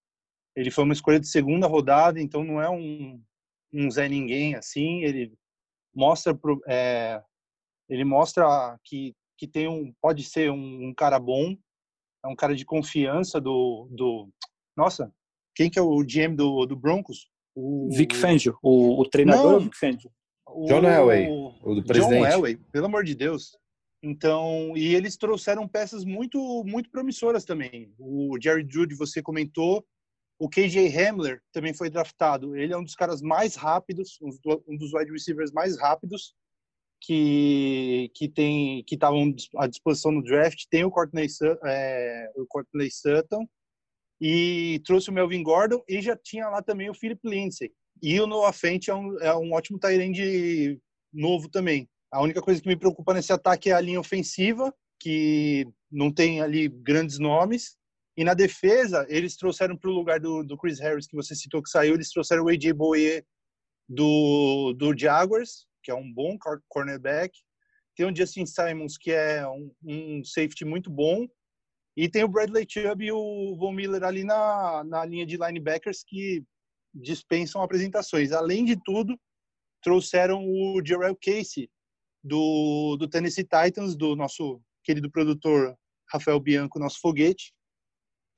Ele 0.56 0.72
foi 0.72 0.84
uma 0.84 0.94
escolha 0.94 1.20
de 1.20 1.28
segunda 1.28 1.68
rodada, 1.68 2.20
então 2.20 2.44
não 2.44 2.62
é 2.62 2.70
um, 2.70 3.22
um 3.74 3.90
Zé 3.90 4.08
Ninguém 4.08 4.56
assim. 4.56 5.04
Ele 5.04 5.34
mostra 5.96 6.34
pro, 6.34 6.62
é, 6.68 7.22
ele 7.90 8.04
mostra 8.04 8.78
que, 8.84 9.14
que 9.38 9.48
tem 9.48 9.68
um 9.68 9.94
pode 10.02 10.24
ser 10.24 10.52
um, 10.52 10.90
um, 10.90 10.94
cara 10.94 11.20
bom, 11.20 11.56
é 12.24 12.28
um 12.28 12.36
cara 12.36 12.56
de 12.56 12.66
confiança 12.66 13.40
do, 13.40 13.88
do 13.92 14.30
nossa, 14.76 15.14
quem 15.56 15.70
que 15.70 15.78
é 15.78 15.82
o 15.82 16.04
GM 16.04 16.36
do, 16.36 16.66
do 16.66 16.76
Broncos? 16.76 17.30
O 17.54 17.90
Vic 17.92 18.16
Fangio, 18.16 18.58
o, 18.64 19.02
o 19.02 19.10
treinador 19.10 19.54
Não, 19.54 19.60
Vic 19.60 19.78
Fangio. 19.78 20.12
John 20.68 20.84
Elway, 20.84 21.28
o 21.30 21.76
do 21.76 21.84
presidente. 21.84 22.20
John 22.20 22.26
Elway, 22.26 22.58
pelo 22.72 22.86
amor 22.86 23.04
de 23.04 23.16
Deus. 23.16 23.58
Então, 24.04 24.76
e 24.76 24.96
eles 24.96 25.16
trouxeram 25.16 25.68
peças 25.68 26.04
muito 26.04 26.64
muito 26.66 26.90
promissoras 26.90 27.46
também. 27.46 27.94
O 28.00 28.38
Jerry 28.42 28.66
Judy, 28.68 28.96
você 28.96 29.22
comentou, 29.22 29.86
o 30.42 30.50
KJ 30.50 30.88
Hamler 30.98 31.40
também 31.54 31.72
foi 31.72 31.88
draftado. 31.88 32.58
Ele 32.58 32.74
é 32.74 32.78
um 32.78 32.84
dos 32.84 32.96
caras 32.96 33.22
mais 33.22 33.56
rápidos, 33.56 34.18
um 34.68 34.76
dos 34.76 34.92
wide 34.92 35.12
receivers 35.12 35.52
mais 35.52 35.78
rápidos 35.78 36.34
que 37.00 38.12
que 38.16 38.28
tem 38.28 38.84
que 38.86 38.96
estavam 38.96 39.36
à 39.58 39.68
disposição 39.68 40.12
no 40.12 40.24
draft. 40.24 40.64
Tem 40.68 40.84
o 40.84 40.90
Courtney, 40.90 41.28
é, 41.64 42.32
o 42.36 42.48
Courtney 42.48 42.90
Sutton 42.90 43.48
e 44.20 44.82
trouxe 44.84 45.12
o 45.12 45.14
Melvin 45.14 45.44
Gordon 45.44 45.84
e 45.88 46.02
já 46.02 46.18
tinha 46.18 46.50
lá 46.50 46.64
também 46.64 46.90
o 46.90 46.96
Philip 46.96 47.22
Lindsay. 47.24 47.72
E 48.02 48.20
o 48.20 48.26
Noah 48.26 48.52
Fent 48.52 48.88
é 48.88 48.96
um, 48.96 49.20
é 49.20 49.36
um 49.36 49.54
ótimo 49.54 49.78
Tyrande 49.78 50.80
novo 51.14 51.50
também. 51.50 51.88
A 52.12 52.20
única 52.20 52.42
coisa 52.42 52.60
que 52.60 52.68
me 52.68 52.76
preocupa 52.76 53.14
nesse 53.14 53.32
ataque 53.32 53.70
é 53.70 53.74
a 53.74 53.82
linha 53.82 54.00
ofensiva, 54.00 54.74
que 55.00 55.68
não 55.92 56.12
tem 56.12 56.42
ali 56.42 56.68
grandes 56.68 57.20
nomes. 57.20 57.78
E 58.18 58.24
na 58.24 58.34
defesa, 58.34 59.06
eles 59.10 59.38
trouxeram 59.38 59.78
para 59.78 59.90
o 59.90 59.94
lugar 59.94 60.20
do, 60.20 60.44
do, 60.44 60.58
Chris 60.58 60.80
Harris, 60.80 61.08
que 61.08 61.16
você 61.16 61.34
citou 61.34 61.64
que 61.64 61.70
saiu, 61.70 61.94
eles 61.94 62.10
trouxeram 62.10 62.44
o 62.44 62.50
AJ 62.50 62.74
Boye 62.74 63.24
do, 63.88 64.74
do 64.74 64.98
Jaguars, 64.98 65.66
que 65.84 65.92
é 65.92 65.96
um 65.96 66.12
bom 66.12 66.38
cornerback. 66.68 67.38
Tem 67.96 68.06
o 68.06 68.16
Justin 68.16 68.46
Simons, 68.46 68.98
que 68.98 69.12
é 69.12 69.48
um, 69.48 69.72
um 69.84 70.24
safety 70.24 70.66
muito 70.66 70.90
bom. 70.90 71.28
E 71.96 72.10
tem 72.10 72.24
o 72.24 72.28
Bradley 72.28 72.66
Chubb 72.68 73.04
e 73.04 73.12
o 73.12 73.56
Von 73.58 73.74
Miller 73.74 74.04
ali 74.04 74.24
na, 74.24 74.84
na 74.84 75.06
linha 75.06 75.26
de 75.26 75.38
linebackers 75.38 76.04
que 76.06 76.44
dispensam 76.94 77.62
apresentações. 77.62 78.32
Além 78.32 78.64
de 78.66 78.78
tudo, 78.84 79.20
trouxeram 79.82 80.46
o 80.46 80.82
Jarrell 80.86 81.18
Casey, 81.22 81.70
do, 82.24 82.96
do 82.98 83.08
Tennessee 83.08 83.44
Titans, 83.44 83.96
do 83.96 84.16
nosso 84.16 84.62
querido 84.84 85.10
produtor 85.10 85.76
Rafael 86.10 86.40
Bianco, 86.40 86.80
nosso 86.80 87.00
foguete, 87.00 87.54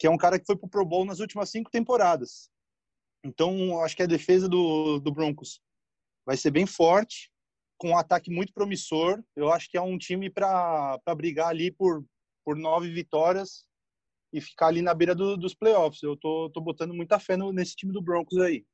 que 0.04 0.08
é 0.08 0.10
um 0.10 0.18
cara 0.18 0.38
que 0.38 0.46
foi 0.46 0.58
pro 0.58 0.68
Pro 0.68 0.86
Bowl 0.86 1.06
nas 1.06 1.22
últimas 1.22 1.50
cinco 1.50 1.72
temporadas. 1.72 2.50
Então, 3.24 3.80
acho 3.80 3.96
que 3.96 4.04
a 4.04 4.06
defesa 4.06 4.50
do, 4.50 5.00
do 5.00 5.14
Broncos 5.14 5.62
vai 6.26 6.36
ser 6.36 6.52
bem 6.52 6.66
forte, 6.66 7.32
com 7.78 7.92
um 7.92 7.98
ataque 7.98 8.30
muito 8.30 8.52
promissor. 8.52 9.24
Eu 9.34 9.50
acho 9.50 9.70
que 9.72 9.78
é 9.78 9.82
um 9.82 9.98
time 9.98 10.30
para 10.30 11.00
brigar 11.16 11.48
ali 11.48 11.72
por, 11.72 12.04
por 12.44 12.58
nove 12.58 12.92
vitórias 12.92 13.64
e 14.34 14.42
ficar 14.42 14.68
ali 14.68 14.82
na 14.82 14.94
beira 14.94 15.16
do, 15.16 15.38
dos 15.38 15.54
playoffs. 15.54 16.04
Eu 16.04 16.18
tô, 16.18 16.50
tô 16.54 16.60
botando 16.60 16.94
muita 16.94 17.18
fé 17.18 17.38
no, 17.38 17.54
nesse 17.54 17.74
time 17.74 17.94
do 17.94 18.02
Broncos 18.02 18.38
aí. 18.40 18.66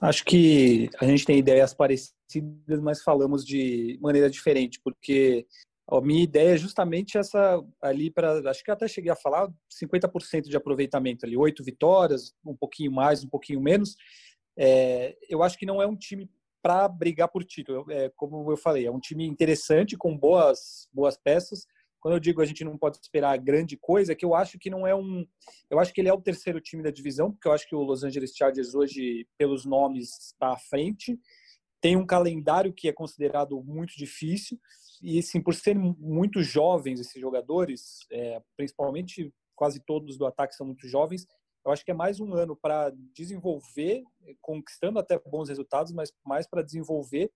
Acho 0.00 0.24
que 0.24 0.88
a 1.00 1.04
gente 1.04 1.24
tem 1.24 1.40
ideias 1.40 1.74
parecidas, 1.74 2.80
mas 2.80 3.02
falamos 3.02 3.44
de 3.44 3.98
maneira 4.00 4.30
diferente, 4.30 4.80
porque 4.84 5.48
a 5.88 6.00
minha 6.00 6.22
ideia 6.22 6.54
é 6.54 6.58
justamente 6.58 7.16
essa 7.16 7.62
ali 7.80 8.10
para, 8.10 8.50
acho 8.50 8.64
que 8.64 8.70
até 8.70 8.88
cheguei 8.88 9.10
a 9.10 9.16
falar, 9.16 9.48
50% 9.70 10.42
de 10.42 10.56
aproveitamento 10.56 11.24
ali, 11.24 11.36
oito 11.36 11.62
vitórias, 11.62 12.34
um 12.44 12.56
pouquinho 12.56 12.90
mais, 12.90 13.24
um 13.24 13.28
pouquinho 13.28 13.60
menos. 13.60 13.96
É, 14.58 15.16
eu 15.28 15.42
acho 15.42 15.56
que 15.58 15.66
não 15.66 15.80
é 15.80 15.86
um 15.86 15.96
time 15.96 16.28
para 16.62 16.88
brigar 16.88 17.28
por 17.28 17.44
título. 17.44 17.90
É, 17.90 18.10
como 18.16 18.50
eu 18.50 18.56
falei, 18.56 18.86
é 18.86 18.90
um 18.90 18.98
time 18.98 19.26
interessante 19.26 19.96
com 19.96 20.16
boas 20.16 20.88
boas 20.92 21.16
peças, 21.16 21.66
quando 22.06 22.14
eu 22.14 22.20
digo 22.20 22.40
a 22.40 22.44
gente 22.44 22.62
não 22.62 22.78
pode 22.78 22.98
esperar 22.98 23.36
grande 23.36 23.76
coisa, 23.76 24.12
é 24.12 24.14
que 24.14 24.24
eu 24.24 24.32
acho 24.32 24.60
que 24.60 24.70
não 24.70 24.86
é 24.86 24.94
um. 24.94 25.26
Eu 25.68 25.80
acho 25.80 25.92
que 25.92 26.00
ele 26.00 26.08
é 26.08 26.12
o 26.12 26.20
terceiro 26.20 26.60
time 26.60 26.80
da 26.80 26.90
divisão, 26.92 27.32
porque 27.32 27.48
eu 27.48 27.52
acho 27.52 27.68
que 27.68 27.74
o 27.74 27.82
Los 27.82 28.04
Angeles 28.04 28.32
Chargers 28.32 28.76
hoje, 28.76 29.26
pelos 29.36 29.64
nomes, 29.64 30.16
está 30.26 30.52
à 30.52 30.56
frente. 30.56 31.18
Tem 31.80 31.96
um 31.96 32.06
calendário 32.06 32.72
que 32.72 32.88
é 32.88 32.92
considerado 32.92 33.60
muito 33.60 33.96
difícil. 33.96 34.56
E, 35.02 35.22
sim, 35.22 35.40
por 35.40 35.54
serem 35.54 35.94
muito 35.98 36.42
jovens 36.42 37.00
esses 37.00 37.20
jogadores, 37.20 38.06
é, 38.10 38.40
principalmente 38.56 39.32
quase 39.54 39.80
todos 39.80 40.18
do 40.18 40.26
ataque 40.26 40.54
são 40.54 40.66
muito 40.66 40.86
jovens, 40.86 41.26
eu 41.64 41.72
acho 41.72 41.84
que 41.84 41.90
é 41.90 41.94
mais 41.94 42.20
um 42.20 42.32
ano 42.34 42.54
para 42.54 42.92
desenvolver, 43.12 44.04
conquistando 44.40 45.00
até 45.00 45.18
bons 45.18 45.48
resultados, 45.48 45.92
mas 45.92 46.12
mais 46.24 46.46
para 46.46 46.62
desenvolver 46.62 47.30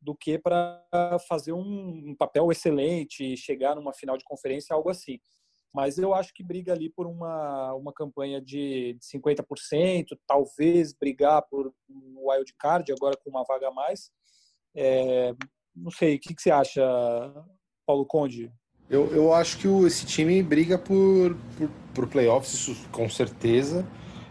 do 0.00 0.14
que 0.14 0.38
para 0.38 0.84
fazer 1.28 1.52
um, 1.52 2.10
um, 2.10 2.14
papel 2.14 2.50
excelente, 2.52 3.36
chegar 3.36 3.74
numa 3.74 3.92
final 3.92 4.16
de 4.16 4.24
conferência, 4.24 4.74
algo 4.74 4.88
assim. 4.88 5.18
Mas 5.74 5.98
eu 5.98 6.14
acho 6.14 6.32
que 6.34 6.44
briga 6.44 6.72
ali 6.72 6.90
por 6.90 7.06
uma, 7.06 7.74
uma 7.74 7.92
campanha 7.92 8.40
de, 8.40 8.94
de 8.94 9.18
50%, 9.18 10.16
talvez 10.26 10.92
brigar 10.92 11.42
por 11.48 11.72
um 11.88 12.28
wild 12.28 12.54
card, 12.58 12.92
agora 12.92 13.16
com 13.16 13.30
uma 13.30 13.44
vaga 13.44 13.68
a 13.68 13.72
mais. 13.72 14.10
É, 14.76 15.34
não 15.74 15.90
sei, 15.90 16.16
o 16.16 16.20
que, 16.20 16.34
que, 16.34 16.42
você 16.42 16.50
acha, 16.50 16.82
Paulo 17.86 18.06
Conde? 18.06 18.52
Eu, 18.88 19.10
eu 19.14 19.32
acho 19.32 19.58
que 19.58 19.66
o, 19.66 19.86
esse 19.86 20.04
time 20.04 20.42
briga 20.42 20.78
por, 20.78 21.36
por, 21.56 21.70
por 21.94 22.08
playoffs, 22.08 22.52
isso 22.52 22.88
com 22.90 23.08
certeza. 23.08 23.86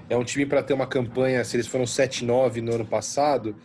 É 0.09 0.17
um 0.17 0.23
time 0.23 0.45
para 0.45 0.61
ter 0.61 0.73
uma 0.73 0.87
campanha, 0.87 1.43
se 1.43 1.55
eles 1.55 1.67
foram 1.67 1.85
7-9 1.85 2.61
no 2.61 2.75
ano 2.75 2.85
passado, 2.85 3.55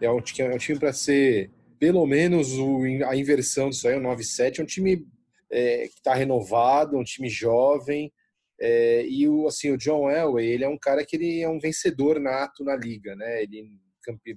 é 0.00 0.10
um, 0.10 0.18
é 0.18 0.54
um 0.54 0.58
time 0.58 0.78
para 0.78 0.92
ser 0.92 1.50
pelo 1.78 2.06
menos 2.06 2.52
o, 2.58 2.82
a 3.06 3.16
inversão 3.16 3.70
disso 3.70 3.88
aí, 3.88 3.96
o 3.96 4.00
9-7. 4.00 4.58
É 4.58 4.62
um 4.62 4.66
time 4.66 5.06
é, 5.50 5.88
que 5.88 5.94
está 5.94 6.14
renovado, 6.14 6.96
um 6.96 7.04
time 7.04 7.28
jovem. 7.28 8.12
É, 8.60 9.04
e 9.06 9.28
o, 9.28 9.48
assim, 9.48 9.72
o 9.72 9.76
John 9.76 10.08
Elway, 10.08 10.46
ele 10.46 10.64
é 10.64 10.68
um 10.68 10.78
cara 10.78 11.04
que 11.04 11.16
ele 11.16 11.40
é 11.40 11.48
um 11.48 11.58
vencedor 11.58 12.20
nato 12.20 12.62
na 12.62 12.76
liga, 12.76 13.16
né? 13.16 13.42
Ele 13.42 13.68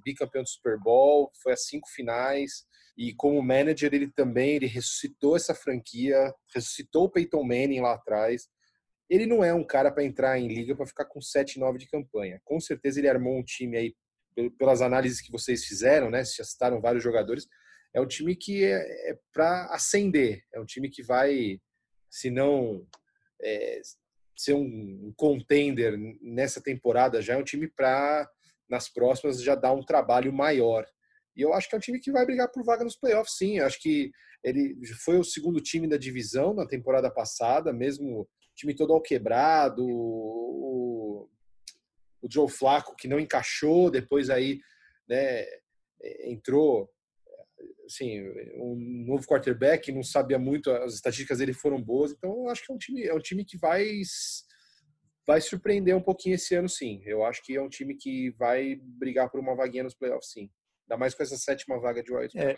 bicampeão 0.04 0.44
do 0.44 0.50
Super 0.50 0.80
Bowl, 0.80 1.30
foi 1.44 1.52
a 1.52 1.58
cinco 1.58 1.90
finais 1.90 2.66
e 2.98 3.14
como 3.14 3.42
manager 3.44 3.94
ele 3.94 4.10
também 4.10 4.56
ele 4.56 4.66
ressuscitou 4.66 5.36
essa 5.36 5.54
franquia, 5.54 6.34
ressuscitou 6.54 7.06
o 7.06 7.10
Peyton 7.10 7.44
Manning 7.44 7.82
lá 7.82 7.94
atrás. 7.94 8.50
Ele 9.08 9.26
não 9.26 9.44
é 9.44 9.54
um 9.54 9.64
cara 9.64 9.92
para 9.92 10.04
entrar 10.04 10.40
em 10.40 10.48
liga 10.48 10.76
para 10.76 10.88
ficar 10.88 11.06
com 11.06 11.20
7-9 11.20 11.78
de 11.78 11.88
campanha. 11.88 12.42
Com 12.44 12.60
certeza 12.60 13.00
ele 13.00 13.08
armou 13.08 13.38
um 13.38 13.44
time 13.44 13.78
aí 13.78 13.96
pelas 14.58 14.82
análises 14.82 15.22
que 15.22 15.32
vocês 15.32 15.64
fizeram, 15.66 16.10
né? 16.10 16.24
Já 16.26 16.44
citaram 16.44 16.82
vários 16.82 17.04
jogadores. 17.04 17.48
É 17.94 18.02
um 18.02 18.08
time 18.08 18.36
que 18.36 18.64
é, 18.64 19.12
é 19.12 19.20
para 19.32 19.66
ascender. 19.68 20.44
É 20.54 20.60
um 20.60 20.66
time 20.66 20.90
que 20.90 21.04
vai, 21.04 21.60
se 22.10 22.30
não 22.32 22.86
é, 23.42 23.80
ser 24.36 24.54
um 24.54 25.14
contender 25.16 25.98
nessa 26.22 26.62
temporada, 26.62 27.22
já 27.22 27.36
é 27.36 27.38
um 27.38 27.44
time 27.44 27.68
para 27.68 28.30
nas 28.70 28.90
próximas 28.90 29.42
já 29.42 29.56
dar 29.56 29.72
um 29.72 29.84
trabalho 29.84 30.34
maior. 30.34 30.86
E 31.38 31.42
eu 31.42 31.54
acho 31.54 31.70
que 31.70 31.76
é 31.76 31.78
um 31.78 31.82
time 31.82 32.00
que 32.00 32.12
vai 32.12 32.26
brigar 32.26 32.52
por 32.52 32.64
vaga 32.64 32.84
nos 32.84 32.98
playoffs, 32.98 33.38
sim. 33.38 33.60
Eu 33.60 33.66
acho 33.66 33.80
que 33.80 34.12
ele 34.44 34.76
foi 35.04 35.18
o 35.18 35.24
segundo 35.24 35.62
time 35.62 35.88
da 35.88 35.98
divisão 35.98 36.54
na 36.54 36.66
temporada 36.68 37.12
passada, 37.12 37.72
mesmo 37.72 38.28
time 38.56 38.76
todo 38.76 38.92
ao 38.94 39.02
quebrado, 39.02 39.86
o 39.86 41.30
o 42.22 42.28
Joe 42.32 42.50
Flacco 42.50 42.96
que 42.96 43.08
não 43.08 43.20
encaixou, 43.20 43.92
depois 43.92 44.30
aí 44.30 44.60
né, 45.08 45.46
entrou 46.26 46.90
assim, 47.86 48.22
um 48.56 49.06
novo 49.08 49.26
quarterback, 49.26 49.92
não 49.92 50.04
sabia 50.04 50.38
muito, 50.38 50.70
as 50.70 50.94
estatísticas 50.94 51.38
dele 51.40 51.54
foram 51.54 51.82
boas, 51.82 52.12
então 52.12 52.32
eu 52.44 52.50
acho 52.50 52.66
que 52.66 52.72
é 52.72 52.76
um 52.76 52.78
time, 52.78 53.04
é 53.04 53.14
um 53.14 53.20
time 53.20 53.46
que 53.46 53.58
vai 53.58 54.02
vai 55.26 55.42
surpreender 55.42 55.96
um 55.96 56.02
pouquinho 56.02 56.36
esse 56.36 56.56
ano 56.56 56.70
sim. 56.70 57.02
Eu 57.06 57.24
acho 57.26 57.44
que 57.44 57.56
é 57.56 57.62
um 57.62 57.68
time 57.68 57.96
que 57.96 58.32
vai 58.32 58.80
brigar 58.82 59.30
por 59.30 59.42
uma 59.42 59.56
vaguinha 59.56 59.84
nos 59.84 59.94
playoffs 59.94 60.32
sim. 60.32 60.50
Ainda 60.88 60.98
mais 60.98 61.14
com 61.14 61.24
essa 61.24 61.38
sétima 61.38 61.80
vaga 61.80 62.02
de 62.02 62.14
wild 62.14 62.38
é, 62.40 62.58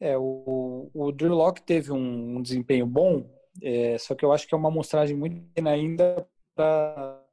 é, 0.00 0.18
o, 0.18 0.90
o 0.92 1.12
Drew 1.12 1.34
Locke 1.34 1.62
teve 1.62 1.90
um, 1.90 2.36
um 2.36 2.42
desempenho 2.42 2.86
bom, 2.86 3.26
é, 3.62 3.96
só 3.98 4.14
que 4.14 4.24
eu 4.24 4.32
acho 4.32 4.46
que 4.46 4.54
é 4.54 4.58
uma 4.58 4.68
amostragem 4.68 5.16
muito 5.16 5.42
ainda 5.66 6.28
para 6.54 7.24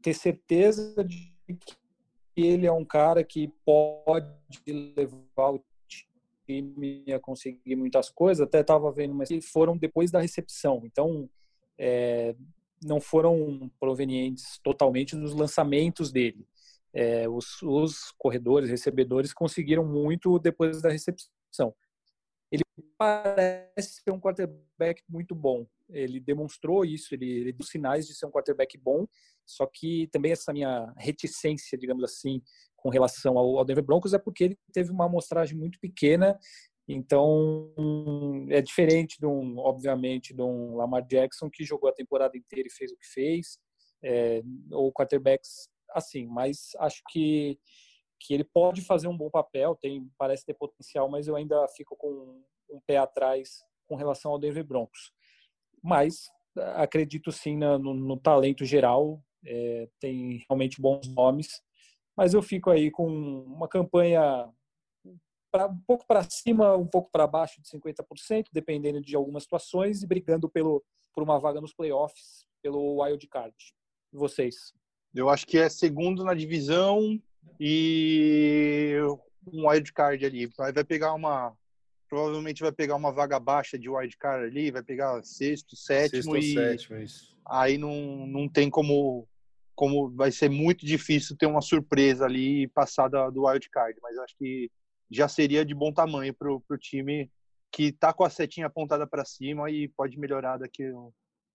ter 0.00 0.14
certeza 0.14 1.02
de 1.02 1.34
que 1.56 1.76
ele 2.36 2.66
é 2.66 2.72
um 2.72 2.84
cara 2.84 3.24
que 3.24 3.48
pode 3.64 4.28
levar 4.66 5.54
o 5.54 5.64
time 6.46 7.04
a 7.12 7.18
conseguir 7.18 7.76
muitas 7.76 8.10
coisas. 8.10 8.46
Até 8.46 8.60
estava 8.60 8.90
vendo, 8.92 9.14
mas 9.14 9.28
foram 9.50 9.76
depois 9.76 10.10
da 10.10 10.20
recepção. 10.20 10.82
Então, 10.84 11.28
é, 11.78 12.34
não 12.82 13.00
foram 13.00 13.70
provenientes 13.80 14.58
totalmente 14.62 15.16
dos 15.16 15.34
lançamentos 15.34 16.12
dele. 16.12 16.46
É, 16.94 17.28
os, 17.28 17.60
os, 17.62 18.12
corredores, 18.16 18.70
recebedores 18.70 19.32
conseguiram 19.32 19.84
muito 19.84 20.38
depois 20.38 20.80
da 20.80 20.90
recepção. 20.90 21.74
Ele 22.52 22.62
parece 22.96 24.00
ser 24.02 24.12
um 24.12 24.20
quarterback 24.20 25.02
muito 25.08 25.34
bom. 25.34 25.66
ele 25.90 26.20
demonstrou 26.20 26.84
isso, 26.84 27.14
ele, 27.14 27.28
ele 27.28 27.52
deu 27.52 27.66
sinais 27.66 28.06
de 28.06 28.14
ser 28.14 28.26
um 28.26 28.30
quarterback 28.30 28.78
bom, 28.78 29.06
só 29.44 29.66
que 29.66 30.06
também 30.08 30.32
essa 30.32 30.52
minha 30.52 30.92
reticência, 30.96 31.76
digamos 31.76 32.04
assim, 32.04 32.40
com 32.76 32.90
relação 32.90 33.36
ao, 33.36 33.58
ao 33.58 33.64
Denver 33.64 33.84
Broncos 33.84 34.14
é 34.14 34.18
porque 34.18 34.44
ele 34.44 34.58
teve 34.72 34.90
uma 34.90 35.06
amostragem 35.06 35.56
muito 35.58 35.80
pequena, 35.80 36.38
então 36.86 37.72
é 38.50 38.60
diferente, 38.60 39.18
de 39.18 39.26
um, 39.26 39.58
obviamente, 39.58 40.34
de 40.34 40.42
um 40.42 40.76
Lamar 40.76 41.04
Jackson 41.06 41.50
que 41.50 41.64
jogou 41.64 41.88
a 41.88 41.94
temporada 41.94 42.36
inteira 42.36 42.68
e 42.68 42.72
fez 42.72 42.92
o 42.92 42.96
que 42.96 43.06
fez, 43.06 43.58
é, 44.02 44.42
ou 44.70 44.92
quarterbacks 44.92 45.68
assim, 45.90 46.26
mas 46.26 46.70
acho 46.78 47.02
que 47.10 47.58
que 48.20 48.32
ele 48.32 48.44
pode 48.44 48.80
fazer 48.80 49.06
um 49.06 49.16
bom 49.16 49.28
papel, 49.28 49.76
tem 49.76 50.10
parece 50.16 50.46
ter 50.46 50.54
potencial, 50.54 51.10
mas 51.10 51.28
eu 51.28 51.36
ainda 51.36 51.66
fico 51.68 51.94
com 51.96 52.42
um 52.70 52.80
pé 52.86 52.96
atrás 52.96 53.62
com 53.86 53.96
relação 53.96 54.32
ao 54.32 54.38
Denver 54.38 54.64
Broncos. 54.64 55.12
Mas 55.82 56.30
acredito 56.74 57.30
sim 57.30 57.56
no, 57.56 57.78
no 57.78 58.16
talento 58.16 58.64
geral, 58.64 59.22
é, 59.44 59.88
tem 60.00 60.42
realmente 60.48 60.80
bons 60.80 61.06
nomes, 61.08 61.60
mas 62.16 62.32
eu 62.32 62.42
fico 62.42 62.70
aí 62.70 62.90
com 62.90 63.06
uma 63.06 63.68
campanha 63.68 64.48
pra, 65.52 65.66
um 65.66 65.80
pouco 65.86 66.06
para 66.06 66.22
cima, 66.22 66.76
um 66.76 66.86
pouco 66.86 67.10
para 67.10 67.26
baixo 67.26 67.60
de 67.60 67.68
50%, 67.68 68.46
dependendo 68.52 69.00
de 69.00 69.14
algumas 69.14 69.42
situações, 69.42 70.02
e 70.02 70.06
brigando 70.06 70.48
pelo, 70.48 70.82
por 71.12 71.22
uma 71.22 71.38
vaga 71.38 71.60
nos 71.60 71.74
playoffs, 71.74 72.46
pelo 72.62 73.02
wild 73.02 73.26
card. 73.28 73.54
Vocês? 74.12 74.72
Eu 75.14 75.30
acho 75.30 75.46
que 75.46 75.58
é 75.58 75.68
segundo 75.68 76.24
na 76.24 76.34
divisão 76.34 77.20
e 77.60 78.96
um 79.46 79.68
wild 79.68 79.92
card 79.92 80.24
ali. 80.24 80.46
Vai, 80.56 80.72
vai 80.72 80.84
pegar 80.84 81.14
uma. 81.14 81.56
Provavelmente 82.08 82.62
vai 82.62 82.72
pegar 82.72 82.96
uma 82.96 83.12
vaga 83.12 83.38
baixa 83.38 83.78
de 83.78 83.88
wild 83.88 84.16
card 84.16 84.46
ali, 84.46 84.70
vai 84.70 84.82
pegar 84.82 85.22
sexto, 85.24 85.76
sétimo 85.76 86.34
Sexto 86.34 86.36
e. 86.36 86.54
sétimo, 86.54 86.96
isso. 86.98 87.36
Aí 87.46 87.78
não, 87.78 88.26
não 88.26 88.48
tem 88.48 88.68
como. 88.68 89.28
Como 89.76 90.08
vai 90.10 90.30
ser 90.30 90.48
muito 90.48 90.86
difícil 90.86 91.36
ter 91.36 91.46
uma 91.46 91.60
surpresa 91.60 92.24
ali 92.24 92.62
e 92.62 92.68
passar 92.68 93.08
da, 93.08 93.28
do 93.28 93.44
wild 93.44 93.68
card, 93.70 93.98
mas 94.00 94.16
acho 94.18 94.36
que 94.36 94.70
já 95.10 95.26
seria 95.26 95.64
de 95.64 95.74
bom 95.74 95.92
tamanho 95.92 96.32
para 96.32 96.48
o 96.48 96.78
time 96.78 97.28
que 97.72 97.86
está 97.86 98.12
com 98.12 98.22
a 98.22 98.30
setinha 98.30 98.68
apontada 98.68 99.04
para 99.04 99.24
cima 99.24 99.68
e 99.68 99.88
pode 99.88 100.16
melhorar 100.16 100.58
daqui. 100.58 100.92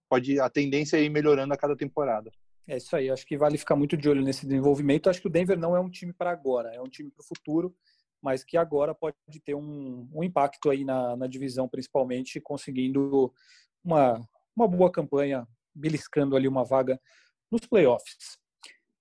Pode, 0.09 0.37
a 0.37 0.49
tendência 0.49 0.97
é 0.97 1.03
ir 1.03 1.09
melhorando 1.09 1.53
a 1.53 1.57
cada 1.57 1.77
temporada. 1.77 2.29
É 2.67 2.77
isso 2.77 2.95
aí, 2.95 3.09
acho 3.09 3.25
que 3.25 3.37
vale 3.37 3.57
ficar 3.57 3.75
muito 3.75 3.97
de 3.97 4.07
olho 4.07 4.21
nesse 4.21 4.45
desenvolvimento. 4.45 5.09
Acho 5.09 5.21
que 5.21 5.27
o 5.27 5.31
Denver 5.31 5.57
não 5.57 5.75
é 5.75 5.79
um 5.79 5.89
time 5.89 6.13
para 6.13 6.29
agora, 6.29 6.73
é 6.73 6.79
um 6.79 6.87
time 6.87 7.09
para 7.09 7.23
o 7.23 7.27
futuro, 7.27 7.75
mas 8.21 8.43
que 8.43 8.57
agora 8.57 8.93
pode 8.93 9.15
ter 9.43 9.55
um, 9.55 10.07
um 10.13 10.23
impacto 10.23 10.69
aí 10.69 10.85
na, 10.85 11.15
na, 11.15 11.25
divisão, 11.25 11.67
principalmente 11.67 12.39
conseguindo 12.39 13.33
uma, 13.83 14.21
uma 14.55 14.67
boa 14.67 14.91
campanha, 14.91 15.47
beliscando 15.73 16.35
ali 16.35 16.47
uma 16.47 16.63
vaga 16.63 17.01
nos 17.49 17.65
playoffs. 17.65 18.37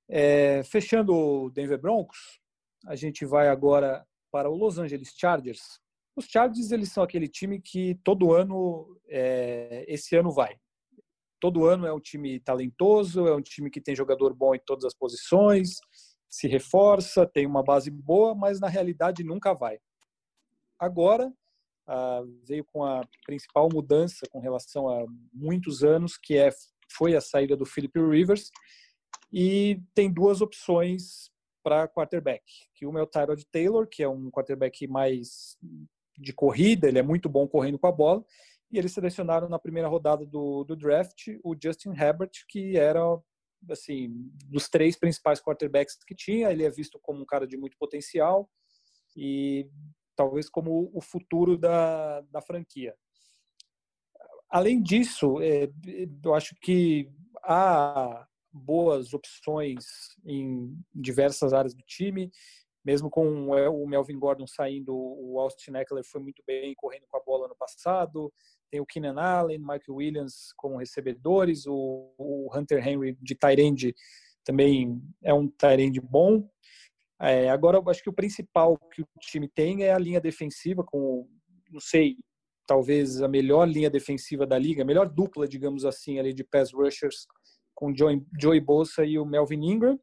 É, 0.09 0.63
fechando 0.65 1.15
o 1.15 1.51
Denver 1.51 1.79
Broncos, 1.79 2.41
a 2.87 2.97
gente 2.97 3.27
vai 3.27 3.49
agora 3.49 4.07
para 4.31 4.49
o 4.49 4.57
Los 4.57 4.79
Angeles 4.79 5.13
Chargers. 5.15 5.79
Os 6.17 6.25
Chargers 6.25 6.71
eles 6.71 6.91
são 6.91 7.03
aquele 7.03 7.29
time 7.29 7.61
que 7.61 7.97
todo 8.03 8.33
ano, 8.33 8.99
é, 9.09 9.85
esse 9.87 10.17
ano 10.17 10.33
vai 10.33 10.59
todo 11.41 11.66
ano 11.66 11.86
é 11.86 11.93
um 11.93 12.01
time 12.01 12.41
talentoso, 12.41 13.26
é 13.26 13.34
um 13.34 13.43
time 13.43 13.70
que 13.70 13.80
tem 13.80 13.95
jogador 13.95 14.34
bom 14.34 14.55
em 14.55 14.61
todas 14.64 14.84
as 14.84 14.95
posições, 14.95 15.76
se 16.28 16.47
reforça, 16.47 17.26
tem 17.26 17.47
uma 17.47 17.62
base 17.62 17.91
boa, 17.91 18.34
mas 18.34 18.61
na 18.61 18.68
realidade 18.68 19.24
nunca 19.24 19.55
vai. 19.55 19.78
Agora 20.78 21.32
ah, 21.86 22.22
veio 22.47 22.64
com 22.64 22.84
a 22.84 23.03
principal 23.24 23.68
mudança 23.72 24.26
com 24.30 24.41
relação 24.41 24.89
a 24.89 25.07
muitos 25.32 25.82
anos, 25.82 26.16
que 26.16 26.36
é 26.36 26.51
foi 26.91 27.14
a 27.14 27.20
saída 27.20 27.57
do 27.57 27.66
Philip 27.66 27.99
Rivers 27.99 28.51
e 29.32 29.80
tem 29.95 30.12
duas 30.12 30.41
opções 30.41 31.30
para 31.62 31.89
quarterback, 31.89 32.43
que 32.74 32.86
uma 32.86 33.01
é 33.01 33.03
o 33.03 33.07
Tyrod 33.07 33.45
Taylor, 33.51 33.86
que 33.86 34.03
é 34.03 34.09
um 34.09 34.30
quarterback 34.30 34.86
mais 34.86 35.59
de 36.18 36.32
corrida, 36.32 36.89
ele 36.89 36.99
é 36.99 37.03
muito 37.03 37.28
bom 37.28 37.47
correndo 37.47 37.78
com 37.78 37.86
a 37.86 37.93
bola, 37.93 38.24
e 38.71 38.79
eles 38.79 38.93
selecionaram 38.93 39.49
na 39.49 39.59
primeira 39.59 39.89
rodada 39.89 40.27
do, 40.27 40.64
do 40.64 40.77
draft 40.77 41.29
o 41.43 41.55
Justin 41.61 41.91
Herbert, 41.91 42.31
que 42.49 42.77
era 42.77 43.01
assim 43.71 44.31
dos 44.47 44.69
três 44.69 44.97
principais 44.97 45.41
quarterbacks 45.41 45.97
que 46.07 46.14
tinha. 46.14 46.51
Ele 46.51 46.64
é 46.64 46.71
visto 46.71 46.99
como 47.03 47.23
um 47.23 47.27
cara 47.27 47.47
de 47.47 47.57
muito 47.57 47.77
potencial 47.79 48.49
e 49.16 49.69
talvez 50.14 50.49
como 50.49 50.91
o 50.93 51.01
futuro 51.01 51.57
da, 51.57 52.21
da 52.23 52.43
franquia. 52.43 52.95
Além 54.51 54.83
disso, 54.83 55.41
é, 55.41 55.69
eu 56.25 56.35
acho 56.35 56.55
que 56.61 57.11
há 57.43 58.27
boas 58.53 59.12
opções 59.14 59.85
em 60.25 60.75
diversas 60.95 61.53
áreas 61.53 61.75
do 61.75 61.83
time 61.83 62.31
mesmo 62.89 63.11
com 63.11 63.51
o 63.51 63.87
Melvin 63.87 64.19
Gordon 64.19 64.47
saindo, 64.47 64.95
o 64.97 65.39
Austin 65.39 65.77
Eckler 65.77 66.03
foi 66.05 66.23
muito 66.23 66.43
bem 66.47 66.75
correndo 66.75 67.07
com 67.07 67.19
a 67.19 67.23
bola 67.23 67.47
no 67.47 67.55
passado. 67.55 68.33
Tem 68.71 68.81
o 68.81 68.87
Keenan 68.87 69.21
Allen, 69.21 69.59
Mike 69.59 69.91
Williams 69.91 70.53
como 70.57 70.79
recebedores, 70.79 71.66
o, 71.66 72.12
o 72.19 72.51
Hunter 72.55 72.87
Henry 72.87 73.16
de 73.21 73.35
Tyrande 73.35 73.95
também 74.45 75.01
é 75.23 75.33
um 75.33 75.49
Tyrande 75.49 76.01
bom. 76.01 76.49
É, 77.21 77.51
agora, 77.51 77.79
eu 77.79 77.91
acho 77.91 78.03
que 78.03 78.09
o 78.09 78.14
principal 78.14 78.79
que 78.93 79.03
o 79.03 79.07
time 79.21 79.49
tem 79.49 79.83
é 79.83 79.93
a 79.93 79.99
linha 79.99 80.21
defensiva, 80.21 80.85
com, 80.85 81.29
não 81.71 81.81
sei, 81.81 82.16
talvez 82.66 83.21
a 83.23 83.29
melhor 83.29 83.66
linha 83.66 83.91
defensiva 83.91 84.47
da 84.47 84.59
liga, 84.59 84.83
a 84.83 84.87
melhor 84.87 85.09
dupla, 85.09 85.49
digamos 85.49 85.85
assim, 85.85 86.19
ali 86.19 86.33
de 86.33 86.45
pass 86.45 86.73
rushers, 86.73 87.27
com 87.75 87.95
Joey, 87.95 88.25
Joey 88.41 88.61
Bosa 88.61 89.05
e 89.05 89.19
o 89.19 89.25
Melvin 89.25 89.64
Ingram. 89.64 89.99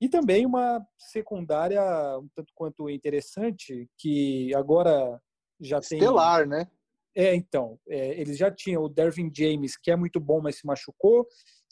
E 0.00 0.08
também 0.08 0.44
uma 0.44 0.84
secundária 0.98 1.80
um 2.18 2.28
tanto 2.34 2.52
quanto 2.54 2.90
interessante, 2.90 3.88
que 3.96 4.52
agora 4.54 5.20
já 5.60 5.78
Estelar, 5.78 5.88
tem. 5.88 5.98
Estelar, 5.98 6.48
né? 6.48 6.70
É, 7.14 7.34
então. 7.34 7.78
É, 7.88 8.20
eles 8.20 8.36
já 8.36 8.50
tinham 8.50 8.82
o 8.82 8.88
Dervin 8.88 9.30
James, 9.34 9.76
que 9.76 9.90
é 9.90 9.96
muito 9.96 10.20
bom, 10.20 10.40
mas 10.40 10.56
se 10.56 10.66
machucou. 10.66 11.26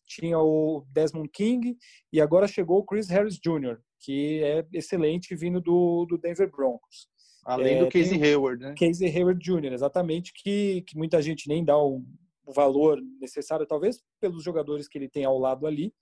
Tinha 0.06 0.38
o 0.38 0.84
Desmond 0.92 1.28
King. 1.32 1.76
E 2.12 2.20
agora 2.20 2.48
chegou 2.48 2.78
o 2.78 2.84
Chris 2.84 3.08
Harris 3.08 3.38
Jr., 3.38 3.78
que 4.00 4.42
é 4.42 4.66
excelente 4.72 5.34
vindo 5.34 5.60
do, 5.60 6.06
do 6.06 6.18
Denver 6.18 6.50
Broncos. 6.50 7.08
Além 7.44 7.76
é, 7.76 7.84
do 7.84 7.90
Casey 7.90 8.22
Hayward, 8.22 8.62
né? 8.62 8.74
Casey 8.78 9.08
Hayward 9.08 9.40
Jr., 9.42 9.72
exatamente, 9.72 10.32
que, 10.34 10.82
que 10.82 10.96
muita 10.96 11.22
gente 11.22 11.48
nem 11.48 11.64
dá 11.64 11.76
o, 11.78 12.04
o 12.44 12.52
valor 12.52 13.00
necessário, 13.18 13.66
talvez 13.66 14.02
pelos 14.20 14.44
jogadores 14.44 14.86
que 14.86 14.98
ele 14.98 15.08
tem 15.08 15.24
ao 15.24 15.38
lado 15.38 15.66
ali, 15.66 15.92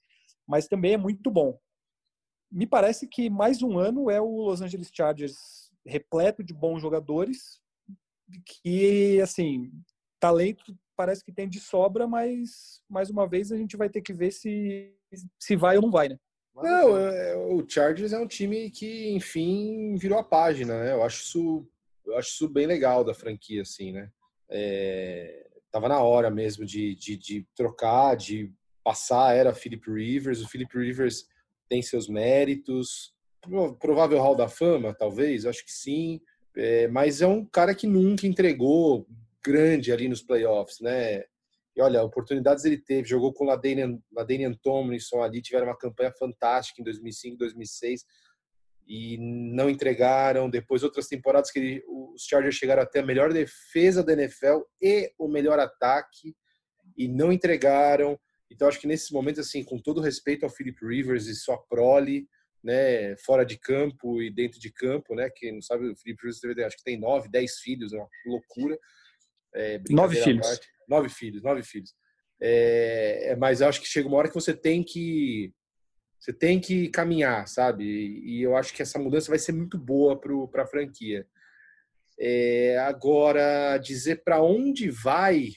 mas 0.47 0.67
também 0.67 0.95
é 0.95 0.99
muito 0.99 1.31
bom 1.31 1.57
me 2.51 2.67
parece 2.67 3.07
que 3.07 3.29
mais 3.29 3.63
um 3.63 3.79
ano 3.79 4.11
é 4.11 4.21
o 4.21 4.43
Los 4.43 4.61
Angeles 4.61 4.91
Chargers 4.93 5.71
repleto 5.87 6.43
de 6.43 6.55
bons 6.55 6.81
jogadores 6.81 7.61
que, 8.45 9.21
assim, 9.21 9.71
talento 10.21 10.77
parece 10.97 11.25
que 11.25 11.33
tem 11.33 11.49
de 11.49 11.61
sobra, 11.61 12.07
mas 12.07 12.83
mais 12.89 13.09
uma 13.09 13.27
vez 13.27 13.53
a 13.53 13.57
gente 13.57 13.77
vai 13.77 13.89
ter 13.89 14.03
que 14.03 14.13
ver 14.13 14.33
se, 14.33 14.93
se 15.39 15.55
vai 15.55 15.77
ou 15.77 15.83
não 15.83 15.91
vai, 15.91 16.09
né? 16.09 16.19
Não, 16.57 16.97
é, 16.99 17.37
o 17.37 17.65
Chargers 17.69 18.13
é 18.13 18.19
um 18.19 18.27
time 18.27 18.69
que, 18.71 19.11
enfim, 19.11 19.95
virou 19.95 20.19
a 20.19 20.25
página, 20.25 20.83
né? 20.83 20.93
Eu 20.93 21.05
acho 21.05 21.23
isso, 21.23 21.69
eu 22.05 22.17
acho 22.17 22.31
isso 22.31 22.49
bem 22.49 22.67
legal 22.67 23.05
da 23.05 23.15
franquia, 23.15 23.63
assim, 23.63 23.93
né? 23.93 24.11
É, 24.51 25.47
tava 25.71 25.89
na 25.89 26.01
hora 26.03 26.31
mesmo 26.31 26.65
de, 26.65 26.97
de, 26.97 27.17
de 27.17 27.47
trocar, 27.55 28.17
de 28.17 28.53
passar 28.83 29.37
era 29.37 29.55
Philip 29.55 29.89
Rivers. 29.89 30.41
O 30.43 30.49
Philip 30.49 30.77
Rivers 30.77 31.29
tem 31.69 31.83
seus 31.83 32.09
méritos. 32.09 33.15
Provável 33.79 34.19
Hall 34.19 34.35
da 34.35 34.49
Fama, 34.49 34.93
talvez, 34.93 35.47
acho 35.47 35.65
que 35.65 35.73
sim. 35.73 36.21
É, 36.59 36.89
mas 36.89 37.23
é 37.23 37.27
um 37.27 37.45
cara 37.45 37.73
que 37.73 37.87
nunca 37.87 38.27
entregou 38.27 39.07
grande 39.45 39.93
ali 39.93 40.09
nos 40.09 40.23
playoffs, 40.23 40.81
né? 40.81 41.23
E 41.77 41.81
olha, 41.81 42.03
oportunidades 42.03 42.65
ele 42.65 42.77
teve, 42.77 43.09
jogou 43.09 43.33
com 43.33 43.45
Ladanian, 43.45 43.97
Ladanian 44.13 44.53
Tomlinson 44.55 45.23
ali, 45.23 45.41
tiveram 45.41 45.69
uma 45.69 45.79
campanha 45.79 46.13
fantástica 46.19 46.81
em 46.81 46.85
2005, 46.85 47.39
2006 47.39 48.05
e 48.89 49.17
não 49.19 49.71
entregaram. 49.71 50.51
Depois, 50.51 50.83
outras 50.83 51.07
temporadas 51.07 51.53
que 51.53 51.61
ele, 51.61 51.85
os 51.87 52.25
Chargers 52.25 52.57
chegaram 52.57 52.83
até 52.83 52.99
a 52.99 53.07
melhor 53.07 53.33
defesa 53.33 54.03
da 54.03 54.15
NFL 54.15 54.63
e 54.83 55.13
o 55.17 55.29
melhor 55.29 55.61
ataque 55.61 56.35
e 56.97 57.07
não 57.07 57.31
entregaram. 57.31 58.19
Então, 58.51 58.67
acho 58.67 58.81
que 58.81 58.89
nesses 58.89 59.13
momentos, 59.13 59.47
assim, 59.47 59.63
com 59.63 59.79
todo 59.79 60.01
respeito 60.01 60.45
ao 60.45 60.51
Philip 60.51 60.85
Rivers 60.85 61.27
e 61.29 61.37
sua 61.37 61.57
prole, 61.57 62.27
né, 62.63 63.17
fora 63.19 63.45
de 63.45 63.59
campo 63.59 64.23
e 64.23 64.31
dentro 64.31 64.59
de 64.59 64.73
campo, 64.73 65.15
né, 65.15 65.31
que 65.31 65.51
não 65.53 65.63
sabe, 65.63 65.89
o 65.89 65.97
Philip 65.97 66.21
Rivers 66.21 66.41
deve, 66.41 66.65
acho 66.65 66.77
que 66.77 66.85
tem 66.85 66.99
nove, 66.99 67.29
dez 67.29 67.59
filhos, 67.59 67.93
é 67.93 67.97
uma 67.97 68.09
loucura. 68.27 68.79
É, 69.55 69.81
nove 69.91 70.17
filhos. 70.23 70.61
Nove 70.89 71.09
filhos, 71.09 71.43
nove 71.43 71.63
filhos. 71.63 71.95
É, 72.41 73.31
é, 73.31 73.37
mas 73.37 73.63
acho 73.63 73.81
que 73.81 73.89
chega 73.89 74.09
uma 74.09 74.17
hora 74.17 74.29
que 74.29 74.35
você 74.35 74.55
tem 74.55 74.83
que 74.83 75.53
você 76.19 76.33
tem 76.33 76.61
que 76.61 76.89
caminhar, 76.89 77.47
sabe? 77.47 77.85
E, 77.85 78.43
eu 78.43 78.57
acho 78.57 78.75
que 78.75 78.83
essa 78.83 78.99
mudança 78.99 79.31
vai 79.31 79.39
ser 79.39 79.53
muito 79.53 79.79
boa 79.79 80.21
para 80.21 80.63
a 80.63 80.67
franquia. 80.67 81.25
É, 82.19 82.77
agora, 82.79 83.79
dizer 83.79 84.25
para 84.25 84.43
onde 84.43 84.91
vai 84.91 85.53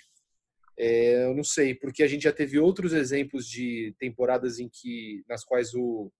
É, 0.77 1.25
eu 1.25 1.35
não 1.35 1.43
sei, 1.43 1.75
porque 1.75 2.03
a 2.03 2.07
gente 2.07 2.23
já 2.23 2.31
teve 2.31 2.59
outros 2.59 2.93
exemplos 2.93 3.45
de 3.47 3.95
temporadas 3.99 4.59
em 4.59 4.69
que 4.69 5.23
nas 5.27 5.43
quais 5.43 5.73
o, 5.73 6.11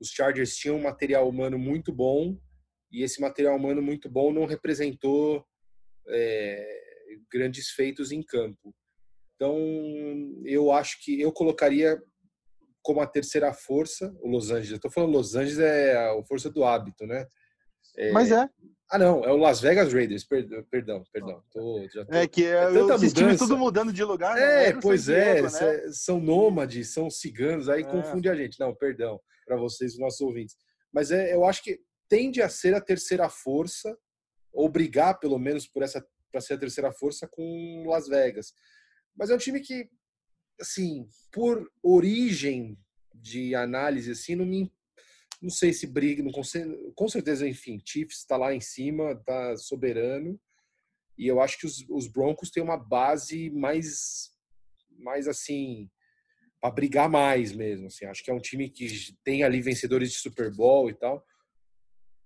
os 0.00 0.08
Chargers 0.08 0.56
tinham 0.56 0.76
um 0.76 0.82
material 0.82 1.28
humano 1.28 1.58
muito 1.58 1.92
bom 1.92 2.38
e 2.92 3.02
esse 3.02 3.20
material 3.20 3.56
humano 3.56 3.82
muito 3.82 4.08
bom 4.08 4.32
não 4.32 4.46
representou 4.46 5.44
é, 6.08 6.80
grandes 7.30 7.70
feitos 7.70 8.12
em 8.12 8.22
campo. 8.22 8.74
Então, 9.34 9.58
eu 10.44 10.72
acho 10.72 11.02
que 11.02 11.20
eu 11.20 11.32
colocaria 11.32 12.00
como 12.82 13.00
a 13.00 13.06
terceira 13.06 13.52
força 13.52 14.14
o 14.20 14.28
Los 14.28 14.50
Angeles. 14.50 14.72
Estou 14.72 14.90
falando 14.90 15.12
Los 15.12 15.34
Angeles 15.34 15.58
é 15.58 15.96
a 15.96 16.24
força 16.24 16.48
do 16.48 16.64
hábito, 16.64 17.06
né? 17.06 17.26
É... 17.96 18.12
Mas 18.12 18.30
é. 18.30 18.48
Ah, 18.88 18.98
não, 18.98 19.24
é 19.24 19.32
o 19.32 19.36
Las 19.36 19.60
Vegas 19.60 19.92
Raiders, 19.92 20.24
perdão, 20.24 20.64
perdão. 20.70 21.04
perdão. 21.12 21.42
Tô, 21.50 21.88
tô... 21.92 22.14
É 22.14 22.26
que 22.28 22.44
é, 22.44 22.64
é 22.64 22.94
esses 22.94 23.12
times 23.12 23.38
tudo 23.38 23.58
mudando 23.58 23.92
de 23.92 24.04
lugar. 24.04 24.36
Né? 24.36 24.68
É, 24.68 24.72
pois 24.80 25.08
é, 25.08 25.42
né? 25.42 25.48
são 25.90 26.20
nômades, 26.20 26.92
são 26.92 27.10
ciganos, 27.10 27.68
aí 27.68 27.82
é. 27.82 27.84
confunde 27.84 28.28
a 28.28 28.34
gente. 28.34 28.60
Não, 28.60 28.74
perdão 28.74 29.20
para 29.46 29.56
vocês, 29.56 29.92
os 29.92 29.98
nossos 29.98 30.20
ouvintes. 30.20 30.56
Mas 30.92 31.10
é, 31.10 31.32
eu 31.32 31.44
acho 31.44 31.62
que 31.62 31.78
tende 32.08 32.42
a 32.42 32.48
ser 32.48 32.74
a 32.74 32.80
terceira 32.80 33.28
força, 33.28 33.96
ou 34.52 34.68
brigar 34.68 35.18
pelo 35.18 35.38
menos 35.38 35.66
por 35.66 35.82
essa 35.82 36.04
para 36.32 36.40
ser 36.40 36.54
a 36.54 36.58
terceira 36.58 36.92
força 36.92 37.26
com 37.28 37.84
Las 37.86 38.08
Vegas. 38.08 38.52
Mas 39.16 39.30
é 39.30 39.34
um 39.34 39.38
time 39.38 39.60
que, 39.60 39.88
assim, 40.60 41.08
por 41.32 41.70
origem 41.82 42.78
de 43.14 43.54
análise, 43.54 44.10
assim, 44.10 44.34
não 44.34 44.44
me 44.44 44.70
não 45.46 45.50
sei 45.50 45.72
se 45.72 45.86
briga, 45.86 46.22
não 46.22 46.32
com 46.94 47.08
certeza, 47.08 47.48
enfim, 47.48 47.80
Chiefs 47.84 48.18
está 48.18 48.36
lá 48.36 48.52
em 48.52 48.60
cima, 48.60 49.12
está 49.12 49.56
soberano, 49.56 50.38
e 51.16 51.26
eu 51.28 51.40
acho 51.40 51.56
que 51.58 51.66
os, 51.66 51.84
os 51.88 52.08
Broncos 52.08 52.50
têm 52.50 52.62
uma 52.62 52.76
base 52.76 53.48
mais, 53.50 54.32
mais 54.98 55.28
assim, 55.28 55.88
para 56.60 56.72
brigar 56.72 57.08
mais 57.08 57.52
mesmo, 57.52 57.86
assim, 57.86 58.06
acho 58.06 58.24
que 58.24 58.30
é 58.30 58.34
um 58.34 58.40
time 58.40 58.68
que 58.68 58.88
tem 59.22 59.44
ali 59.44 59.62
vencedores 59.62 60.10
de 60.10 60.18
Super 60.18 60.52
Bowl 60.52 60.90
e 60.90 60.94
tal, 60.94 61.24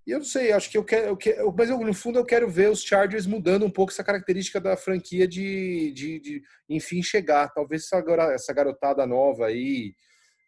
e 0.06 0.12
eu 0.12 0.18
não 0.18 0.24
sei, 0.24 0.50
acho 0.50 0.70
que 0.70 0.78
eu 0.78 0.84
quero, 0.84 1.08
eu 1.08 1.16
quero 1.16 1.54
mas 1.54 1.68
eu, 1.68 1.78
no 1.78 1.92
fundo 1.92 2.18
eu 2.18 2.24
quero 2.24 2.48
ver 2.48 2.70
os 2.70 2.82
Chargers 2.82 3.26
mudando 3.26 3.66
um 3.66 3.70
pouco 3.70 3.92
essa 3.92 4.02
característica 4.02 4.58
da 4.58 4.74
franquia 4.74 5.28
de, 5.28 5.92
de, 5.92 6.18
de 6.18 6.42
enfim, 6.70 7.02
chegar. 7.02 7.52
Talvez 7.52 7.84
essa, 7.84 8.02
essa 8.32 8.52
garotada 8.54 9.06
nova 9.06 9.46
aí 9.46 9.94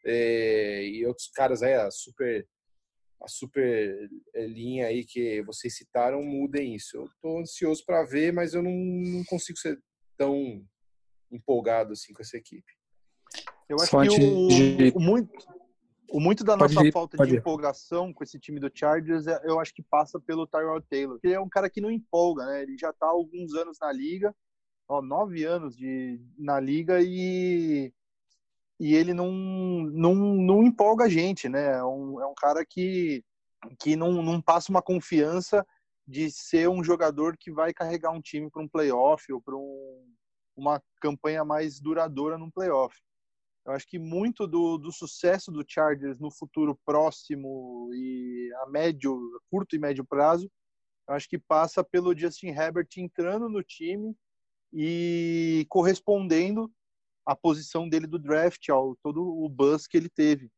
é, 0.04 0.84
e 0.86 1.06
outros 1.06 1.28
caras 1.28 1.62
aí, 1.62 1.74
super, 1.90 2.46
a 3.22 3.28
super 3.28 4.10
eh, 4.34 4.46
linha 4.46 4.86
aí 4.86 5.04
que 5.04 5.42
vocês 5.42 5.76
citaram, 5.76 6.22
mudem 6.22 6.74
isso. 6.74 6.96
Eu 6.96 7.08
tô 7.20 7.38
ansioso 7.38 7.84
para 7.86 8.04
ver, 8.04 8.32
mas 8.32 8.54
eu 8.54 8.62
não, 8.62 8.72
não 8.72 9.24
consigo 9.24 9.58
ser 9.58 9.80
tão 10.16 10.64
empolgado 11.30 11.92
assim 11.92 12.12
com 12.12 12.22
essa 12.22 12.36
equipe. 12.36 12.72
Eu 13.68 13.76
acho 13.80 13.90
que 13.90 14.24
o, 14.24 14.98
o, 14.98 15.00
muito, 15.00 15.46
o 16.10 16.20
muito 16.20 16.44
da 16.44 16.56
nossa 16.56 16.84
ir, 16.84 16.92
falta 16.92 17.16
de 17.24 17.34
ir. 17.34 17.38
empolgação 17.38 18.12
com 18.12 18.22
esse 18.22 18.38
time 18.38 18.60
do 18.60 18.70
Chargers, 18.72 19.26
é, 19.26 19.40
eu 19.44 19.58
acho 19.58 19.72
que 19.72 19.82
passa 19.82 20.20
pelo 20.20 20.46
Tyrod 20.46 20.84
Taylor. 20.90 21.18
Ele 21.22 21.34
é 21.34 21.40
um 21.40 21.48
cara 21.48 21.70
que 21.70 21.80
não 21.80 21.90
empolga, 21.90 22.44
né? 22.44 22.62
Ele 22.62 22.76
já 22.76 22.90
está 22.90 23.06
há 23.06 23.10
alguns 23.10 23.54
anos 23.54 23.78
na 23.80 23.90
liga, 23.90 24.34
ó, 24.88 25.00
nove 25.00 25.44
anos 25.44 25.76
de, 25.76 26.20
na 26.36 26.60
liga 26.60 27.00
e, 27.00 27.92
e 28.82 28.96
ele 28.96 29.14
não, 29.14 29.30
não, 29.30 30.12
não 30.16 30.62
empolga 30.64 31.04
a 31.04 31.08
gente, 31.08 31.48
né? 31.48 31.78
É 31.78 31.84
um, 31.84 32.20
é 32.20 32.26
um 32.26 32.34
cara 32.34 32.66
que, 32.68 33.24
que 33.78 33.94
não, 33.94 34.20
não 34.24 34.42
passa 34.42 34.72
uma 34.72 34.82
confiança 34.82 35.64
de 36.04 36.32
ser 36.32 36.68
um 36.68 36.82
jogador 36.82 37.36
que 37.38 37.52
vai 37.52 37.72
carregar 37.72 38.10
um 38.10 38.20
time 38.20 38.50
para 38.50 38.60
um 38.60 38.66
playoff 38.66 39.32
ou 39.32 39.40
para 39.40 39.54
um, 39.54 40.04
uma 40.56 40.82
campanha 41.00 41.44
mais 41.44 41.78
duradoura 41.78 42.36
num 42.36 42.50
playoff. 42.50 43.00
Eu 43.64 43.72
acho 43.72 43.86
que 43.86 44.00
muito 44.00 44.48
do, 44.48 44.76
do 44.76 44.90
sucesso 44.90 45.52
do 45.52 45.64
Chargers 45.64 46.18
no 46.18 46.32
futuro 46.32 46.76
próximo 46.84 47.88
e 47.94 48.50
a 48.64 48.68
médio, 48.68 49.16
curto 49.48 49.76
e 49.76 49.78
médio 49.78 50.04
prazo, 50.04 50.50
eu 51.08 51.14
acho 51.14 51.28
que 51.28 51.38
passa 51.38 51.84
pelo 51.84 52.18
Justin 52.18 52.48
Herbert 52.48 52.88
entrando 52.96 53.48
no 53.48 53.62
time 53.62 54.12
e 54.72 55.64
correspondendo 55.68 56.68
à 57.26 57.36
posição 57.36 57.88
dele 57.88 58.06
do 58.06 58.18
draft, 58.18 58.68
ao 58.68 58.96
todo 58.96 59.22
o 59.22 59.48
buzz 59.48 59.86
que 59.86 59.96
ele 59.96 60.08
teve 60.08 60.50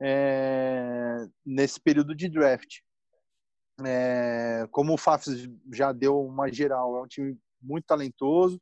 é, 0.00 1.26
nesse 1.44 1.80
período 1.80 2.14
de 2.14 2.28
draft. 2.28 2.80
É, 3.84 4.66
como 4.70 4.94
o 4.94 4.98
Fafs 4.98 5.48
já 5.72 5.92
deu 5.92 6.18
uma 6.20 6.50
geral, 6.50 6.96
é 6.96 7.02
um 7.02 7.06
time 7.06 7.38
muito 7.60 7.84
talentoso, 7.84 8.60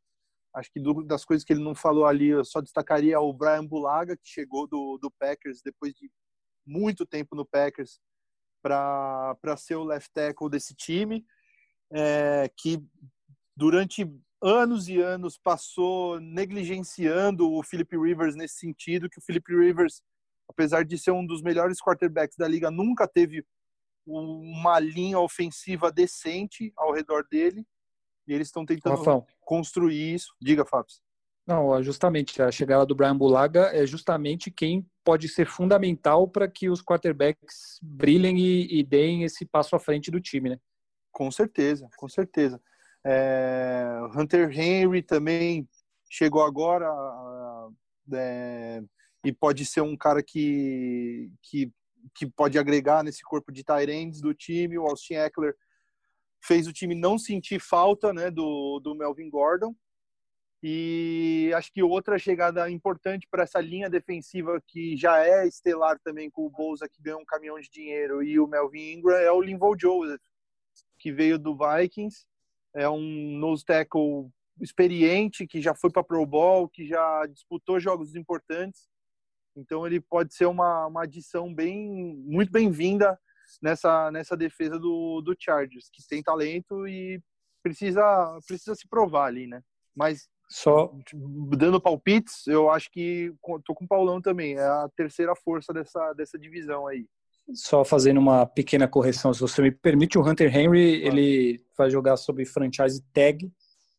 Acho 0.54 0.70
que 0.70 0.78
do, 0.78 1.02
das 1.02 1.24
coisas 1.24 1.44
que 1.44 1.52
ele 1.52 1.64
não 1.64 1.74
falou 1.74 2.06
ali, 2.06 2.28
eu 2.28 2.44
só 2.44 2.60
destacaria 2.60 3.18
o 3.18 3.32
Brian 3.32 3.66
Bulaga, 3.66 4.16
que 4.16 4.28
chegou 4.28 4.68
do, 4.68 4.98
do 5.02 5.10
Packers 5.10 5.60
depois 5.60 5.92
de 5.94 6.08
muito 6.64 7.04
tempo 7.04 7.34
no 7.34 7.44
Packers 7.44 7.98
para 8.62 9.56
ser 9.58 9.74
o 9.74 9.84
left 9.84 10.10
tackle 10.14 10.48
desse 10.48 10.72
time, 10.74 11.26
é, 11.92 12.48
que 12.56 12.80
durante 13.56 14.08
anos 14.44 14.88
e 14.88 15.00
anos 15.00 15.38
passou 15.38 16.20
negligenciando 16.20 17.50
o 17.50 17.62
Philip 17.62 17.96
Rivers 17.96 18.36
nesse 18.36 18.56
sentido, 18.56 19.08
que 19.08 19.18
o 19.18 19.22
Philip 19.22 19.50
Rivers, 19.50 20.02
apesar 20.46 20.84
de 20.84 20.98
ser 20.98 21.12
um 21.12 21.24
dos 21.24 21.40
melhores 21.40 21.80
quarterbacks 21.80 22.36
da 22.36 22.46
liga, 22.46 22.70
nunca 22.70 23.08
teve 23.08 23.44
uma 24.06 24.78
linha 24.78 25.18
ofensiva 25.18 25.90
decente 25.90 26.72
ao 26.76 26.92
redor 26.92 27.26
dele. 27.30 27.66
E 28.26 28.34
eles 28.34 28.48
estão 28.48 28.66
tentando 28.66 29.24
construir 29.40 30.14
isso. 30.14 30.34
Diga, 30.40 30.64
Fábio. 30.64 30.94
Não, 31.46 31.82
justamente 31.82 32.40
a 32.40 32.50
chegada 32.50 32.86
do 32.86 32.94
Brian 32.94 33.16
Bulaga 33.16 33.70
é 33.72 33.86
justamente 33.86 34.50
quem 34.50 34.86
pode 35.02 35.28
ser 35.28 35.46
fundamental 35.46 36.26
para 36.26 36.48
que 36.48 36.70
os 36.70 36.82
quarterbacks 36.82 37.78
brilhem 37.82 38.38
e, 38.38 38.80
e, 38.80 38.82
deem 38.82 39.24
esse 39.24 39.44
passo 39.44 39.76
à 39.76 39.78
frente 39.78 40.10
do 40.10 40.20
time, 40.20 40.50
né? 40.50 40.58
Com 41.12 41.30
certeza, 41.30 41.88
com 41.98 42.08
certeza. 42.08 42.60
É, 43.06 44.00
Hunter 44.16 44.50
Henry 44.50 45.02
também 45.02 45.68
chegou 46.10 46.42
agora 46.42 46.88
é, 48.12 48.82
e 49.24 49.32
pode 49.32 49.66
ser 49.66 49.80
um 49.80 49.96
cara 49.96 50.22
que, 50.22 51.30
que, 51.42 51.72
que 52.14 52.26
pode 52.26 52.58
agregar 52.58 53.02
nesse 53.02 53.22
corpo 53.22 53.52
de 53.52 53.64
Tyrands 53.64 54.20
do 54.20 54.32
time. 54.32 54.78
O 54.78 54.86
Austin 54.86 55.14
Eckler 55.14 55.54
fez 56.42 56.66
o 56.66 56.72
time 56.72 56.94
não 56.94 57.18
sentir 57.18 57.60
falta 57.60 58.12
né, 58.12 58.30
do, 58.30 58.80
do 58.80 58.94
Melvin 58.94 59.28
Gordon. 59.28 59.74
E 60.66 61.52
acho 61.54 61.70
que 61.70 61.82
outra 61.82 62.18
chegada 62.18 62.70
importante 62.70 63.28
para 63.30 63.42
essa 63.42 63.60
linha 63.60 63.90
defensiva 63.90 64.62
que 64.66 64.96
já 64.96 65.22
é 65.22 65.46
estelar 65.46 65.98
também 66.02 66.30
com 66.30 66.46
o 66.46 66.50
Bolsa 66.50 66.88
que 66.88 67.02
ganhou 67.02 67.20
um 67.20 67.24
caminhão 67.24 67.60
de 67.60 67.68
dinheiro 67.68 68.22
e 68.22 68.40
o 68.40 68.46
Melvin 68.46 68.92
Ingram 68.92 69.18
é 69.18 69.30
o 69.30 69.42
Linval 69.42 69.74
Joseph, 69.78 70.22
que 70.98 71.12
veio 71.12 71.38
do 71.38 71.54
Vikings, 71.54 72.24
é 72.74 72.88
um 72.88 73.38
nose 73.38 73.64
tackle 73.64 74.30
experiente 74.60 75.46
que 75.46 75.60
já 75.60 75.74
foi 75.74 75.90
para 75.90 76.04
Pro 76.04 76.24
Bowl, 76.26 76.68
que 76.68 76.86
já 76.86 77.26
disputou 77.26 77.80
jogos 77.80 78.14
importantes. 78.14 78.88
Então 79.56 79.86
ele 79.86 80.00
pode 80.00 80.34
ser 80.34 80.46
uma, 80.46 80.86
uma 80.86 81.04
adição 81.04 81.52
bem 81.52 82.16
muito 82.26 82.50
bem-vinda 82.50 83.18
nessa, 83.62 84.10
nessa 84.10 84.36
defesa 84.36 84.78
do, 84.78 85.20
do 85.20 85.36
Chargers, 85.38 85.88
que 85.92 86.06
tem 86.08 86.22
talento 86.22 86.86
e 86.86 87.22
precisa, 87.62 88.38
precisa 88.46 88.74
se 88.74 88.88
provar 88.88 89.26
ali, 89.26 89.46
né? 89.46 89.62
Mas 89.94 90.28
só 90.50 90.92
dando 91.56 91.80
palpites, 91.80 92.46
eu 92.46 92.70
acho 92.70 92.90
que 92.90 93.32
tô 93.64 93.74
com 93.74 93.84
o 93.84 93.88
Paulão 93.88 94.20
também, 94.20 94.54
é 94.54 94.64
a 94.64 94.88
terceira 94.96 95.34
força 95.34 95.72
dessa, 95.72 96.12
dessa 96.12 96.38
divisão 96.38 96.86
aí. 96.86 97.06
Só 97.52 97.84
fazendo 97.84 98.18
uma 98.18 98.46
pequena 98.46 98.88
correção, 98.88 99.34
se 99.34 99.40
você 99.40 99.60
me 99.60 99.70
permite, 99.70 100.18
o 100.18 100.26
Hunter 100.26 100.54
Henry, 100.54 101.04
ele 101.04 101.62
vai 101.76 101.90
jogar 101.90 102.16
sobre 102.16 102.46
franchise 102.46 103.02
tag, 103.12 103.52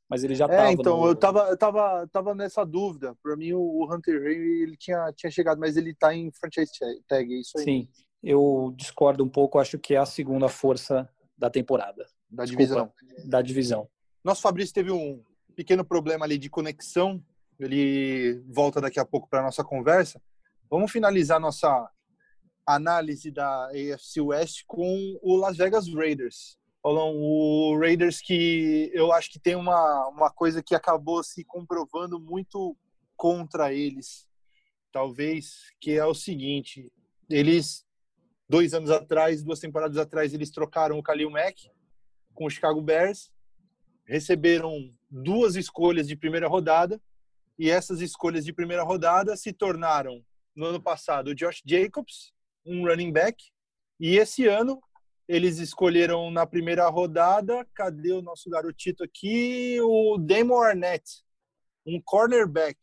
mas 0.09 0.23
ele 0.23 0.33
já 0.33 0.47
é, 0.47 0.71
então, 0.71 1.01
no... 1.01 1.07
eu 1.07 1.15
tava, 1.15 1.49
eu 1.49 1.57
tava, 1.57 2.07
tava 2.11 2.33
nessa 2.33 2.65
dúvida. 2.65 3.15
Para 3.21 3.35
mim, 3.35 3.53
o 3.53 3.87
Hunter 3.91 4.15
Henry, 4.15 4.63
ele 4.63 4.77
tinha, 4.77 5.11
tinha 5.15 5.29
chegado, 5.29 5.59
mas 5.59 5.77
ele 5.77 5.93
tá 5.93 6.13
em 6.13 6.31
franchise 6.31 6.71
tag, 7.07 7.33
é 7.33 7.39
isso 7.39 7.57
aí. 7.57 7.63
Sim, 7.63 7.87
eu 8.23 8.73
discordo 8.75 9.23
um 9.23 9.29
pouco, 9.29 9.59
acho 9.59 9.77
que 9.77 9.93
é 9.93 9.97
a 9.97 10.05
segunda 10.05 10.49
força 10.49 11.07
da 11.37 11.49
temporada. 11.49 12.05
Da 12.29 12.45
divisão. 12.45 12.91
da 13.25 13.41
divisão. 13.41 13.87
Nosso 14.23 14.41
Fabrício 14.41 14.73
teve 14.73 14.91
um 14.91 15.23
pequeno 15.55 15.85
problema 15.85 16.25
ali 16.25 16.37
de 16.37 16.49
conexão, 16.49 17.23
ele 17.59 18.43
volta 18.47 18.81
daqui 18.81 18.99
a 18.99 19.05
pouco 19.05 19.29
para 19.29 19.43
nossa 19.43 19.63
conversa. 19.63 20.21
Vamos 20.69 20.91
finalizar 20.91 21.39
nossa 21.39 21.89
análise 22.65 23.31
da 23.31 23.67
AFC 23.67 24.21
West 24.21 24.63
com 24.65 25.19
o 25.21 25.35
Las 25.35 25.57
Vegas 25.57 25.87
Raiders. 25.93 26.57
Paulão, 26.81 27.15
o 27.15 27.77
Raiders 27.79 28.21
que 28.21 28.91
eu 28.93 29.11
acho 29.11 29.31
que 29.31 29.39
tem 29.39 29.55
uma, 29.55 30.07
uma 30.09 30.31
coisa 30.31 30.61
que 30.61 30.75
acabou 30.75 31.23
se 31.23 31.43
comprovando 31.43 32.19
muito 32.19 32.77
contra 33.17 33.73
eles, 33.73 34.27
talvez, 34.91 35.71
que 35.79 35.93
é 35.93 36.05
o 36.05 36.13
seguinte: 36.13 36.91
eles 37.29 37.85
dois 38.47 38.73
anos 38.73 38.91
atrás, 38.91 39.43
duas 39.43 39.59
temporadas 39.59 39.97
atrás, 39.97 40.33
eles 40.33 40.51
trocaram 40.51 40.99
o 40.99 41.01
Khalil 41.01 41.31
Mack 41.31 41.71
com 42.35 42.45
o 42.45 42.49
Chicago 42.49 42.81
Bears, 42.81 43.31
receberam 44.05 44.93
duas 45.09 45.55
escolhas 45.55 46.07
de 46.07 46.15
primeira 46.15 46.47
rodada 46.47 47.01
E 47.57 47.69
essas 47.69 48.01
escolhas 48.01 48.43
de 48.43 48.53
primeira 48.53 48.83
rodada 48.83 49.35
se 49.37 49.53
tornaram, 49.53 50.23
no 50.55 50.65
ano 50.65 50.81
passado, 50.81 51.29
o 51.29 51.35
Josh 51.35 51.63
Jacobs, 51.65 52.34
um 52.65 52.85
running 52.85 53.11
back, 53.11 53.43
e 53.99 54.17
esse 54.17 54.47
ano 54.47 54.81
eles 55.27 55.57
escolheram 55.57 56.29
na 56.29 56.45
primeira 56.45 56.87
rodada, 56.87 57.65
cadê 57.73 58.11
o 58.11 58.21
nosso 58.21 58.49
garotito 58.49 59.03
aqui? 59.03 59.79
O 59.81 60.17
Damon 60.17 60.61
Arnett, 60.61 61.23
um 61.85 61.99
cornerback. 62.03 62.77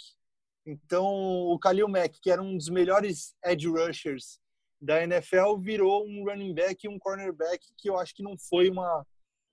Então, 0.67 1.05
o 1.05 1.59
Khalil 1.59 1.89
Mack, 1.89 2.21
que 2.21 2.31
era 2.31 2.41
um 2.43 2.57
dos 2.57 2.69
melhores 2.69 3.35
edge 3.45 3.69
rushers 3.69 4.41
da 4.81 5.03
NFL, 5.03 5.57
virou 5.61 6.05
um 6.07 6.25
running 6.25 6.55
back 6.55 6.85
e 6.85 6.89
um 6.89 6.99
cornerback, 6.99 7.65
que 7.77 7.89
eu 7.89 7.99
acho 7.99 8.15
que 8.15 8.23
não 8.23 8.37
foi 8.37 8.69
uma 8.71 9.05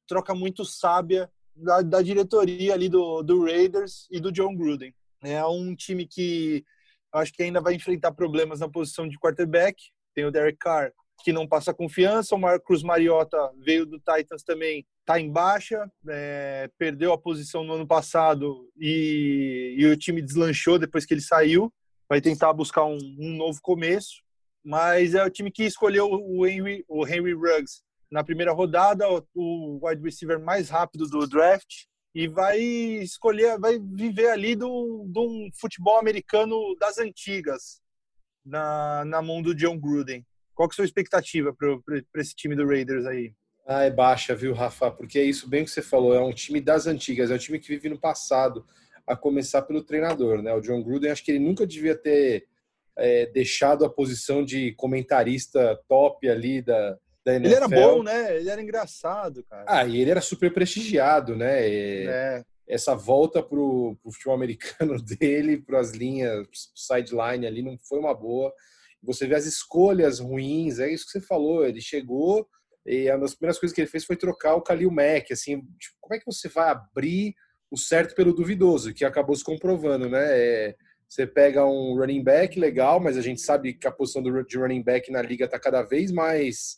troca 0.08 0.34
muito 0.34 0.66
sábia 0.66 1.32
da, 1.56 1.82
da 1.82 2.02
diretoria 2.02 2.74
ali 2.74 2.90
do, 2.90 3.22
do 3.22 3.44
Raiders 3.44 4.08
e 4.10 4.20
do 4.20 4.32
John 4.32 4.56
Gruden. 4.56 4.94
É 5.24 5.44
um 5.46 5.76
time 5.76 6.08
que 6.08 6.64
acho 7.12 7.34
que 7.34 7.44
ainda 7.44 7.60
vai 7.60 7.74
enfrentar 7.74 8.12
problemas 8.12 8.60
na 8.60 8.70
posição 8.70 9.08
de 9.08 9.20
quarterback. 9.20 9.76
Tem 10.16 10.26
o 10.26 10.32
Derek 10.32 10.58
Carr, 10.58 10.92
que 11.24 11.34
não 11.34 11.48
passa 11.48 11.74
confiança. 11.74 12.36
O 12.36 12.40
Marcos 12.40 12.84
Mariota 12.84 13.38
veio 13.58 13.86
do 13.86 14.00
Titans 14.00 14.44
também, 14.44 14.86
está 15.02 15.20
em 15.20 15.32
baixa, 15.32 15.90
é, 16.08 16.70
perdeu 16.78 17.14
a 17.14 17.18
posição 17.18 17.64
no 17.64 17.74
ano 17.74 17.88
passado 17.88 18.70
e, 18.78 19.76
e, 19.78 19.86
o 19.86 19.98
time 19.98 20.22
deslanchou 20.22 20.80
depois 20.80 21.06
que 21.06 21.14
ele 21.14 21.22
saiu. 21.22 21.72
Vai 22.08 22.22
tentar 22.22 22.54
buscar 22.54 22.86
um, 22.86 22.98
um 23.20 23.36
novo 23.38 23.60
começo, 23.62 24.24
mas 24.64 25.14
é 25.14 25.24
o 25.24 25.30
time 25.30 25.52
que 25.52 25.64
escolheu 25.64 26.10
o 26.10 26.46
Henry, 26.46 26.84
o 26.88 27.06
Henry 27.06 27.34
Ruggs 27.34 27.84
na 28.12 28.24
primeira 28.24 28.52
rodada, 28.52 29.06
o, 29.36 29.80
wide 29.84 30.02
receiver 30.02 30.40
mais 30.40 30.70
rápido 30.70 31.08
do 31.08 31.28
draft 31.28 31.86
e 32.14 32.28
vai 32.28 32.60
escolher, 32.60 33.60
vai 33.60 33.78
viver 33.80 34.30
ali 34.32 34.56
de 34.56 34.66
um 34.66 35.50
futebol 35.60 36.00
americano 36.00 36.76
das 36.80 36.98
antigas 36.98 37.82
na, 38.50 39.06
na 39.06 39.22
mão 39.22 39.42
do 39.42 39.56
John 39.56 39.78
Gruden. 39.80 40.26
Qual 40.54 40.68
que 40.68 40.74
é 40.74 40.76
a 40.76 40.78
sua 40.78 40.86
expectativa 40.86 41.54
para 41.54 42.22
esse 42.22 42.36
time 42.36 42.56
do 42.56 42.68
Raiders 42.68 43.06
aí? 43.06 43.34
Ah, 43.66 43.84
é 43.84 43.92
baixa, 43.92 44.36
viu, 44.36 44.54
Rafa? 44.54 44.90
Porque 44.90 45.20
é 45.20 45.24
isso 45.24 45.48
bem 45.48 45.64
que 45.64 45.70
você 45.70 45.82
falou, 45.82 46.14
é 46.16 46.22
um 46.22 46.34
time 46.34 46.60
das 46.60 46.88
antigas, 46.88 47.30
é 47.30 47.36
um 47.36 47.38
time 47.38 47.60
que 47.60 47.68
vive 47.68 47.88
no 47.88 48.00
passado, 48.00 48.66
a 49.06 49.16
começar 49.16 49.62
pelo 49.62 49.84
treinador, 49.84 50.42
né? 50.42 50.54
O 50.54 50.62
John 50.62 50.84
Gruden, 50.84 51.12
acho 51.12 51.24
que 51.24 51.32
ele 51.32 51.40
nunca 51.40 51.66
devia 51.66 51.96
ter 51.96 52.48
é, 52.98 53.28
deixado 53.28 53.86
a 53.86 53.90
posição 53.90 54.44
de 54.44 54.74
comentarista 54.74 55.80
top 55.88 56.28
ali 56.28 56.62
da, 56.62 56.98
da 57.26 57.36
NFL. 57.36 57.48
Ele 57.48 57.56
era 57.56 57.68
bom, 57.68 58.04
né? 58.04 58.38
Ele 58.38 58.50
era 58.50 58.62
engraçado, 58.62 59.44
cara. 59.44 59.66
Ah, 59.68 59.86
e 59.86 60.00
ele 60.02 60.12
era 60.12 60.22
super 60.22 60.54
prestigiado, 60.54 61.36
né? 61.36 61.70
E 61.70 62.08
é. 62.08 62.44
Essa 62.70 62.96
volta 62.96 63.42
pro, 63.42 63.98
pro 64.02 64.12
futebol 64.12 64.36
americano 64.36 65.02
dele, 65.02 65.62
para 65.62 65.80
as 65.80 65.92
linhas, 65.92 66.48
sideline 66.76 67.48
ali, 67.48 67.62
não 67.62 67.78
foi 67.80 68.00
uma 68.00 68.14
boa. 68.14 68.54
Você 69.02 69.26
vê 69.26 69.36
as 69.36 69.46
escolhas 69.46 70.20
ruins, 70.20 70.80
é 70.80 70.92
isso 70.92 71.06
que 71.06 71.12
você 71.12 71.22
falou. 71.22 71.66
Ele 71.66 71.82
chegou 71.82 72.48
e 72.86 73.10
uma 73.12 73.20
das 73.20 73.36
primeiras 73.36 73.60
coisas 73.60 73.74
que 73.74 73.82
ele 73.82 73.90
fez 73.90 74.06
foi 74.06 74.16
trocar 74.16 74.56
o 74.56 74.62
Kalil 74.62 74.92
Mack. 74.92 75.32
Assim, 75.32 75.62
tipo, 75.80 75.96
como 76.00 76.16
é 76.16 76.20
que 76.20 76.26
você 76.26 76.48
vai 76.48 76.70
abrir 76.70 77.36
o 77.72 77.78
certo 77.78 78.16
pelo 78.16 78.34
duvidoso, 78.34 78.94
que 78.94 79.06
acabou 79.06 79.36
se 79.36 79.44
comprovando, 79.44 80.10
né? 80.10 80.26
É, 80.32 80.76
você 81.08 81.26
pega 81.26 81.66
um 81.66 81.96
running 81.96 82.24
back 82.24 82.60
legal, 82.60 83.00
mas 83.00 83.18
a 83.18 83.22
gente 83.22 83.42
sabe 83.42 83.74
que 83.74 83.88
a 83.88 83.92
posição 83.92 84.24
de 84.24 84.58
running 84.58 84.84
back 84.84 85.12
na 85.12 85.22
liga 85.22 85.46
está 85.46 85.60
cada 85.60 85.84
vez 85.84 86.12
mais, 86.12 86.78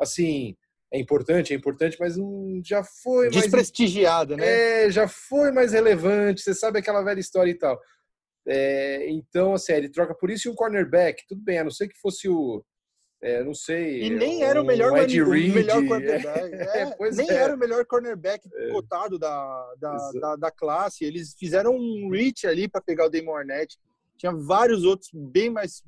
assim, 0.00 0.56
é 0.90 0.98
importante, 0.98 1.52
é 1.52 1.56
importante, 1.56 1.96
mas 2.00 2.16
já 2.64 2.82
foi 2.82 3.28
desprestigiada, 3.28 4.36
mais, 4.36 4.48
né? 4.48 4.86
É, 4.86 4.90
já 4.90 5.06
foi 5.06 5.52
mais 5.52 5.72
relevante. 5.72 6.40
Você 6.40 6.54
sabe 6.54 6.78
aquela 6.78 7.02
velha 7.02 7.20
história 7.20 7.50
e 7.50 7.54
tal. 7.54 7.78
É, 8.46 9.10
então, 9.10 9.52
assim, 9.52 9.74
ele 9.74 9.90
troca 9.90 10.14
por 10.14 10.30
isso 10.30 10.48
e 10.48 10.50
um 10.50 10.54
cornerback. 10.54 11.26
Tudo 11.28 11.42
bem, 11.42 11.58
a 11.58 11.64
não 11.64 11.70
ser 11.70 11.88
que 11.88 12.00
fosse 12.00 12.28
o. 12.28 12.64
É, 13.20 13.42
não 13.44 13.52
sei. 13.52 14.04
E 14.04 14.10
nem 14.10 14.42
era 14.42 14.62
o 14.62 14.64
melhor, 14.64 14.96
Ed 14.96 15.22
Reed, 15.22 15.50
o 15.50 15.54
melhor 15.54 15.84
cornerback. 15.86 16.54
É, 16.54 16.82
é 16.82 17.10
nem 17.12 17.30
é. 17.30 17.34
era 17.34 17.54
o 17.54 17.58
melhor 17.58 17.84
cornerback 17.84 18.48
é. 18.54 18.68
cotado 18.70 19.18
da, 19.18 19.74
da, 19.78 20.10
da, 20.12 20.36
da, 20.36 20.50
classe. 20.50 21.04
Eles 21.04 21.34
fizeram 21.38 21.76
um 21.76 22.08
reach 22.10 22.46
ali 22.46 22.66
para 22.66 22.80
pegar 22.80 23.06
o 23.06 23.10
Damon 23.10 23.34
Arnett. 23.34 23.76
Tinha 24.16 24.32
vários 24.32 24.84
outros 24.84 25.10
bem 25.12 25.50
mais. 25.50 25.82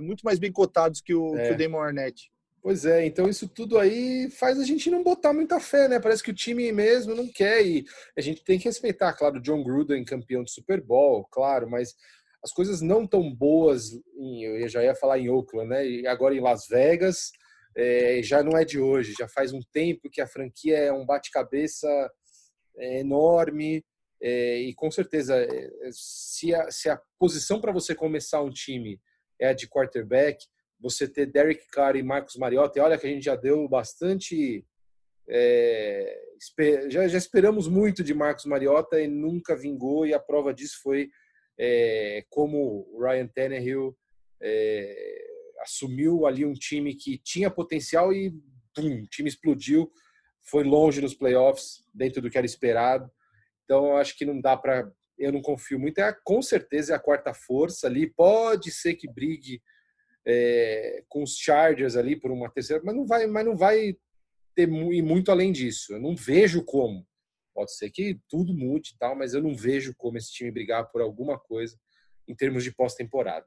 muito 0.00 0.22
mais 0.22 0.38
bem 0.38 0.50
cotados 0.50 1.02
que 1.02 1.14
o, 1.14 1.32
que 1.32 1.52
o 1.52 1.58
Damon 1.58 1.80
Arnett. 1.80 2.30
Pois 2.62 2.84
é, 2.84 3.06
então 3.06 3.26
isso 3.26 3.48
tudo 3.48 3.78
aí 3.78 4.30
faz 4.30 4.60
a 4.60 4.64
gente 4.64 4.90
não 4.90 5.02
botar 5.02 5.32
muita 5.32 5.58
fé, 5.58 5.88
né? 5.88 5.98
Parece 5.98 6.22
que 6.22 6.30
o 6.30 6.34
time 6.34 6.70
mesmo 6.72 7.14
não 7.14 7.26
quer 7.26 7.64
e 7.64 7.86
a 8.16 8.20
gente 8.20 8.44
tem 8.44 8.58
que 8.58 8.66
respeitar, 8.66 9.14
claro, 9.14 9.40
John 9.40 9.64
Gruden 9.64 10.04
campeão 10.04 10.44
de 10.44 10.52
Super 10.52 10.80
Bowl, 10.80 11.26
claro, 11.30 11.70
mas 11.70 11.94
as 12.42 12.52
coisas 12.52 12.82
não 12.82 13.06
tão 13.06 13.32
boas, 13.34 13.92
em, 14.14 14.44
eu 14.44 14.68
já 14.68 14.82
ia 14.82 14.94
falar 14.94 15.18
em 15.18 15.30
Oakland, 15.30 15.70
né? 15.70 15.86
E 15.86 16.06
agora 16.06 16.34
em 16.34 16.40
Las 16.40 16.66
Vegas, 16.68 17.30
é, 17.74 18.20
já 18.22 18.42
não 18.42 18.58
é 18.58 18.64
de 18.64 18.78
hoje, 18.78 19.14
já 19.18 19.28
faz 19.28 19.52
um 19.52 19.60
tempo 19.72 20.10
que 20.10 20.20
a 20.20 20.26
franquia 20.26 20.76
é 20.76 20.92
um 20.92 21.06
bate-cabeça 21.06 21.88
é, 22.76 23.00
enorme 23.00 23.82
é, 24.22 24.58
e 24.58 24.74
com 24.74 24.90
certeza 24.90 25.34
é, 25.36 25.70
se 25.92 26.54
a, 26.54 26.70
se 26.70 26.90
a 26.90 27.00
posição 27.18 27.58
para 27.58 27.72
você 27.72 27.94
começar 27.94 28.42
um 28.42 28.50
time 28.50 29.00
é 29.40 29.48
a 29.48 29.52
de 29.54 29.66
quarterback, 29.66 30.44
você 30.80 31.06
ter 31.06 31.26
Derek 31.26 31.66
Carr 31.68 31.96
e 31.96 32.02
Marcos 32.02 32.36
Mariota, 32.36 32.78
e 32.78 32.82
olha 32.82 32.98
que 32.98 33.06
a 33.06 33.10
gente 33.10 33.24
já 33.24 33.36
deu 33.36 33.68
bastante. 33.68 34.64
É, 35.28 36.18
já, 36.88 37.06
já, 37.06 37.18
esperamos 37.18 37.68
muito 37.68 38.02
de 38.02 38.14
Marcos 38.14 38.46
Mariota 38.46 39.00
e 39.00 39.06
nunca 39.06 39.54
vingou, 39.54 40.06
e 40.06 40.14
a 40.14 40.18
prova 40.18 40.52
disso 40.52 40.80
foi 40.82 41.10
é, 41.58 42.24
como 42.30 42.88
o 42.90 43.04
Ryan 43.04 43.28
Tannehill 43.28 43.96
é, 44.42 45.24
assumiu 45.60 46.26
ali 46.26 46.44
um 46.44 46.54
time 46.54 46.94
que 46.94 47.18
tinha 47.18 47.50
potencial 47.50 48.12
e 48.12 48.32
pum, 48.74 49.02
o 49.02 49.06
time 49.06 49.28
explodiu, 49.28 49.92
foi 50.42 50.64
longe 50.64 51.00
nos 51.00 51.14
playoffs, 51.14 51.84
dentro 51.94 52.22
do 52.22 52.30
que 52.30 52.38
era 52.38 52.46
esperado. 52.46 53.10
Então, 53.64 53.96
acho 53.96 54.16
que 54.16 54.24
não 54.24 54.40
dá 54.40 54.56
para. 54.56 54.90
Eu 55.18 55.32
não 55.32 55.42
confio 55.42 55.78
muito. 55.78 55.98
É, 55.98 56.16
com 56.24 56.40
certeza 56.40 56.92
é 56.92 56.96
a 56.96 57.00
quarta 57.00 57.34
força 57.34 57.86
ali. 57.86 58.10
Pode 58.10 58.70
ser 58.70 58.94
que 58.94 59.08
brigue 59.08 59.62
é, 60.26 61.02
com 61.08 61.22
os 61.22 61.36
Chargers 61.36 61.96
ali 61.96 62.16
por 62.16 62.30
uma 62.30 62.50
terceira, 62.50 62.82
mas 62.84 62.94
não 62.94 63.06
vai, 63.06 63.26
mas 63.26 63.44
não 63.44 63.56
vai 63.56 63.96
ter 64.54 64.68
ir 64.68 65.02
muito 65.02 65.30
além 65.30 65.52
disso. 65.52 65.94
Eu 65.94 66.00
não 66.00 66.14
vejo 66.14 66.64
como. 66.64 67.06
Pode 67.54 67.74
ser 67.74 67.90
que 67.90 68.18
tudo 68.28 68.54
mude 68.54 68.92
e 68.94 68.98
tal, 68.98 69.16
mas 69.16 69.34
eu 69.34 69.42
não 69.42 69.54
vejo 69.54 69.94
como 69.96 70.16
esse 70.16 70.32
time 70.32 70.50
brigar 70.50 70.90
por 70.90 71.00
alguma 71.00 71.38
coisa 71.38 71.76
em 72.28 72.34
termos 72.34 72.62
de 72.62 72.72
pós-temporada. 72.72 73.46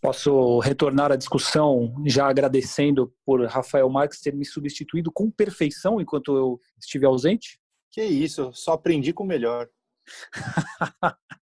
Posso 0.00 0.60
retornar 0.60 1.12
à 1.12 1.16
discussão 1.16 1.94
já 2.06 2.28
agradecendo 2.28 3.12
por 3.24 3.44
Rafael 3.46 3.88
Marques 3.90 4.20
ter 4.20 4.34
me 4.34 4.46
substituído 4.46 5.12
com 5.12 5.30
perfeição 5.30 6.00
enquanto 6.00 6.34
eu 6.34 6.60
estive 6.80 7.04
ausente? 7.04 7.60
Que 7.90 8.02
isso, 8.02 8.50
só 8.54 8.72
aprendi 8.72 9.12
com 9.12 9.24
o 9.24 9.26
melhor. 9.26 9.68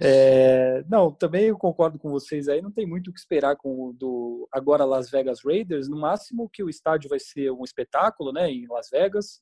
É, 0.00 0.84
não, 0.88 1.12
também 1.12 1.46
eu 1.46 1.58
concordo 1.58 1.98
com 1.98 2.10
vocês 2.10 2.48
aí, 2.48 2.60
não 2.60 2.70
tem 2.70 2.86
muito 2.86 3.08
o 3.10 3.12
que 3.12 3.18
esperar 3.18 3.56
com 3.56 3.88
o 3.88 3.92
do 3.92 4.48
agora 4.52 4.84
Las 4.84 5.10
Vegas 5.10 5.40
Raiders, 5.44 5.88
no 5.88 5.98
máximo 5.98 6.48
que 6.50 6.62
o 6.62 6.70
estádio 6.70 7.08
vai 7.08 7.18
ser 7.18 7.50
um 7.50 7.64
espetáculo, 7.64 8.32
né, 8.32 8.50
em 8.50 8.66
Las 8.68 8.88
Vegas, 8.90 9.40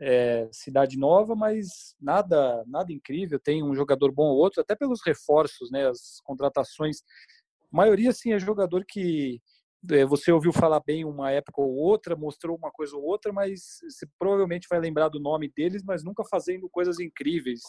é, 0.00 0.48
cidade 0.52 0.98
nova, 0.98 1.34
mas 1.34 1.94
nada 2.00 2.64
nada 2.66 2.92
incrível, 2.92 3.38
tem 3.38 3.62
um 3.62 3.74
jogador 3.74 4.12
bom 4.12 4.26
ou 4.26 4.36
outro, 4.36 4.60
até 4.60 4.74
pelos 4.74 5.00
reforços, 5.04 5.70
né, 5.70 5.88
as 5.88 6.20
contratações, 6.24 6.98
a 7.72 7.76
maioria 7.76 8.12
sim 8.12 8.32
é 8.32 8.38
jogador 8.38 8.84
que 8.86 9.40
você 10.08 10.32
ouviu 10.32 10.52
falar 10.52 10.80
bem 10.80 11.04
uma 11.04 11.30
época 11.30 11.60
ou 11.60 11.74
outra, 11.74 12.16
mostrou 12.16 12.56
uma 12.56 12.70
coisa 12.70 12.96
ou 12.96 13.02
outra, 13.02 13.32
mas 13.32 13.78
você 13.88 14.06
provavelmente 14.18 14.66
vai 14.68 14.80
lembrar 14.80 15.08
do 15.08 15.20
nome 15.20 15.52
deles, 15.54 15.82
mas 15.84 16.02
nunca 16.02 16.24
fazendo 16.24 16.68
coisas 16.68 16.98
incríveis. 16.98 17.60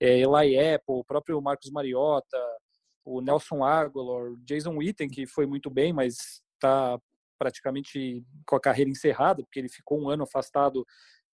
É, 0.00 0.20
Eli 0.20 0.58
Apple, 0.58 0.96
o 0.96 1.04
próprio 1.04 1.40
Marcos 1.40 1.70
Mariota, 1.70 2.38
o 3.04 3.20
Nelson 3.20 3.64
Aguilar, 3.64 4.34
Jason 4.44 4.76
Witten, 4.76 5.08
que 5.08 5.26
foi 5.26 5.46
muito 5.46 5.70
bem, 5.70 5.92
mas 5.92 6.40
está 6.54 6.98
praticamente 7.38 8.24
com 8.46 8.56
a 8.56 8.60
carreira 8.60 8.90
encerrada, 8.90 9.42
porque 9.42 9.58
ele 9.58 9.68
ficou 9.68 10.00
um 10.00 10.08
ano 10.08 10.24
afastado 10.24 10.84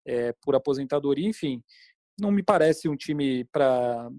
é, 0.06 0.34
por 0.42 0.56
aposentadoria, 0.56 1.28
enfim. 1.28 1.64
Não 2.20 2.32
me 2.32 2.44
parece 2.44 2.90
um 2.90 2.96
time 2.96 3.46
para 3.46 4.10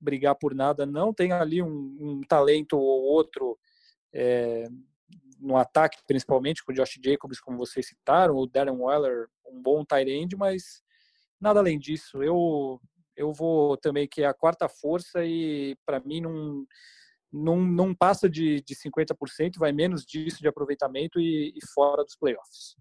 brigar 0.00 0.34
por 0.34 0.54
nada, 0.54 0.84
não. 0.84 1.12
Tem 1.12 1.32
ali 1.32 1.62
um, 1.62 1.96
um 2.00 2.20
talento 2.26 2.78
ou 2.78 3.02
outro 3.02 3.58
é, 4.12 4.66
no 5.38 5.56
ataque, 5.56 5.98
principalmente 6.06 6.64
com 6.64 6.72
o 6.72 6.74
Josh 6.74 6.98
Jacobs, 7.02 7.40
como 7.40 7.58
vocês 7.58 7.86
citaram, 7.86 8.36
o 8.36 8.46
Darren 8.46 8.76
Waller, 8.76 9.28
um 9.46 9.60
bom 9.60 9.84
tight 9.84 10.10
end, 10.10 10.36
mas 10.36 10.82
nada 11.40 11.60
além 11.60 11.78
disso. 11.78 12.22
Eu 12.22 12.80
eu 13.16 13.32
vou 13.32 13.76
também 13.78 14.06
que 14.06 14.22
é 14.22 14.26
a 14.26 14.34
quarta 14.34 14.68
força 14.68 15.24
e 15.24 15.74
para 15.86 16.00
mim 16.00 16.20
não, 16.20 16.66
não, 17.32 17.56
não 17.56 17.94
passa 17.94 18.28
de, 18.28 18.60
de 18.60 18.74
50%, 18.74 19.58
vai 19.58 19.72
menos 19.72 20.04
disso 20.04 20.40
de 20.40 20.48
aproveitamento 20.48 21.18
e, 21.18 21.52
e 21.56 21.66
fora 21.72 22.04
dos 22.04 22.14
playoffs. 22.14 22.76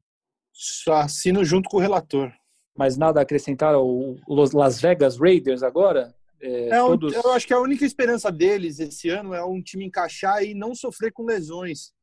Só 0.51 0.95
assino 0.95 1.43
junto 1.43 1.69
com 1.69 1.77
o 1.77 1.81
relator. 1.81 2.31
Mas 2.77 2.97
nada 2.97 3.21
a 3.21 3.23
acrescentar 3.23 3.73
ao 3.73 4.17
Las 4.27 4.81
Vegas 4.81 5.17
Raiders 5.17 5.63
agora? 5.63 6.13
É, 6.41 6.67
é 6.67 6.77
todos... 6.77 7.13
Eu 7.13 7.31
acho 7.31 7.47
que 7.47 7.53
a 7.53 7.59
única 7.59 7.85
esperança 7.85 8.29
deles 8.29 8.79
esse 8.79 9.09
ano 9.09 9.33
é 9.33 9.43
um 9.45 9.61
time 9.61 9.85
encaixar 9.85 10.43
e 10.43 10.53
não 10.53 10.75
sofrer 10.75 11.13
com 11.13 11.23
lesões. 11.23 11.93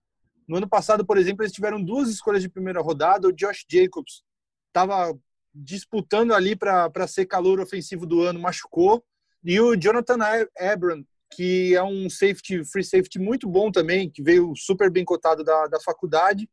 No 0.47 0.57
ano 0.57 0.69
passado, 0.69 1.05
por 1.05 1.17
exemplo, 1.17 1.43
eles 1.43 1.53
tiveram 1.53 1.83
duas 1.83 2.09
escolhas 2.09 2.43
de 2.43 2.49
primeira 2.49 2.81
rodada. 2.81 3.29
O 3.29 3.33
Josh 3.33 3.65
Jacobs 3.71 4.23
estava 4.69 5.17
disputando 5.55 6.35
ali 6.35 6.57
para 6.57 7.07
ser 7.07 7.27
calor 7.27 7.61
ofensivo 7.61 8.07
do 8.07 8.23
ano, 8.23 8.41
machucou. 8.41 9.05
E 9.45 9.61
o 9.61 9.77
Jonathan 9.77 10.19
Abram, 10.59 11.05
que 11.35 11.75
é 11.75 11.83
um 11.83 12.09
safety, 12.09 12.65
free 12.65 12.85
safety 12.85 13.19
muito 13.19 13.49
bom 13.49 13.71
também, 13.71 14.11
que 14.11 14.23
veio 14.23 14.53
super 14.57 14.91
bem 14.91 15.05
cotado 15.05 15.43
da, 15.43 15.67
da 15.67 15.81
faculdade 15.81 16.49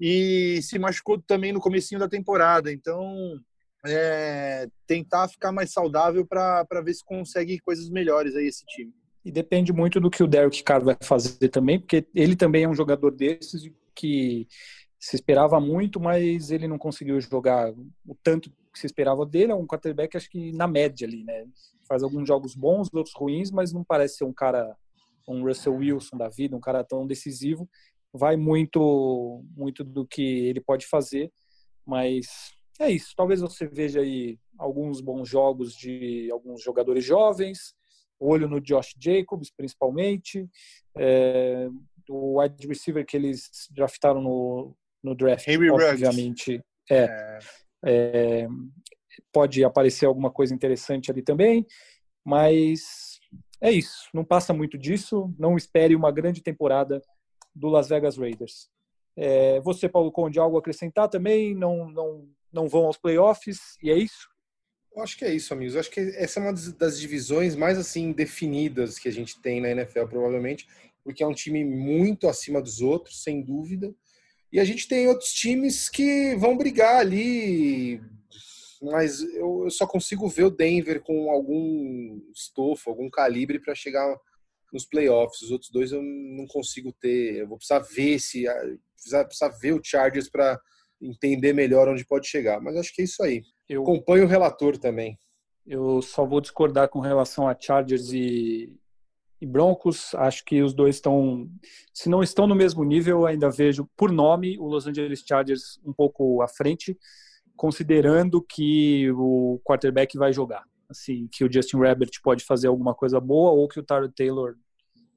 e 0.00 0.60
se 0.62 0.78
machucou 0.78 1.20
também 1.22 1.52
no 1.52 1.60
comecinho 1.60 2.00
da 2.00 2.08
temporada. 2.08 2.72
Então, 2.72 3.40
é, 3.86 4.68
tentar 4.86 5.28
ficar 5.28 5.52
mais 5.52 5.72
saudável 5.72 6.26
para 6.26 6.66
ver 6.84 6.94
se 6.94 7.04
consegue 7.04 7.60
coisas 7.60 7.88
melhores 7.88 8.34
aí 8.34 8.46
esse 8.46 8.64
time. 8.66 8.92
E 9.24 9.30
depende 9.30 9.72
muito 9.72 10.00
do 10.00 10.10
que 10.10 10.22
o 10.22 10.26
Derek 10.26 10.62
Carr 10.62 10.84
vai 10.84 10.96
fazer 11.00 11.48
também, 11.48 11.78
porque 11.78 12.06
ele 12.14 12.34
também 12.34 12.64
é 12.64 12.68
um 12.68 12.74
jogador 12.74 13.10
desses 13.12 13.70
que 13.94 14.48
se 14.98 15.16
esperava 15.16 15.60
muito, 15.60 16.00
mas 16.00 16.50
ele 16.50 16.68
não 16.68 16.78
conseguiu 16.78 17.20
jogar 17.20 17.72
o 18.06 18.14
tanto 18.22 18.50
que 18.72 18.78
se 18.78 18.86
esperava 18.86 19.26
dele. 19.26 19.52
É 19.52 19.54
um 19.54 19.66
quarterback, 19.66 20.16
acho 20.16 20.30
que 20.30 20.52
na 20.52 20.66
média 20.66 21.06
ali, 21.06 21.24
né? 21.24 21.44
Faz 21.88 22.02
alguns 22.02 22.26
jogos 22.26 22.54
bons, 22.54 22.88
outros 22.92 23.14
ruins, 23.14 23.50
mas 23.50 23.72
não 23.72 23.84
parece 23.84 24.18
ser 24.18 24.24
um 24.24 24.32
cara, 24.32 24.76
um 25.28 25.44
Russell 25.44 25.74
Wilson 25.74 26.16
da 26.16 26.28
vida, 26.28 26.56
um 26.56 26.60
cara 26.60 26.84
tão 26.84 27.06
decisivo. 27.06 27.68
Vai 28.12 28.36
muito, 28.36 29.44
muito 29.56 29.82
do 29.82 30.06
que 30.06 30.22
ele 30.22 30.60
pode 30.60 30.86
fazer, 30.86 31.32
mas 31.84 32.52
é 32.78 32.90
isso. 32.90 33.12
Talvez 33.16 33.40
você 33.40 33.66
veja 33.66 34.00
aí 34.00 34.38
alguns 34.58 35.00
bons 35.00 35.28
jogos 35.28 35.74
de 35.74 36.30
alguns 36.30 36.62
jogadores 36.62 37.04
jovens, 37.04 37.74
olho 38.24 38.48
no 38.48 38.60
Josh 38.60 38.94
Jacobs, 38.98 39.50
principalmente, 39.50 40.48
é, 40.96 41.68
o 42.08 42.40
wide 42.40 42.66
receiver 42.66 43.04
que 43.04 43.16
eles 43.16 43.48
draftaram 43.70 44.20
no, 44.20 44.76
no 45.02 45.14
draft, 45.14 45.46
Henry 45.48 45.70
obviamente, 45.70 46.62
é, 46.90 47.04
é. 47.04 47.38
É, 47.84 48.48
pode 49.32 49.64
aparecer 49.64 50.06
alguma 50.06 50.30
coisa 50.30 50.54
interessante 50.54 51.10
ali 51.10 51.22
também, 51.22 51.66
mas 52.24 53.20
é 53.60 53.70
isso. 53.70 54.08
Não 54.12 54.24
passa 54.24 54.52
muito 54.52 54.76
disso. 54.76 55.32
Não 55.38 55.56
espere 55.56 55.94
uma 55.94 56.10
grande 56.10 56.42
temporada 56.42 57.00
do 57.54 57.68
Las 57.68 57.88
Vegas 57.88 58.16
Raiders. 58.16 58.68
É, 59.16 59.60
você, 59.60 59.88
Paulo 59.88 60.10
Conde, 60.10 60.38
algo 60.38 60.56
a 60.56 60.60
acrescentar 60.60 61.08
também? 61.08 61.54
Não, 61.54 61.88
não, 61.90 62.28
não 62.52 62.68
vão 62.68 62.86
aos 62.86 62.98
playoffs 62.98 63.76
e 63.82 63.90
é 63.90 63.96
isso? 63.96 64.28
Eu 64.94 65.02
acho 65.02 65.16
que 65.16 65.24
é 65.24 65.34
isso, 65.34 65.54
amigos. 65.54 65.74
Eu 65.74 65.80
acho 65.80 65.90
que 65.90 66.00
essa 66.00 66.38
é 66.38 66.42
uma 66.42 66.52
das 66.52 67.00
divisões 67.00 67.56
mais 67.56 67.78
assim 67.78 68.12
definidas 68.12 68.98
que 68.98 69.08
a 69.08 69.12
gente 69.12 69.40
tem 69.40 69.60
na 69.60 69.70
NFL, 69.70 70.04
provavelmente, 70.06 70.66
porque 71.02 71.22
é 71.22 71.26
um 71.26 71.34
time 71.34 71.64
muito 71.64 72.28
acima 72.28 72.60
dos 72.60 72.80
outros, 72.80 73.22
sem 73.22 73.42
dúvida. 73.42 73.94
E 74.52 74.60
a 74.60 74.64
gente 74.64 74.86
tem 74.86 75.08
outros 75.08 75.32
times 75.32 75.88
que 75.88 76.34
vão 76.36 76.58
brigar 76.58 76.96
ali, 76.96 78.02
mas 78.82 79.22
eu, 79.22 79.70
só 79.70 79.86
consigo 79.86 80.28
ver 80.28 80.44
o 80.44 80.50
Denver 80.50 81.00
com 81.00 81.30
algum 81.30 82.20
estofo, 82.34 82.90
algum 82.90 83.08
calibre 83.08 83.58
para 83.58 83.74
chegar 83.74 84.14
nos 84.70 84.84
playoffs. 84.84 85.40
Os 85.40 85.50
outros 85.50 85.70
dois 85.70 85.90
eu 85.90 86.02
não 86.02 86.46
consigo 86.46 86.92
ter. 86.92 87.36
Eu 87.36 87.48
vou 87.48 87.56
precisar 87.56 87.78
ver 87.78 88.18
se 88.18 88.44
precisar, 88.94 89.24
precisar 89.24 89.48
ver 89.48 89.72
o 89.72 89.82
Chargers 89.82 90.28
para 90.28 90.60
entender 91.00 91.54
melhor 91.54 91.88
onde 91.88 92.04
pode 92.04 92.28
chegar. 92.28 92.60
Mas 92.60 92.76
acho 92.76 92.94
que 92.94 93.00
é 93.00 93.04
isso 93.04 93.22
aí. 93.22 93.42
Eu 93.72 93.82
acompanho 93.82 94.24
o 94.24 94.28
relator 94.28 94.76
também. 94.76 95.18
Eu 95.66 96.02
só 96.02 96.26
vou 96.26 96.40
discordar 96.40 96.88
com 96.88 97.00
relação 97.00 97.48
a 97.48 97.56
Chargers 97.58 98.12
e, 98.12 98.74
e 99.40 99.46
Broncos. 99.46 100.14
Acho 100.14 100.44
que 100.44 100.62
os 100.62 100.74
dois 100.74 100.96
estão, 100.96 101.48
se 101.94 102.08
não 102.08 102.22
estão 102.22 102.46
no 102.46 102.54
mesmo 102.54 102.84
nível, 102.84 103.26
ainda 103.26 103.50
vejo 103.50 103.88
por 103.96 104.10
nome 104.10 104.58
o 104.58 104.66
Los 104.66 104.86
Angeles 104.86 105.24
Chargers 105.26 105.80
um 105.84 105.92
pouco 105.92 106.42
à 106.42 106.48
frente, 106.48 106.98
considerando 107.56 108.42
que 108.42 109.10
o 109.12 109.60
quarterback 109.64 110.18
vai 110.18 110.32
jogar. 110.32 110.64
Assim, 110.88 111.26
que 111.32 111.42
o 111.42 111.50
Justin 111.50 111.78
Herbert 111.78 112.10
pode 112.22 112.44
fazer 112.44 112.66
alguma 112.66 112.94
coisa 112.94 113.18
boa 113.18 113.52
ou 113.52 113.66
que 113.66 113.80
o 113.80 113.82
Tyler 113.82 114.12
Taylor, 114.12 114.56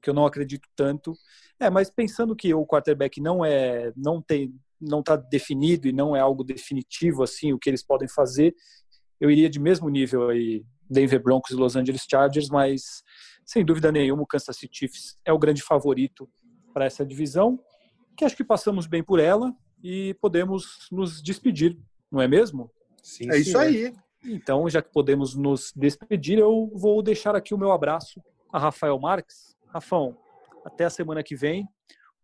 que 0.00 0.08
eu 0.08 0.14
não 0.14 0.24
acredito 0.24 0.66
tanto. 0.74 1.12
É, 1.60 1.68
mas 1.68 1.90
pensando 1.90 2.34
que 2.34 2.54
o 2.54 2.64
quarterback 2.64 3.20
não 3.20 3.44
é, 3.44 3.92
não 3.96 4.22
tem, 4.22 4.54
não 4.80 5.00
está 5.00 5.16
definido 5.16 5.88
e 5.88 5.92
não 5.92 6.14
é 6.14 6.20
algo 6.20 6.44
definitivo 6.44 7.22
assim 7.22 7.52
o 7.52 7.58
que 7.58 7.70
eles 7.70 7.84
podem 7.84 8.08
fazer, 8.08 8.54
eu 9.20 9.30
iria 9.30 9.48
de 9.48 9.58
mesmo 9.58 9.88
nível 9.88 10.28
aí 10.28 10.64
Denver 10.88 11.22
Broncos 11.22 11.50
e 11.50 11.54
Los 11.54 11.76
Angeles 11.76 12.06
Chargers, 12.08 12.48
mas 12.48 13.02
sem 13.44 13.64
dúvida 13.64 13.90
nenhuma, 13.90 14.22
o 14.22 14.26
Kansas 14.26 14.56
City 14.56 14.78
Chiefs 14.78 15.18
é 15.24 15.32
o 15.32 15.38
grande 15.38 15.62
favorito 15.62 16.28
para 16.72 16.84
essa 16.84 17.04
divisão, 17.04 17.58
que 18.16 18.24
acho 18.24 18.36
que 18.36 18.44
passamos 18.44 18.86
bem 18.86 19.02
por 19.02 19.18
ela 19.18 19.54
e 19.82 20.14
podemos 20.20 20.88
nos 20.90 21.22
despedir, 21.22 21.78
não 22.10 22.20
é 22.20 22.28
mesmo? 22.28 22.70
Sim, 23.02 23.30
é 23.30 23.38
isso 23.38 23.56
aí. 23.56 23.92
Então, 24.24 24.68
já 24.68 24.82
que 24.82 24.90
podemos 24.90 25.34
nos 25.36 25.72
despedir, 25.74 26.38
eu 26.38 26.70
vou 26.74 27.00
deixar 27.02 27.36
aqui 27.36 27.54
o 27.54 27.58
meu 27.58 27.70
abraço 27.70 28.20
a 28.52 28.58
Rafael 28.58 28.98
Marques. 28.98 29.56
Rafão, 29.68 30.16
até 30.64 30.84
a 30.84 30.90
semana 30.90 31.22
que 31.22 31.36
vem. 31.36 31.68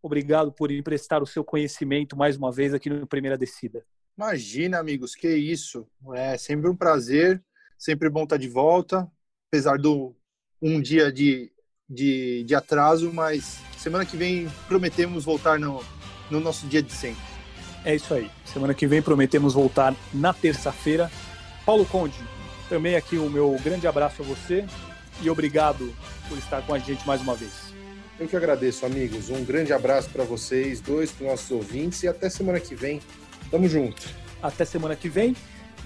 Obrigado 0.03 0.51
por 0.51 0.69
emprestar 0.69 1.23
o 1.23 1.25
seu 1.25 1.45
conhecimento 1.45 2.17
mais 2.17 2.35
uma 2.35 2.51
vez 2.51 2.73
aqui 2.73 2.89
no 2.89 3.07
Primeira 3.07 3.37
Descida. 3.37 3.85
Imagina, 4.17 4.77
amigos, 4.77 5.15
que 5.15 5.29
isso. 5.33 5.87
É 6.13 6.37
sempre 6.37 6.69
um 6.69 6.75
prazer, 6.75 7.41
sempre 7.79 8.09
bom 8.09 8.23
estar 8.23 8.35
de 8.35 8.49
volta, 8.49 9.09
apesar 9.47 9.77
do 9.77 10.13
um 10.61 10.81
dia 10.81 11.09
de, 11.09 11.49
de, 11.89 12.43
de 12.43 12.53
atraso, 12.53 13.13
mas 13.13 13.61
semana 13.77 14.05
que 14.05 14.17
vem 14.17 14.49
prometemos 14.67 15.23
voltar 15.23 15.57
no, 15.57 15.81
no 16.29 16.41
nosso 16.41 16.67
dia 16.67 16.83
de 16.83 16.91
sempre. 16.91 17.23
É 17.85 17.95
isso 17.95 18.13
aí. 18.13 18.29
Semana 18.43 18.73
que 18.73 18.85
vem 18.85 19.01
prometemos 19.01 19.53
voltar 19.53 19.95
na 20.13 20.33
terça-feira. 20.33 21.09
Paulo 21.65 21.85
Conde, 21.85 22.17
também 22.67 22.97
aqui 22.97 23.17
o 23.17 23.29
meu 23.29 23.55
grande 23.63 23.87
abraço 23.87 24.21
a 24.21 24.25
você 24.25 24.65
e 25.21 25.29
obrigado 25.29 25.95
por 26.27 26.37
estar 26.37 26.61
com 26.65 26.73
a 26.73 26.79
gente 26.79 27.07
mais 27.07 27.21
uma 27.21 27.35
vez. 27.35 27.72
Eu 28.19 28.27
que 28.27 28.35
agradeço, 28.35 28.85
amigos. 28.85 29.29
Um 29.29 29.43
grande 29.43 29.73
abraço 29.73 30.09
para 30.09 30.23
vocês, 30.23 30.79
dois 30.79 31.11
para 31.11 31.25
os 31.25 31.31
nossos 31.31 31.51
ouvintes 31.51 32.03
e 32.03 32.07
até 32.07 32.29
semana 32.29 32.59
que 32.59 32.75
vem. 32.75 33.01
Tamo 33.49 33.67
junto. 33.67 34.03
Até 34.41 34.65
semana 34.65 34.95
que 34.95 35.09
vem. 35.09 35.35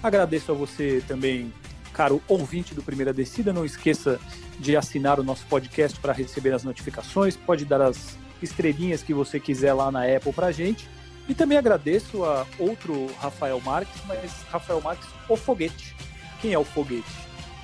Agradeço 0.02 0.52
a 0.52 0.54
você 0.54 1.02
também 1.08 1.52
caro 1.92 2.22
ouvinte 2.28 2.74
do 2.74 2.82
Primeira 2.82 3.12
Descida, 3.12 3.52
não 3.52 3.64
esqueça 3.64 4.20
de 4.58 4.76
assinar 4.76 5.18
o 5.18 5.24
nosso 5.24 5.44
podcast 5.46 5.98
para 5.98 6.12
receber 6.12 6.52
as 6.52 6.62
notificações, 6.62 7.36
pode 7.36 7.64
dar 7.64 7.80
as 7.80 8.16
estrelinhas 8.40 9.02
que 9.02 9.12
você 9.12 9.40
quiser 9.40 9.72
lá 9.72 9.90
na 9.90 10.04
Apple 10.04 10.32
para 10.32 10.52
gente. 10.52 10.88
E 11.28 11.34
também 11.34 11.58
agradeço 11.58 12.24
a 12.24 12.46
outro 12.58 13.08
Rafael 13.18 13.60
Marques, 13.60 14.00
mas 14.06 14.30
Rafael 14.50 14.80
Marques, 14.80 15.08
o 15.28 15.36
Foguete. 15.36 15.94
Quem 16.40 16.52
é 16.52 16.58
o 16.58 16.64
Foguete? 16.64 17.10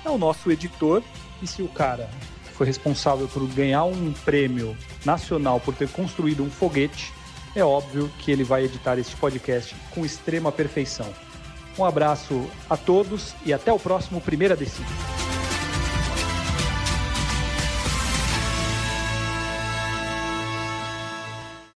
É 0.03 0.09
o 0.09 0.17
nosso 0.17 0.51
editor, 0.51 1.01
e 1.41 1.47
se 1.47 1.61
o 1.61 1.67
cara 1.67 2.09
foi 2.55 2.65
responsável 2.65 3.27
por 3.27 3.45
ganhar 3.47 3.83
um 3.83 4.13
prêmio 4.23 4.75
nacional 5.03 5.59
por 5.59 5.75
ter 5.75 5.89
construído 5.89 6.43
um 6.43 6.49
foguete, 6.49 7.13
é 7.55 7.63
óbvio 7.63 8.11
que 8.19 8.31
ele 8.31 8.43
vai 8.43 8.65
editar 8.65 8.97
este 8.97 9.15
podcast 9.15 9.75
com 9.91 10.05
extrema 10.05 10.51
perfeição. 10.51 11.07
Um 11.77 11.85
abraço 11.85 12.49
a 12.69 12.77
todos 12.77 13.33
e 13.45 13.53
até 13.53 13.71
o 13.71 13.79
próximo 13.79 14.21
Primeira 14.21 14.55
Descida. 14.55 15.34